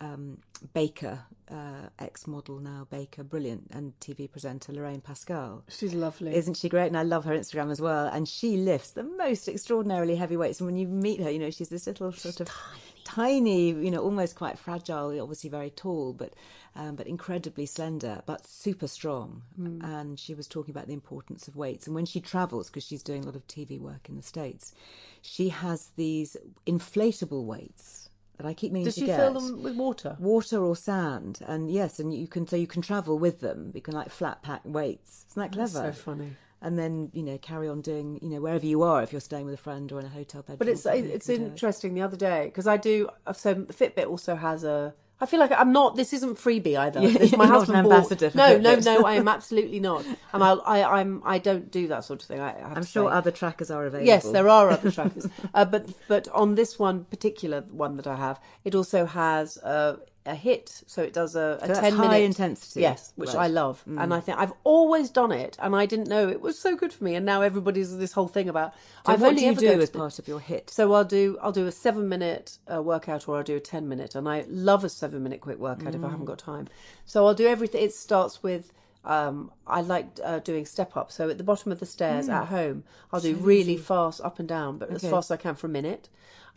um, 0.00 0.38
Baker, 0.74 1.18
uh, 1.50 1.88
ex 1.98 2.28
model 2.28 2.58
now 2.60 2.86
Baker, 2.88 3.24
brilliant, 3.24 3.68
and 3.72 3.98
TV 3.98 4.30
presenter 4.30 4.72
Lorraine 4.72 5.00
Pascale. 5.00 5.64
She's 5.68 5.92
lovely. 5.92 6.36
Isn't 6.36 6.54
she 6.56 6.68
great? 6.68 6.86
And 6.86 6.96
I 6.96 7.02
love 7.02 7.24
her 7.24 7.34
Instagram 7.36 7.72
as 7.72 7.80
well. 7.80 8.06
And 8.06 8.28
she 8.28 8.56
lifts 8.58 8.92
the 8.92 9.02
most 9.02 9.48
extraordinarily 9.48 10.14
heavy 10.14 10.36
weights. 10.36 10.60
And 10.60 10.66
when 10.68 10.76
you 10.76 10.86
meet 10.86 11.20
her, 11.20 11.28
you 11.28 11.40
know, 11.40 11.50
she's 11.50 11.68
this 11.68 11.88
little 11.88 12.12
sort 12.12 12.38
of 12.40 12.46
tiny, 12.46 12.80
you 13.16 13.90
know, 13.90 14.00
almost 14.00 14.36
quite 14.36 14.58
fragile, 14.58 15.20
obviously 15.20 15.50
very 15.50 15.70
tall, 15.70 16.12
but 16.12 16.34
um, 16.76 16.94
but 16.94 17.06
incredibly 17.06 17.66
slender, 17.66 18.22
but 18.26 18.46
super 18.46 18.86
strong. 18.86 19.42
And 19.82 20.18
she 20.18 20.34
was 20.34 20.46
talking 20.46 20.72
about 20.72 20.86
the 20.86 20.92
importance 20.92 21.48
of 21.48 21.56
weights. 21.56 21.86
And 21.86 21.94
when 21.94 22.06
she 22.06 22.20
travels, 22.20 22.68
because 22.68 22.84
she's 22.86 23.02
doing 23.02 23.22
a 23.22 23.26
lot 23.26 23.34
of 23.34 23.46
TV 23.48 23.80
work 23.80 24.08
in 24.08 24.16
the 24.16 24.22
States, 24.22 24.72
she 25.20 25.48
has 25.48 25.90
these 25.96 26.36
inflatable 26.66 27.44
weights 27.44 28.10
that 28.36 28.46
I 28.46 28.54
keep 28.54 28.70
meaning 28.70 28.84
Does 28.84 28.94
to 28.94 29.00
she 29.00 29.06
get 29.06 29.18
fill 29.18 29.34
them 29.34 29.62
with 29.62 29.74
water? 29.74 30.16
water 30.20 30.62
or 30.62 30.76
sand 30.76 31.40
and 31.46 31.68
yes 31.70 31.98
and 31.98 32.14
you 32.14 32.28
can 32.28 32.46
so 32.46 32.54
you 32.54 32.68
can 32.68 32.82
travel 32.82 33.18
with 33.18 33.40
them 33.40 33.72
you 33.74 33.80
can 33.82 33.94
like 33.94 34.10
flat 34.10 34.42
pack 34.42 34.60
weights 34.64 35.26
isn't 35.30 35.42
that 35.42 35.50
That's 35.58 35.72
clever 35.72 35.92
so 35.92 36.00
funny. 36.00 36.36
And 36.60 36.78
then 36.78 37.10
you 37.12 37.22
know 37.22 37.38
carry 37.38 37.68
on 37.68 37.80
doing 37.80 38.18
you 38.22 38.28
know 38.28 38.40
wherever 38.40 38.66
you 38.66 38.82
are 38.82 39.02
if 39.02 39.12
you're 39.12 39.20
staying 39.20 39.44
with 39.44 39.54
a 39.54 39.58
friend 39.58 39.90
or 39.92 40.00
in 40.00 40.06
a 40.06 40.10
hotel 40.10 40.42
bed. 40.42 40.58
But 40.58 40.68
it's 40.68 40.80
or 40.80 40.90
something, 40.90 41.04
you 41.06 41.10
it's 41.12 41.26
do 41.26 41.34
it. 41.34 41.40
interesting. 41.40 41.94
The 41.94 42.02
other 42.02 42.16
day 42.16 42.46
because 42.46 42.66
I 42.66 42.76
do 42.76 43.08
so 43.34 43.54
the 43.54 43.72
Fitbit 43.72 44.06
also 44.08 44.34
has 44.36 44.64
a. 44.64 44.94
I 45.20 45.26
feel 45.26 45.40
like 45.40 45.50
I'm 45.50 45.72
not. 45.72 45.96
This 45.96 46.12
isn't 46.12 46.36
freebie 46.38 46.76
either. 46.78 47.00
This- 47.18 47.36
my 47.36 47.46
husband 47.46 47.76
an 47.78 47.84
bought- 47.88 48.08
No, 48.36 48.56
no, 48.58 48.76
Fitbit. 48.76 48.84
no. 48.84 49.04
I 49.04 49.14
am 49.14 49.26
absolutely 49.26 49.80
not. 49.80 50.04
And 50.32 50.44
I, 50.44 50.52
I, 50.52 51.00
I'm. 51.00 51.22
I 51.24 51.38
don't 51.38 51.72
do 51.72 51.88
that 51.88 52.04
sort 52.04 52.22
of 52.22 52.28
thing. 52.28 52.38
I 52.40 52.52
have 52.52 52.76
i'm 52.76 52.82
to 52.84 52.88
sure 52.88 53.10
say. 53.10 53.16
other 53.16 53.32
trackers 53.32 53.68
are 53.70 53.84
available 53.86 54.06
Yes, 54.06 54.30
there 54.30 54.48
are 54.48 54.70
other 54.70 54.90
trackers, 54.98 55.26
uh, 55.54 55.64
but 55.64 55.86
but 56.06 56.28
on 56.28 56.54
this 56.54 56.78
one 56.78 57.04
particular 57.04 57.62
one 57.70 57.96
that 57.96 58.06
I 58.06 58.14
have, 58.14 58.40
it 58.64 58.76
also 58.76 59.06
has 59.06 59.56
a, 59.58 59.98
a 60.26 60.34
hit, 60.34 60.82
so 60.86 61.02
it 61.02 61.12
does 61.12 61.36
a, 61.36 61.58
a 61.62 61.74
So 61.74 61.80
ten 61.80 61.92
high 61.94 62.02
minute 62.08 62.24
intensity. 62.24 62.80
Yes, 62.80 63.12
which 63.16 63.28
Right. 63.28 63.36
Mm. 63.36 63.42
I 63.42 63.46
love, 63.48 63.82
and 63.86 64.14
I 64.14 64.20
think 64.20 64.38
I've 64.38 64.52
always 64.64 65.10
done 65.10 65.32
it, 65.32 65.56
and 65.60 65.74
I 65.74 65.86
didn't 65.86 66.08
know 66.08 66.28
it 66.28 66.40
was 66.40 66.58
so 66.58 66.76
good 66.76 66.92
for 66.92 67.04
me, 67.04 67.14
and 67.14 67.24
now 67.24 67.42
everybody's 67.42 67.96
this 67.96 68.12
whole 68.12 68.28
thing 68.28 68.48
about. 68.48 68.74
so 69.06 69.12
I've 69.12 69.20
what 69.20 69.28
only 69.30 69.40
do 69.40 69.46
you 69.46 69.52
ever 69.52 69.60
do 69.60 69.80
as 69.80 69.90
part 69.90 70.18
of 70.18 70.28
your 70.28 70.40
hit 70.40 70.70
so 70.70 70.92
I'll 70.92 71.04
do 71.04 71.38
I'll 71.40 71.52
do 71.52 71.66
a 71.66 71.72
seven 71.72 72.08
minute 72.08 72.58
uh, 72.72 72.82
workout 72.82 73.26
or 73.28 73.38
I'll 73.38 73.42
do 73.42 73.56
a 73.56 73.60
ten 73.60 73.88
minute, 73.88 74.14
and 74.14 74.28
I 74.28 74.44
love 74.48 74.84
a 74.84 74.88
seven 74.88 75.22
minute 75.22 75.40
quick 75.40 75.58
workout 75.58 75.94
if 75.94 76.04
I 76.04 76.08
haven't 76.10 76.26
got 76.26 76.38
time. 76.38 76.68
So 77.06 77.26
I'll 77.26 77.34
do 77.34 77.46
everything. 77.46 77.82
It 77.82 77.94
starts 77.94 78.42
with 78.42 78.72
um, 79.04 79.50
I 79.66 79.80
like 79.80 80.06
uh, 80.22 80.40
doing 80.40 80.66
step 80.66 80.96
up. 80.96 81.10
So 81.10 81.30
at 81.30 81.38
the 81.38 81.44
bottom 81.44 81.72
of 81.72 81.80
the 81.80 81.86
stairs 81.86 82.28
at 82.28 82.46
home, 82.48 82.84
I'll 83.12 83.20
do 83.20 83.34
really 83.36 83.76
fast 83.78 84.20
up 84.20 84.38
and 84.38 84.46
down, 84.48 84.76
but 84.78 84.90
as 84.90 85.02
fast 85.10 85.30
as 85.30 85.34
I 85.34 85.36
can 85.40 85.54
for 85.54 85.66
a 85.66 85.70
minute. 85.70 86.08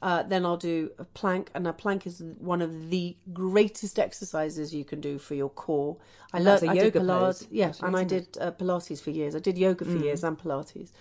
Uh, 0.02 0.24
then 0.24 0.46
I'll 0.46 0.58
do 0.58 0.90
a 0.98 1.04
plank, 1.04 1.52
and 1.54 1.68
a 1.68 1.74
plank 1.74 2.08
is 2.08 2.24
one 2.40 2.62
of 2.62 2.90
the 2.90 3.16
greatest 3.34 4.00
exercises 4.00 4.74
you 4.74 4.84
can 4.84 5.00
do 5.00 5.20
for 5.20 5.36
your 5.36 5.50
core. 5.50 5.98
I 6.34 6.38
And 6.38 6.48
that's 6.48 6.64
learned 6.64 6.78
a 6.78 6.80
I 6.80 6.84
did 6.84 6.96
yoga 6.96 7.00
Pilates, 7.02 7.48
yeah, 7.52 7.74
and 7.82 7.96
I 7.96 8.04
did 8.04 8.38
uh, 8.40 8.52
Pilates 8.52 9.00
for 9.02 9.12
years. 9.12 9.36
I 9.36 9.40
did 9.40 9.58
yoga 9.58 9.86
for 9.86 9.98
years 9.98 10.24
and 10.24 10.38
Pilates. 10.38 10.92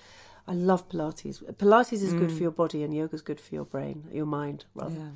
I 0.46 0.52
love 0.52 0.88
Pilates. 0.88 1.42
Pilates 1.54 2.02
is 2.02 2.12
good 2.12 2.30
for 2.32 2.42
your 2.42 2.50
body, 2.50 2.82
and 2.82 2.94
yoga's 2.94 3.22
good 3.22 3.40
for 3.40 3.54
your 3.54 3.64
brain, 3.64 4.04
your 4.12 4.26
mind, 4.26 4.64
rather. 4.74 4.96
Yeah. 4.96 5.10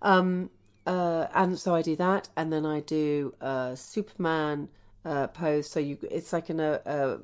Um, 0.00 0.50
uh, 0.86 1.26
and 1.34 1.58
so 1.58 1.74
I 1.74 1.82
do 1.82 1.96
that, 1.96 2.28
and 2.36 2.52
then 2.52 2.64
I 2.64 2.80
do 2.80 3.34
uh, 3.40 3.74
Superman 3.74 4.68
uh, 5.04 5.26
pose. 5.26 5.68
So 5.68 5.80
you, 5.80 5.98
it's 6.10 6.32
like 6.32 6.48
in 6.48 6.60
a, 6.60 6.80
a, 6.86 7.18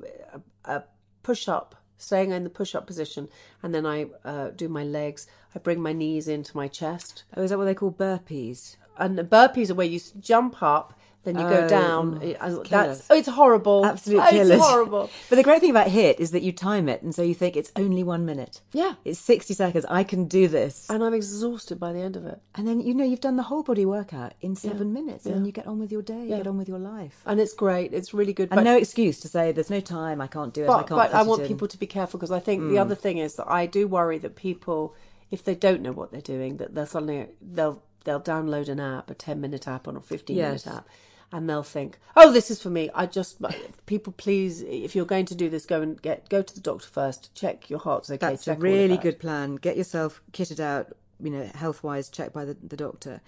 a 0.64 0.82
push 1.22 1.48
up, 1.48 1.76
staying 2.02 2.30
in 2.30 2.44
the 2.44 2.50
push 2.50 2.74
up 2.74 2.86
position, 2.86 3.28
and 3.62 3.74
then 3.74 3.86
I 3.86 4.06
uh, 4.24 4.50
do 4.50 4.68
my 4.68 4.84
legs. 4.84 5.26
I 5.54 5.58
bring 5.58 5.80
my 5.80 5.92
knees 5.92 6.28
into 6.28 6.56
my 6.56 6.68
chest, 6.68 7.24
oh 7.36 7.42
is 7.42 7.50
that 7.50 7.58
what 7.58 7.66
they 7.66 7.74
call 7.74 7.92
burpees 7.92 8.76
and 8.96 9.18
burpees 9.18 9.70
are 9.70 9.74
where 9.74 9.86
you 9.86 10.00
jump 10.20 10.62
up, 10.62 10.98
then 11.24 11.36
you 11.38 11.44
Oh, 11.46 11.50
go 11.50 11.68
down. 11.68 12.18
mm, 12.18 12.22
it's 12.22 12.38
that's 12.68 13.06
killers. 13.06 13.06
it's 13.10 13.28
horrible. 13.28 13.86
Absolute 13.86 14.20
it's 14.22 14.30
killers. 14.30 14.60
horrible. 14.60 15.10
But 15.30 15.36
the 15.36 15.42
great 15.42 15.60
thing 15.60 15.70
about 15.70 15.88
HIT 15.88 16.18
is 16.20 16.30
that 16.32 16.42
you 16.42 16.52
time 16.52 16.88
it, 16.88 17.02
and 17.02 17.14
so 17.14 17.22
you 17.22 17.34
think 17.34 17.56
it's 17.56 17.70
only 17.76 18.02
one 18.02 18.26
minute. 18.26 18.60
Yeah. 18.72 18.94
It's 19.04 19.18
60 19.20 19.54
seconds. 19.54 19.84
I 19.88 20.02
can 20.04 20.26
do 20.26 20.48
this. 20.48 20.88
And 20.90 21.02
I'm 21.04 21.14
exhausted 21.14 21.78
by 21.78 21.92
the 21.92 22.00
end 22.00 22.16
of 22.16 22.26
it. 22.26 22.40
And 22.54 22.66
then, 22.66 22.80
you 22.80 22.92
know, 22.94 23.04
you've 23.04 23.20
done 23.20 23.36
the 23.36 23.44
whole 23.44 23.62
body 23.62 23.86
workout 23.86 24.34
in 24.40 24.56
seven 24.56 24.88
Yeah. 24.88 25.00
minutes, 25.02 25.26
and 25.26 25.34
then 25.36 25.44
you 25.44 25.52
get 25.52 25.66
on 25.66 25.78
with 25.78 25.92
your 25.92 26.02
day, 26.02 26.26
Yeah. 26.26 26.38
get 26.38 26.46
on 26.46 26.58
with 26.58 26.68
your 26.68 26.78
life. 26.80 27.22
And 27.24 27.40
it's 27.40 27.54
great. 27.54 27.92
It's 27.94 28.12
really 28.12 28.32
good. 28.32 28.48
And 28.50 28.64
no 28.64 28.76
excuse 28.76 29.20
to 29.20 29.28
say 29.28 29.52
there's 29.52 29.70
no 29.70 29.80
time, 29.80 30.20
I 30.20 30.26
can't 30.26 30.52
do 30.52 30.64
it, 30.64 30.68
I 30.70 30.78
but, 30.78 30.86
can't 30.88 31.00
but 31.00 31.14
I 31.14 31.22
want 31.22 31.42
in." 31.42 31.48
people 31.48 31.68
to 31.68 31.78
be 31.78 31.86
careful 31.86 32.18
because 32.18 32.32
I 32.32 32.40
think 32.40 32.68
the 32.70 32.78
other 32.78 32.94
thing 32.96 33.18
is 33.18 33.34
that 33.36 33.48
I 33.50 33.66
do 33.66 33.86
worry 33.86 34.18
that 34.18 34.34
people, 34.34 34.94
if 35.30 35.44
they 35.44 35.54
don't 35.54 35.82
know 35.82 35.92
what 35.92 36.10
they're 36.10 36.20
doing, 36.20 36.56
that 36.56 36.74
they'll 36.74 36.86
suddenly 36.86 37.28
they'll 37.40 37.80
they'll 38.04 38.20
download 38.20 38.68
an 38.68 38.80
app, 38.80 39.08
a 39.10 39.14
ten 39.14 39.40
minute 39.40 39.68
app 39.68 39.86
or 39.86 39.96
a 39.96 40.00
fifteen 40.00 40.36
Yes. 40.36 40.66
minute 40.66 40.78
app, 40.78 40.88
and 41.32 41.48
they'll 41.48 41.62
think, 41.62 41.98
oh, 42.14 42.30
this 42.30 42.50
is 42.50 42.62
for 42.62 42.70
me. 42.70 42.90
I 42.94 43.06
just 43.06 43.38
people 43.86 44.12
please, 44.12 44.62
if 44.62 44.94
you're 44.94 45.06
going 45.06 45.26
to 45.26 45.34
do 45.34 45.48
this, 45.48 45.66
go 45.66 45.80
and 45.80 46.00
get 46.00 46.28
go 46.28 46.42
to 46.42 46.54
the 46.54 46.60
doctor 46.60 46.86
first, 46.86 47.34
check 47.34 47.70
your 47.70 47.78
heart's 47.78 48.10
okay. 48.10 48.18
That's 48.18 48.46
a 48.48 48.54
really 48.54 48.98
good 48.98 49.18
plan. 49.18 49.56
Get 49.56 49.76
yourself 49.76 50.22
kitted 50.32 50.60
out, 50.60 50.96
you 51.22 51.30
know, 51.30 51.50
health 51.54 51.82
wise, 51.82 52.08
checked 52.08 52.32
by 52.32 52.44
the, 52.44 52.54
the 52.62 52.76
doctor. 52.76 53.20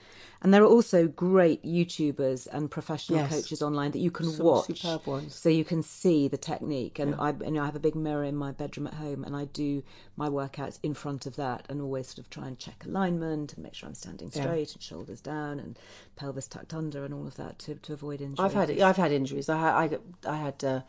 And 0.42 0.52
there 0.52 0.62
are 0.62 0.66
also 0.66 1.06
great 1.06 1.62
YouTubers 1.62 2.46
and 2.52 2.70
professional 2.70 3.20
Yes. 3.20 3.30
coaches 3.30 3.62
online 3.62 3.92
that 3.92 3.98
you 4.00 4.10
can 4.10 4.26
Some 4.26 4.44
watch. 4.44 4.66
superb 4.66 5.06
ones. 5.06 5.34
So 5.34 5.48
you 5.48 5.64
can 5.64 5.82
see 5.82 6.28
the 6.28 6.36
technique. 6.36 6.98
And 6.98 7.14
I, 7.14 7.30
you 7.30 7.50
know, 7.52 7.62
I 7.62 7.66
have 7.66 7.76
a 7.76 7.80
big 7.80 7.94
mirror 7.94 8.24
in 8.24 8.36
my 8.36 8.52
bedroom 8.52 8.86
at 8.86 8.94
home, 8.94 9.24
and 9.24 9.34
I 9.34 9.46
do 9.46 9.82
my 10.16 10.28
workouts 10.28 10.78
in 10.82 10.92
front 10.94 11.24
of 11.26 11.36
that, 11.36 11.64
and 11.68 11.80
always 11.80 12.08
sort 12.08 12.18
of 12.18 12.30
try 12.30 12.46
and 12.46 12.58
check 12.58 12.84
alignment 12.84 13.54
and 13.54 13.62
make 13.62 13.74
sure 13.74 13.88
I'm 13.88 13.94
standing 13.94 14.30
Yeah. 14.34 14.42
straight 14.42 14.72
and 14.74 14.82
shoulders 14.82 15.20
down 15.20 15.58
and 15.60 15.78
pelvis 16.16 16.46
tucked 16.48 16.74
under 16.74 17.04
and 17.04 17.14
all 17.14 17.26
of 17.26 17.36
that 17.36 17.58
to, 17.60 17.76
to 17.76 17.92
avoid 17.92 18.20
injury. 18.20 18.44
I've 18.44 18.52
had 18.54 18.70
I've 18.80 18.96
had 18.96 19.12
injuries. 19.12 19.48
I 19.48 19.58
had 19.58 19.98
I, 20.26 20.30
I 20.32 20.36
had 20.36 20.62
uh, 20.64 20.80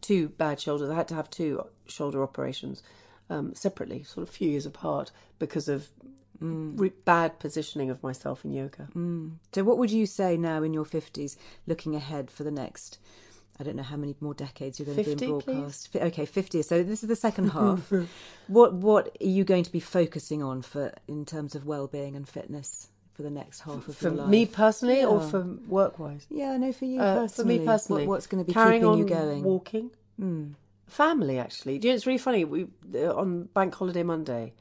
two 0.00 0.28
bad 0.30 0.60
shoulders. 0.60 0.88
I 0.90 0.94
had 0.94 1.08
to 1.08 1.14
have 1.14 1.28
two 1.28 1.64
shoulder 1.86 2.22
operations 2.22 2.82
um, 3.30 3.54
separately, 3.54 4.02
sort 4.02 4.22
of 4.26 4.30
a 4.30 4.32
few 4.32 4.48
years 4.50 4.66
apart, 4.66 5.10
because 5.38 5.68
of 5.68 5.88
re- 6.42 6.92
bad 7.04 7.38
positioning 7.38 7.90
of 7.90 8.02
myself 8.02 8.44
in 8.44 8.52
yoga. 8.52 8.88
So, 9.52 9.64
what 9.64 9.78
would 9.78 9.90
you 9.90 10.06
say 10.06 10.36
now 10.36 10.62
in 10.62 10.72
your 10.74 10.84
50s, 10.84 11.36
looking 11.66 11.94
ahead 11.94 12.30
for 12.30 12.44
the 12.44 12.50
next, 12.50 12.98
I 13.60 13.64
don't 13.64 13.76
know 13.76 13.82
how 13.82 13.96
many 13.96 14.14
more 14.20 14.34
decades 14.34 14.78
you're 14.78 14.86
going 14.86 14.98
to 15.04 15.16
be 15.16 15.24
in 15.24 15.30
broadcast? 15.30 15.92
Fi- 15.92 16.00
Okay, 16.00 16.26
50. 16.26 16.62
So, 16.62 16.82
this 16.82 17.02
is 17.02 17.08
the 17.08 17.16
second 17.16 17.48
half. 17.58 17.92
what 18.48 18.74
What 18.74 19.16
are 19.20 19.26
you 19.26 19.44
going 19.44 19.64
to 19.64 19.72
be 19.72 19.80
focusing 19.80 20.42
on 20.42 20.62
for 20.62 20.92
in 21.08 21.24
terms 21.24 21.54
of 21.54 21.64
well-being 21.66 22.16
and 22.16 22.28
fitness 22.28 22.88
for 23.14 23.22
the 23.22 23.30
next 23.30 23.60
half 23.60 23.86
of 23.88 23.96
For 23.96 24.08
your 24.08 24.14
life? 24.16 24.28
me 24.28 24.46
personally, 24.46 25.04
or 25.04 25.20
for 25.20 25.42
work 25.68 25.98
wise? 25.98 26.26
Yeah, 26.30 26.56
no, 26.56 26.72
for 26.72 26.86
you 26.86 26.98
Uh, 27.00 27.20
personally. 27.20 27.56
for 27.56 27.60
me 27.62 27.66
personally, 27.66 28.06
What- 28.06 28.14
what's 28.16 28.26
going 28.26 28.42
to 28.42 28.46
be 28.46 28.54
carrying 28.54 28.80
keeping 28.80 28.88
on 28.92 28.98
you 28.98 29.04
going? 29.04 29.42
Walking, 29.44 29.90
family. 30.86 31.38
Actually, 31.38 31.78
Do 31.78 31.88
you 31.88 31.92
know, 31.92 31.96
it's 31.96 32.06
really 32.06 32.18
funny. 32.18 32.44
We 32.44 32.66
uh, 32.94 33.14
on 33.14 33.44
Bank 33.54 33.74
Holiday 33.74 34.02
Monday, 34.02 34.52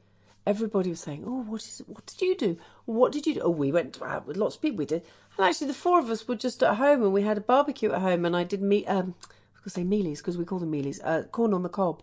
everybody 0.45 0.89
was 0.89 0.99
saying, 0.99 1.23
"Oh, 1.25 1.43
what 1.43 1.61
is? 1.61 1.81
What 1.87 2.05
did 2.05 2.21
you 2.21 2.35
do? 2.35 2.57
What 2.85 3.11
did 3.11 3.25
you 3.25 3.35
do?" 3.35 3.41
Oh, 3.41 3.49
we 3.49 3.71
went 3.71 4.01
out 4.01 4.27
with 4.27 4.37
lots 4.37 4.55
of 4.55 4.61
people. 4.61 4.77
We 4.77 4.85
did, 4.85 5.03
and 5.37 5.45
actually, 5.45 5.67
the 5.67 5.73
four 5.73 5.99
of 5.99 6.09
us 6.09 6.27
were 6.27 6.35
just 6.35 6.63
at 6.63 6.75
home, 6.75 7.03
and 7.03 7.13
we 7.13 7.23
had 7.23 7.37
a 7.37 7.41
barbecue 7.41 7.91
at 7.91 8.01
home, 8.01 8.25
and 8.25 8.35
I 8.35 8.43
did 8.43 8.61
meat. 8.61 8.85
Um, 8.87 9.15
I 9.19 9.63
was 9.63 9.73
going 9.73 9.87
to 9.87 9.91
say 9.91 9.97
mealies 9.97 10.17
because 10.17 10.37
we 10.37 10.45
call 10.45 10.59
them 10.59 10.71
mealies. 10.71 10.99
Uh, 11.03 11.23
corn 11.23 11.53
on 11.53 11.63
the 11.63 11.69
cob, 11.69 12.01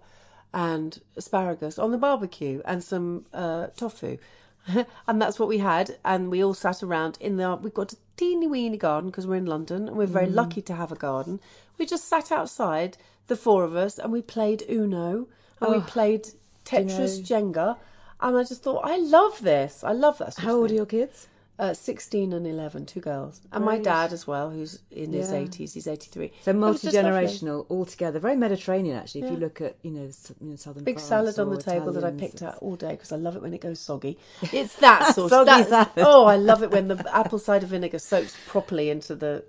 and 0.52 1.00
asparagus 1.16 1.78
on 1.78 1.90
the 1.90 1.98
barbecue, 1.98 2.62
and 2.64 2.82
some 2.82 3.26
uh, 3.32 3.68
tofu. 3.76 4.18
and 5.06 5.22
that's 5.22 5.38
what 5.38 5.48
we 5.48 5.58
had, 5.58 5.96
and 6.04 6.30
we 6.30 6.44
all 6.44 6.54
sat 6.54 6.82
around 6.82 7.18
in 7.20 7.36
the. 7.36 7.56
We've 7.56 7.74
got 7.74 7.92
a 7.92 7.96
teeny 8.16 8.46
weeny 8.46 8.76
garden 8.76 9.10
because 9.10 9.26
we're 9.26 9.36
in 9.36 9.46
London, 9.46 9.88
and 9.88 9.96
we're 9.96 10.06
very 10.06 10.26
lucky 10.28 10.62
to 10.62 10.74
have 10.74 10.92
a 10.92 10.96
garden. 10.96 11.40
We 11.78 11.86
just 11.86 12.08
sat 12.08 12.30
outside, 12.30 12.98
the 13.28 13.36
four 13.36 13.64
of 13.64 13.76
us, 13.76 13.98
and 13.98 14.12
we 14.12 14.22
played 14.22 14.64
Uno, 14.68 15.28
and 15.60 15.72
we 15.72 15.80
played 15.80 16.28
Tetris, 16.64 17.20
Jenga, 17.20 17.76
and 18.20 18.36
I 18.36 18.42
just 18.44 18.62
thought, 18.62 18.80
I 18.84 18.96
love 18.98 19.40
this. 19.42 19.82
I 19.84 19.92
love 19.92 20.18
that. 20.18 20.36
How 20.36 20.54
old 20.56 20.70
are 20.70 20.74
your 20.74 20.86
kids? 20.86 21.28
Uh, 21.60 21.74
16 21.74 22.32
and 22.32 22.46
11, 22.46 22.86
two 22.86 23.00
girls. 23.00 23.40
And 23.50 23.64
my 23.64 23.78
dad 23.80 24.12
as 24.12 24.28
well, 24.28 24.50
who's 24.50 24.78
in 24.92 25.12
his 25.12 25.32
Yeah. 25.32 25.38
80s, 25.38 25.72
he's 25.74 25.88
83. 25.88 26.30
So 26.42 26.52
multi 26.52 26.86
generational 26.86 27.66
all 27.68 27.84
together, 27.84 28.20
very 28.20 28.36
Mediterranean 28.36 28.96
actually. 28.96 29.22
If 29.22 29.30
you 29.32 29.36
look 29.38 29.60
at 29.60 29.76
you 29.82 29.90
know, 29.90 30.08
you 30.40 30.50
know 30.50 30.54
southern 30.56 30.84
Big 30.84 30.96
France 31.00 31.08
salad 31.08 31.38
on 31.40 31.50
the 31.52 31.60
table 31.60 31.90
that 31.94 32.04
I 32.04 32.12
picked 32.12 32.42
out 32.42 32.58
all 32.60 32.76
day 32.76 32.90
because 32.92 33.10
I 33.10 33.16
love 33.16 33.34
it 33.34 33.42
when 33.42 33.52
it 33.54 33.60
goes 33.60 33.80
soggy. 33.80 34.18
It's 34.52 34.76
that 34.76 35.14
sort 35.16 35.32
of 35.32 35.48
Soggy 35.48 35.64
that- 35.68 35.68
salad. 35.68 35.88
Oh, 36.08 36.26
I 36.26 36.36
love 36.36 36.62
it 36.62 36.70
when 36.70 36.86
the 36.86 37.04
apple 37.12 37.40
cider 37.40 37.66
vinegar 37.66 37.98
soaks 37.98 38.36
properly 38.46 38.88
into 38.90 39.16
the. 39.16 39.44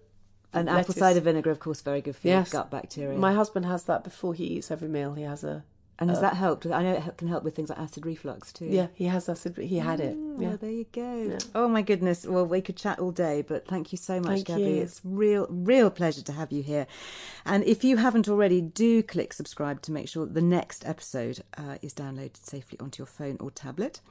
And 0.51 0.65
lettuce. 0.65 0.82
apple 0.89 0.93
cider 0.95 1.20
vinegar, 1.20 1.51
of 1.51 1.59
course, 1.59 1.82
very 1.82 2.01
good 2.01 2.15
for 2.15 2.28
Yes. 2.28 2.51
your 2.51 2.63
gut 2.63 2.72
bacteria. 2.72 3.20
My 3.20 3.34
husband 3.34 3.67
has 3.67 3.84
that 3.84 4.03
before 4.03 4.34
he 4.34 4.45
eats 4.45 4.72
every 4.72 4.88
meal. 4.88 5.13
He 5.13 5.22
has 5.22 5.43
a. 5.43 5.63
and 6.00 6.10
has 6.10 6.22
that 6.22 6.36
helped? 6.36 6.66
I 6.66 6.82
know 6.82 6.93
it 6.93 7.18
can 7.18 7.28
help 7.28 7.43
with 7.43 7.56
things 7.56 7.70
like 7.70 7.78
acid 7.80 8.06
reflux 8.06 8.52
too. 8.52 8.66
Yeah, 8.66 8.88
he 8.95 9.06
has 9.06 9.30
acid. 9.30 9.58
He 9.58 9.78
had 9.78 10.00
it. 10.00 10.16
Oh, 10.18 10.36
Yeah. 10.39 10.56
there 10.56 10.72
you 10.72 10.86
go. 10.91 11.38
Oh 11.54 11.68
my 11.68 11.82
goodness. 11.82 12.26
Well, 12.26 12.45
we 12.45 12.62
could 12.62 12.78
chat 12.78 13.00
all 13.00 13.12
day, 13.12 13.41
but 13.41 13.68
thank 13.68 13.91
you 13.91 13.97
so 13.97 14.20
much, 14.20 14.43
Thank 14.43 14.47
Gaby. 14.47 14.62
you. 14.62 14.82
It's 14.82 15.02
real, 15.04 15.45
real 15.50 15.89
pleasure 15.89 16.22
to 16.24 16.32
have 16.32 16.52
you 16.52 16.64
here. 16.64 16.88
And 17.45 17.64
if 17.66 17.84
you 17.84 17.97
haven't 17.97 18.28
already, 18.30 18.62
do 18.62 19.04
click 19.04 19.34
subscribe 19.34 19.82
to 19.84 19.91
make 19.91 20.08
sure 20.08 20.26
the 20.26 20.41
next 20.41 20.86
episode 20.88 21.43
uh, 21.58 21.78
is 21.82 21.93
downloaded 21.93 22.38
safely 22.38 22.80
onto 22.80 23.02
your 23.02 23.08
phone 23.08 23.38
or 23.39 23.52
tablet. 23.52 24.02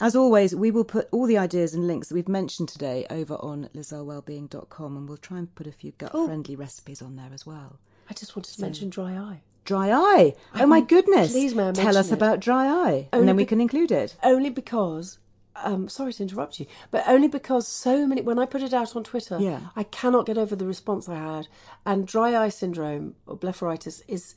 As 0.00 0.14
always, 0.16 0.54
we 0.54 0.70
will 0.70 0.84
put 0.84 1.08
all 1.12 1.26
the 1.26 1.38
ideas 1.38 1.74
and 1.74 1.86
links 1.86 2.08
that 2.08 2.14
we've 2.14 2.28
mentioned 2.28 2.68
today 2.68 3.06
over 3.10 3.34
on 3.36 3.68
lizearlewellbeing.com 3.74 4.96
and 4.96 5.08
we'll 5.08 5.16
try 5.18 5.38
and 5.38 5.54
put 5.54 5.66
a 5.66 5.72
few 5.72 5.92
gut-friendly 5.92 6.56
recipes 6.56 7.02
on 7.02 7.16
there 7.16 7.30
as 7.32 7.46
well. 7.46 7.78
I 8.10 8.14
just 8.14 8.36
wanted 8.36 8.54
to 8.54 8.60
mention 8.60 8.90
dry 8.90 9.12
eye. 9.16 9.42
Dry 9.64 9.90
eye. 9.92 10.34
Oh 10.56 10.66
my 10.66 10.80
goodness. 10.80 11.32
please 11.32 11.54
may 11.54 11.68
I 11.68 11.72
Tell 11.72 11.96
us 11.96 12.10
it? 12.10 12.14
about 12.14 12.40
dry 12.40 12.66
eye. 12.66 13.08
Only 13.12 13.20
and 13.20 13.28
then 13.28 13.36
we 13.36 13.44
be- 13.44 13.48
can 13.48 13.60
include 13.60 13.92
it. 13.92 14.16
only 14.22 14.50
because 14.50 15.18
um 15.54 15.86
sorry 15.86 16.14
to 16.14 16.22
interrupt 16.22 16.58
you 16.58 16.64
but 16.90 17.04
only 17.06 17.28
because 17.28 17.68
so 17.68 18.06
many 18.06 18.22
when 18.22 18.38
i 18.38 18.46
put 18.46 18.62
it 18.62 18.72
out 18.72 18.96
on 18.96 19.04
twitter 19.04 19.36
Yeah. 19.38 19.60
i 19.76 19.82
cannot 19.82 20.24
get 20.24 20.38
over 20.38 20.56
the 20.56 20.64
response 20.64 21.10
i 21.10 21.14
had 21.14 21.46
and 21.84 22.06
dry 22.06 22.34
eye 22.34 22.48
syndrome 22.48 23.16
or 23.26 23.36
blepharitis 23.36 24.00
is 24.08 24.34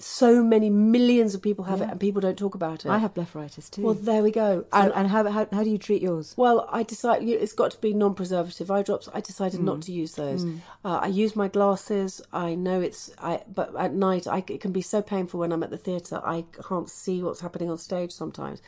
so 0.00 0.42
many 0.42 0.68
millions 0.68 1.34
of 1.34 1.40
people 1.40 1.64
have 1.64 1.80
it 1.80 1.88
and 1.88 2.00
people 2.00 2.20
don't 2.20 2.36
talk 2.36 2.56
about 2.56 2.84
it 2.84 2.88
I 2.90 2.98
have 2.98 3.14
blepharitis 3.14 3.70
too. 3.70 3.82
well 3.82 3.94
there 3.94 4.22
we 4.22 4.32
go 4.32 4.62
So- 4.62 4.66
and 4.80 4.92
and 4.92 5.08
how, 5.08 5.22
how, 5.30 5.46
how 5.52 5.62
do 5.62 5.70
you 5.70 5.78
treat 5.78 6.02
yours? 6.02 6.34
well, 6.36 6.68
I 6.72 6.82
decided 6.82 7.28
it's 7.28 7.52
got 7.52 7.70
to 7.70 7.78
be 7.80 7.92
non-preservative 7.94 8.68
eye 8.70 8.82
drops. 8.82 9.08
I 9.14 9.20
decided 9.20 9.60
Mm. 9.60 9.64
not 9.64 9.82
to 9.82 9.92
use 9.92 10.12
those. 10.14 10.44
Uh, 10.84 10.98
I 11.02 11.06
use 11.06 11.36
my 11.36 11.48
glasses. 11.48 12.20
I 12.32 12.54
know 12.54 12.80
it's 12.80 13.10
I, 13.18 13.42
but 13.54 13.74
at 13.76 13.92
night 13.94 14.26
I, 14.26 14.38
it 14.48 14.60
can 14.60 14.72
be 14.72 14.82
so 14.82 15.02
painful 15.02 15.40
when 15.40 15.52
I'm 15.52 15.62
at 15.62 15.70
the 15.70 15.78
theatre. 15.78 16.20
I 16.24 16.44
can't 16.68 16.88
see 16.90 17.22
what's 17.22 17.40
happening 17.40 17.70
on 17.70 17.78
stage 17.78 18.10
sometimes. 18.12 18.60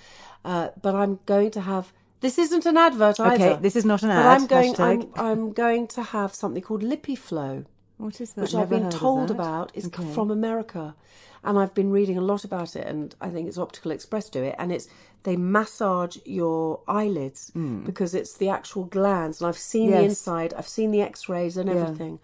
Uh, 0.44 0.68
but 0.80 0.94
I'm 0.94 1.18
going 1.26 1.50
to 1.53 1.61
have. 1.62 1.92
This 2.20 2.38
isn't 2.38 2.64
an 2.66 2.76
advert 2.76 3.18
either. 3.18 3.34
Okay, 3.55 3.62
this 3.62 3.74
is 3.74 3.84
not 3.84 4.03
an 4.05 4.11
But 4.11 4.26
I'm 4.34 4.46
going. 4.46 4.74
I'm. 4.80 5.00
I'm 5.16 5.53
going 5.53 5.86
to 5.88 6.03
have 6.03 6.34
something 6.34 6.62
called 6.62 6.82
LipiFlow 6.82 7.64
What 7.99 8.20
is 8.20 8.32
that? 8.32 8.43
which 8.43 8.55
I've 8.55 8.68
been 8.70 8.90
told 8.90 9.30
about 9.30 9.70
is 9.74 9.86
Okay. 9.86 10.05
from 10.12 10.30
America, 10.30 10.95
and 11.45 11.59
I've 11.59 11.74
been 11.74 11.90
reading 11.90 12.16
a 12.18 12.20
lot 12.20 12.45
about 12.45 12.74
it, 12.76 12.86
and 12.86 13.14
I 13.20 13.30
think 13.30 13.49
it's 13.49 13.59
Optical 13.59 13.90
Express 13.93 14.28
do 14.28 14.43
it, 14.43 14.55
and 14.59 14.72
it's 14.72 14.88
they 15.24 15.36
massage 15.36 16.16
your 16.24 16.80
eyelids 16.88 17.53
because 17.84 18.14
it's 18.14 18.32
the 18.36 18.49
actual 18.49 18.84
glands, 18.84 19.40
and 19.40 19.49
I've 19.49 19.59
seen 19.59 19.90
the 19.90 19.99
Hmm. 19.99 20.05
Inside, 20.05 20.53
I've 20.55 20.68
seen 20.68 20.90
the 20.90 21.01
X-rays 21.03 21.57
and 21.57 21.68
Yeah. 21.68 21.76
everything, 21.76 22.18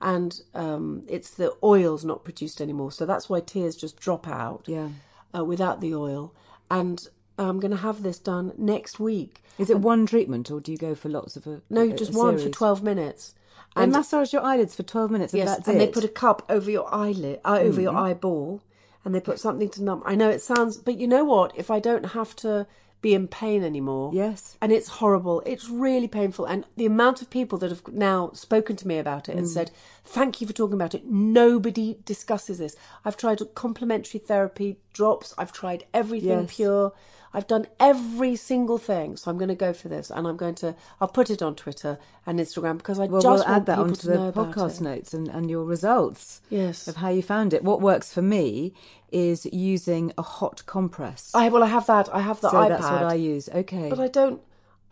and 0.00 0.40
um, 0.54 1.04
it's 1.06 1.30
the 1.30 1.54
oil's 1.62 2.04
not 2.04 2.24
produced 2.24 2.60
anymore, 2.60 2.90
so 2.90 3.06
that's 3.06 3.28
why 3.28 3.40
tears 3.40 3.76
just 3.76 3.96
drop 4.00 4.26
out 4.26 4.64
Yeah. 4.66 4.88
uh, 5.36 5.44
without 5.44 5.80
the 5.80 5.94
oil, 5.94 6.32
and 6.70 7.08
I'm 7.38 7.60
going 7.60 7.70
to 7.70 7.76
have 7.78 8.02
this 8.02 8.18
done 8.18 8.52
next 8.58 8.98
week. 9.00 9.42
Is 9.58 9.70
it 9.70 9.78
one 9.78 10.04
treatment 10.06 10.50
or 10.50 10.60
do 10.60 10.72
you 10.72 10.78
go 10.78 10.94
for 10.94 11.08
lots 11.08 11.36
of 11.36 11.46
a 11.46 11.62
No, 11.70 11.82
a- 11.82 11.92
just 11.92 12.12
a 12.14 12.18
one 12.18 12.36
for 12.36 12.48
twelve 12.50 12.82
minutes. 12.82 13.34
They 13.76 13.86
massage 13.86 14.32
your 14.32 14.42
eyelids 14.42 14.74
for 14.74 14.82
twelve 14.82 15.10
minutes, 15.10 15.32
and 15.32 15.38
Yes, 15.44 15.66
and 15.68 15.76
it. 15.76 15.78
they 15.78 15.92
put 15.92 16.04
a 16.04 16.08
cup 16.08 16.42
over 16.48 16.70
your 16.70 16.92
eyelid, 16.94 17.40
uh, 17.44 17.58
over 17.60 17.72
Mm-hmm. 17.72 17.80
your 17.82 17.96
eyeball, 17.96 18.60
and 19.04 19.14
they 19.14 19.20
put 19.20 19.38
something 19.38 19.68
to 19.70 19.82
numb. 19.82 20.02
I 20.04 20.14
know 20.14 20.28
it 20.28 20.42
sounds, 20.42 20.76
but 20.76 20.98
you 20.98 21.06
know 21.06 21.24
what? 21.24 21.52
If 21.56 21.70
I 21.70 21.78
don't 21.80 22.06
have 22.06 22.34
to 22.36 22.66
be 23.00 23.14
in 23.14 23.28
pain 23.28 23.62
anymore, 23.64 24.10
Yes. 24.12 24.58
and 24.60 24.70
it's 24.72 24.88
horrible, 24.88 25.42
it's 25.46 25.70
really 25.70 26.08
painful, 26.08 26.44
and 26.44 26.66
the 26.76 26.84
amount 26.84 27.22
of 27.22 27.30
people 27.30 27.56
that 27.58 27.70
have 27.70 27.82
now 27.88 28.30
spoken 28.34 28.76
to 28.76 28.86
me 28.86 28.98
about 28.98 29.28
it 29.28 29.36
and 29.36 29.46
Mm. 29.46 29.54
said, 29.54 29.70
"Thank 30.04 30.40
you 30.40 30.46
for 30.46 30.52
talking 30.52 30.74
about 30.74 30.94
it." 30.94 31.04
Nobody 31.06 31.98
discusses 32.04 32.58
this. 32.58 32.76
I've 33.04 33.16
tried 33.16 33.40
complementary 33.54 34.20
therapy 34.20 34.78
drops. 34.92 35.34
I've 35.38 35.52
tried 35.52 35.84
everything 35.94 36.40
Yes. 36.42 36.56
pure. 36.56 36.92
I've 37.32 37.46
done 37.46 37.68
every 37.78 38.34
single 38.34 38.76
thing, 38.76 39.16
so 39.16 39.30
I'm 39.30 39.38
going 39.38 39.50
to 39.50 39.54
go 39.54 39.72
for 39.72 39.86
this, 39.88 40.10
and 40.10 40.26
I'm 40.26 40.36
going 40.36 40.56
to. 40.56 40.74
I'll 41.00 41.06
put 41.06 41.30
it 41.30 41.40
on 41.42 41.54
Twitter 41.54 41.96
and 42.26 42.40
Instagram 42.40 42.76
because 42.78 42.98
I 42.98 43.06
well, 43.06 43.20
just 43.22 43.44
we'll 43.46 43.54
want 43.54 43.56
add 43.62 43.66
that 43.66 43.74
people 43.76 43.84
onto 43.90 44.00
to 44.00 44.08
the 44.08 44.32
podcast 44.32 44.80
notes 44.80 45.14
and, 45.14 45.28
and 45.28 45.48
your 45.48 45.64
results 45.64 46.40
Yes. 46.50 46.88
of 46.88 46.96
how 46.96 47.08
you 47.10 47.22
found 47.22 47.54
it. 47.54 47.62
What 47.62 47.80
works 47.80 48.12
for 48.12 48.20
me 48.22 48.74
is 49.12 49.46
using 49.46 50.12
a 50.18 50.22
hot 50.22 50.66
compress. 50.66 51.30
I 51.32 51.48
well, 51.50 51.62
I 51.62 51.68
have 51.68 51.86
that. 51.86 52.12
I 52.12 52.20
have 52.20 52.40
the 52.40 52.50
so 52.50 52.56
iPad. 52.56 52.68
that's 52.70 52.82
what 52.90 53.04
I 53.04 53.14
use. 53.14 53.48
Okay. 53.48 53.88
But 53.88 54.00
I 54.00 54.08
don't. 54.08 54.40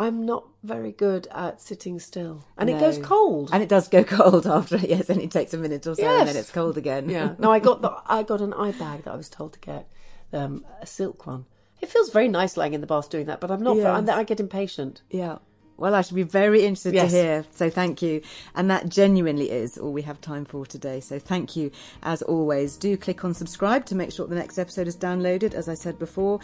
I'm 0.00 0.24
not 0.24 0.46
very 0.62 0.92
good 0.92 1.26
at 1.32 1.60
sitting 1.60 1.98
still, 1.98 2.44
and 2.56 2.70
it 2.70 2.78
goes 2.78 2.98
cold. 2.98 3.50
And 3.52 3.62
it 3.62 3.68
does 3.68 3.88
go 3.88 4.04
cold 4.18 4.46
after, 4.46 4.76
yes, 4.76 5.10
and 5.10 5.20
it 5.20 5.30
takes 5.30 5.52
a 5.54 5.58
minute 5.58 5.86
or 5.86 5.94
so, 5.96 6.06
and 6.06 6.28
then 6.28 6.36
it's 6.36 6.52
cold 6.52 6.78
again. 6.78 7.08
yeah. 7.08 7.34
No, 7.38 7.50
I 7.50 7.58
got 7.58 7.82
the 7.82 7.92
I 8.06 8.22
got 8.22 8.40
an 8.40 8.52
eye 8.54 8.72
bag 8.72 9.04
that 9.04 9.12
I 9.12 9.16
was 9.16 9.28
told 9.28 9.54
to 9.54 9.58
get, 9.60 9.88
um, 10.32 10.64
a 10.80 10.86
silk 10.86 11.26
one. 11.26 11.46
It 11.80 11.88
feels 11.88 12.10
very 12.10 12.28
nice 12.28 12.56
lying 12.56 12.74
in 12.74 12.80
the 12.80 12.86
bath 12.86 13.08
doing 13.10 13.26
that, 13.26 13.40
but 13.40 13.50
I'm 13.50 13.62
not. 13.62 13.76
Yes. 13.76 13.86
I'm, 13.86 14.08
I 14.10 14.24
get 14.24 14.40
impatient. 14.40 15.02
Yeah. 15.10 15.38
Well, 15.78 15.94
I 15.94 16.02
should 16.02 16.16
be 16.16 16.24
very 16.24 16.64
interested 16.64 16.92
Yes. 16.94 17.12
to 17.12 17.16
hear. 17.16 17.44
So 17.52 17.70
thank 17.70 18.02
you. 18.02 18.20
And 18.56 18.68
that 18.68 18.88
genuinely 18.88 19.50
is 19.50 19.78
all 19.78 19.92
we 19.92 20.02
have 20.02 20.20
time 20.20 20.44
for 20.44 20.66
today. 20.66 20.98
So 20.98 21.20
thank 21.20 21.54
you 21.54 21.70
as 22.02 22.20
always. 22.22 22.76
Do 22.76 22.96
click 22.96 23.24
on 23.24 23.32
subscribe 23.32 23.86
to 23.86 23.94
make 23.94 24.10
sure 24.10 24.26
the 24.26 24.34
next 24.34 24.58
episode 24.58 24.88
is 24.88 24.96
downloaded, 24.96 25.54
as 25.54 25.68
I 25.68 25.74
said 25.74 25.96
before. 25.96 26.40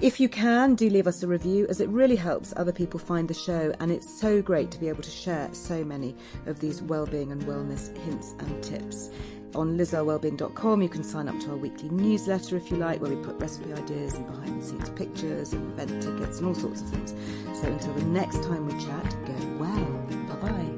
If 0.00 0.18
you 0.18 0.30
can, 0.30 0.74
do 0.74 0.88
leave 0.88 1.06
us 1.06 1.22
a 1.22 1.26
review 1.28 1.66
as 1.68 1.82
it 1.82 1.88
really 1.90 2.16
helps 2.16 2.54
other 2.56 2.72
people 2.72 2.98
find 2.98 3.28
the 3.28 3.34
show. 3.34 3.74
And 3.78 3.92
it's 3.92 4.08
so 4.20 4.40
great 4.40 4.70
to 4.70 4.80
be 4.80 4.88
able 4.88 5.02
to 5.02 5.10
share 5.10 5.50
so 5.52 5.84
many 5.84 6.16
of 6.46 6.58
these 6.58 6.80
well-being 6.80 7.30
and 7.30 7.42
wellness 7.42 7.94
hints 7.98 8.34
and 8.38 8.64
tips. 8.64 9.10
On 9.54 9.78
lizearlewellbeing.com, 9.78 10.82
you 10.82 10.88
can 10.88 11.02
sign 11.02 11.28
up 11.28 11.38
to 11.40 11.50
our 11.50 11.56
weekly 11.56 11.88
newsletter 11.88 12.56
if 12.56 12.70
you 12.70 12.76
like, 12.76 13.00
where 13.00 13.10
we 13.10 13.16
put 13.24 13.40
recipe 13.40 13.72
ideas 13.72 14.14
and 14.14 14.26
behind 14.26 14.60
the 14.60 14.66
scenes 14.66 14.90
pictures 14.90 15.52
and 15.52 15.72
event 15.72 16.02
tickets 16.02 16.38
and 16.38 16.48
all 16.48 16.54
sorts 16.54 16.82
of 16.82 16.90
things. 16.90 17.14
So 17.58 17.66
until 17.66 17.94
the 17.94 18.04
next 18.04 18.42
time 18.42 18.66
we 18.66 18.72
chat, 18.84 19.16
go 19.26 19.34
well. 19.58 20.36
Bye 20.40 20.50
bye. 20.50 20.77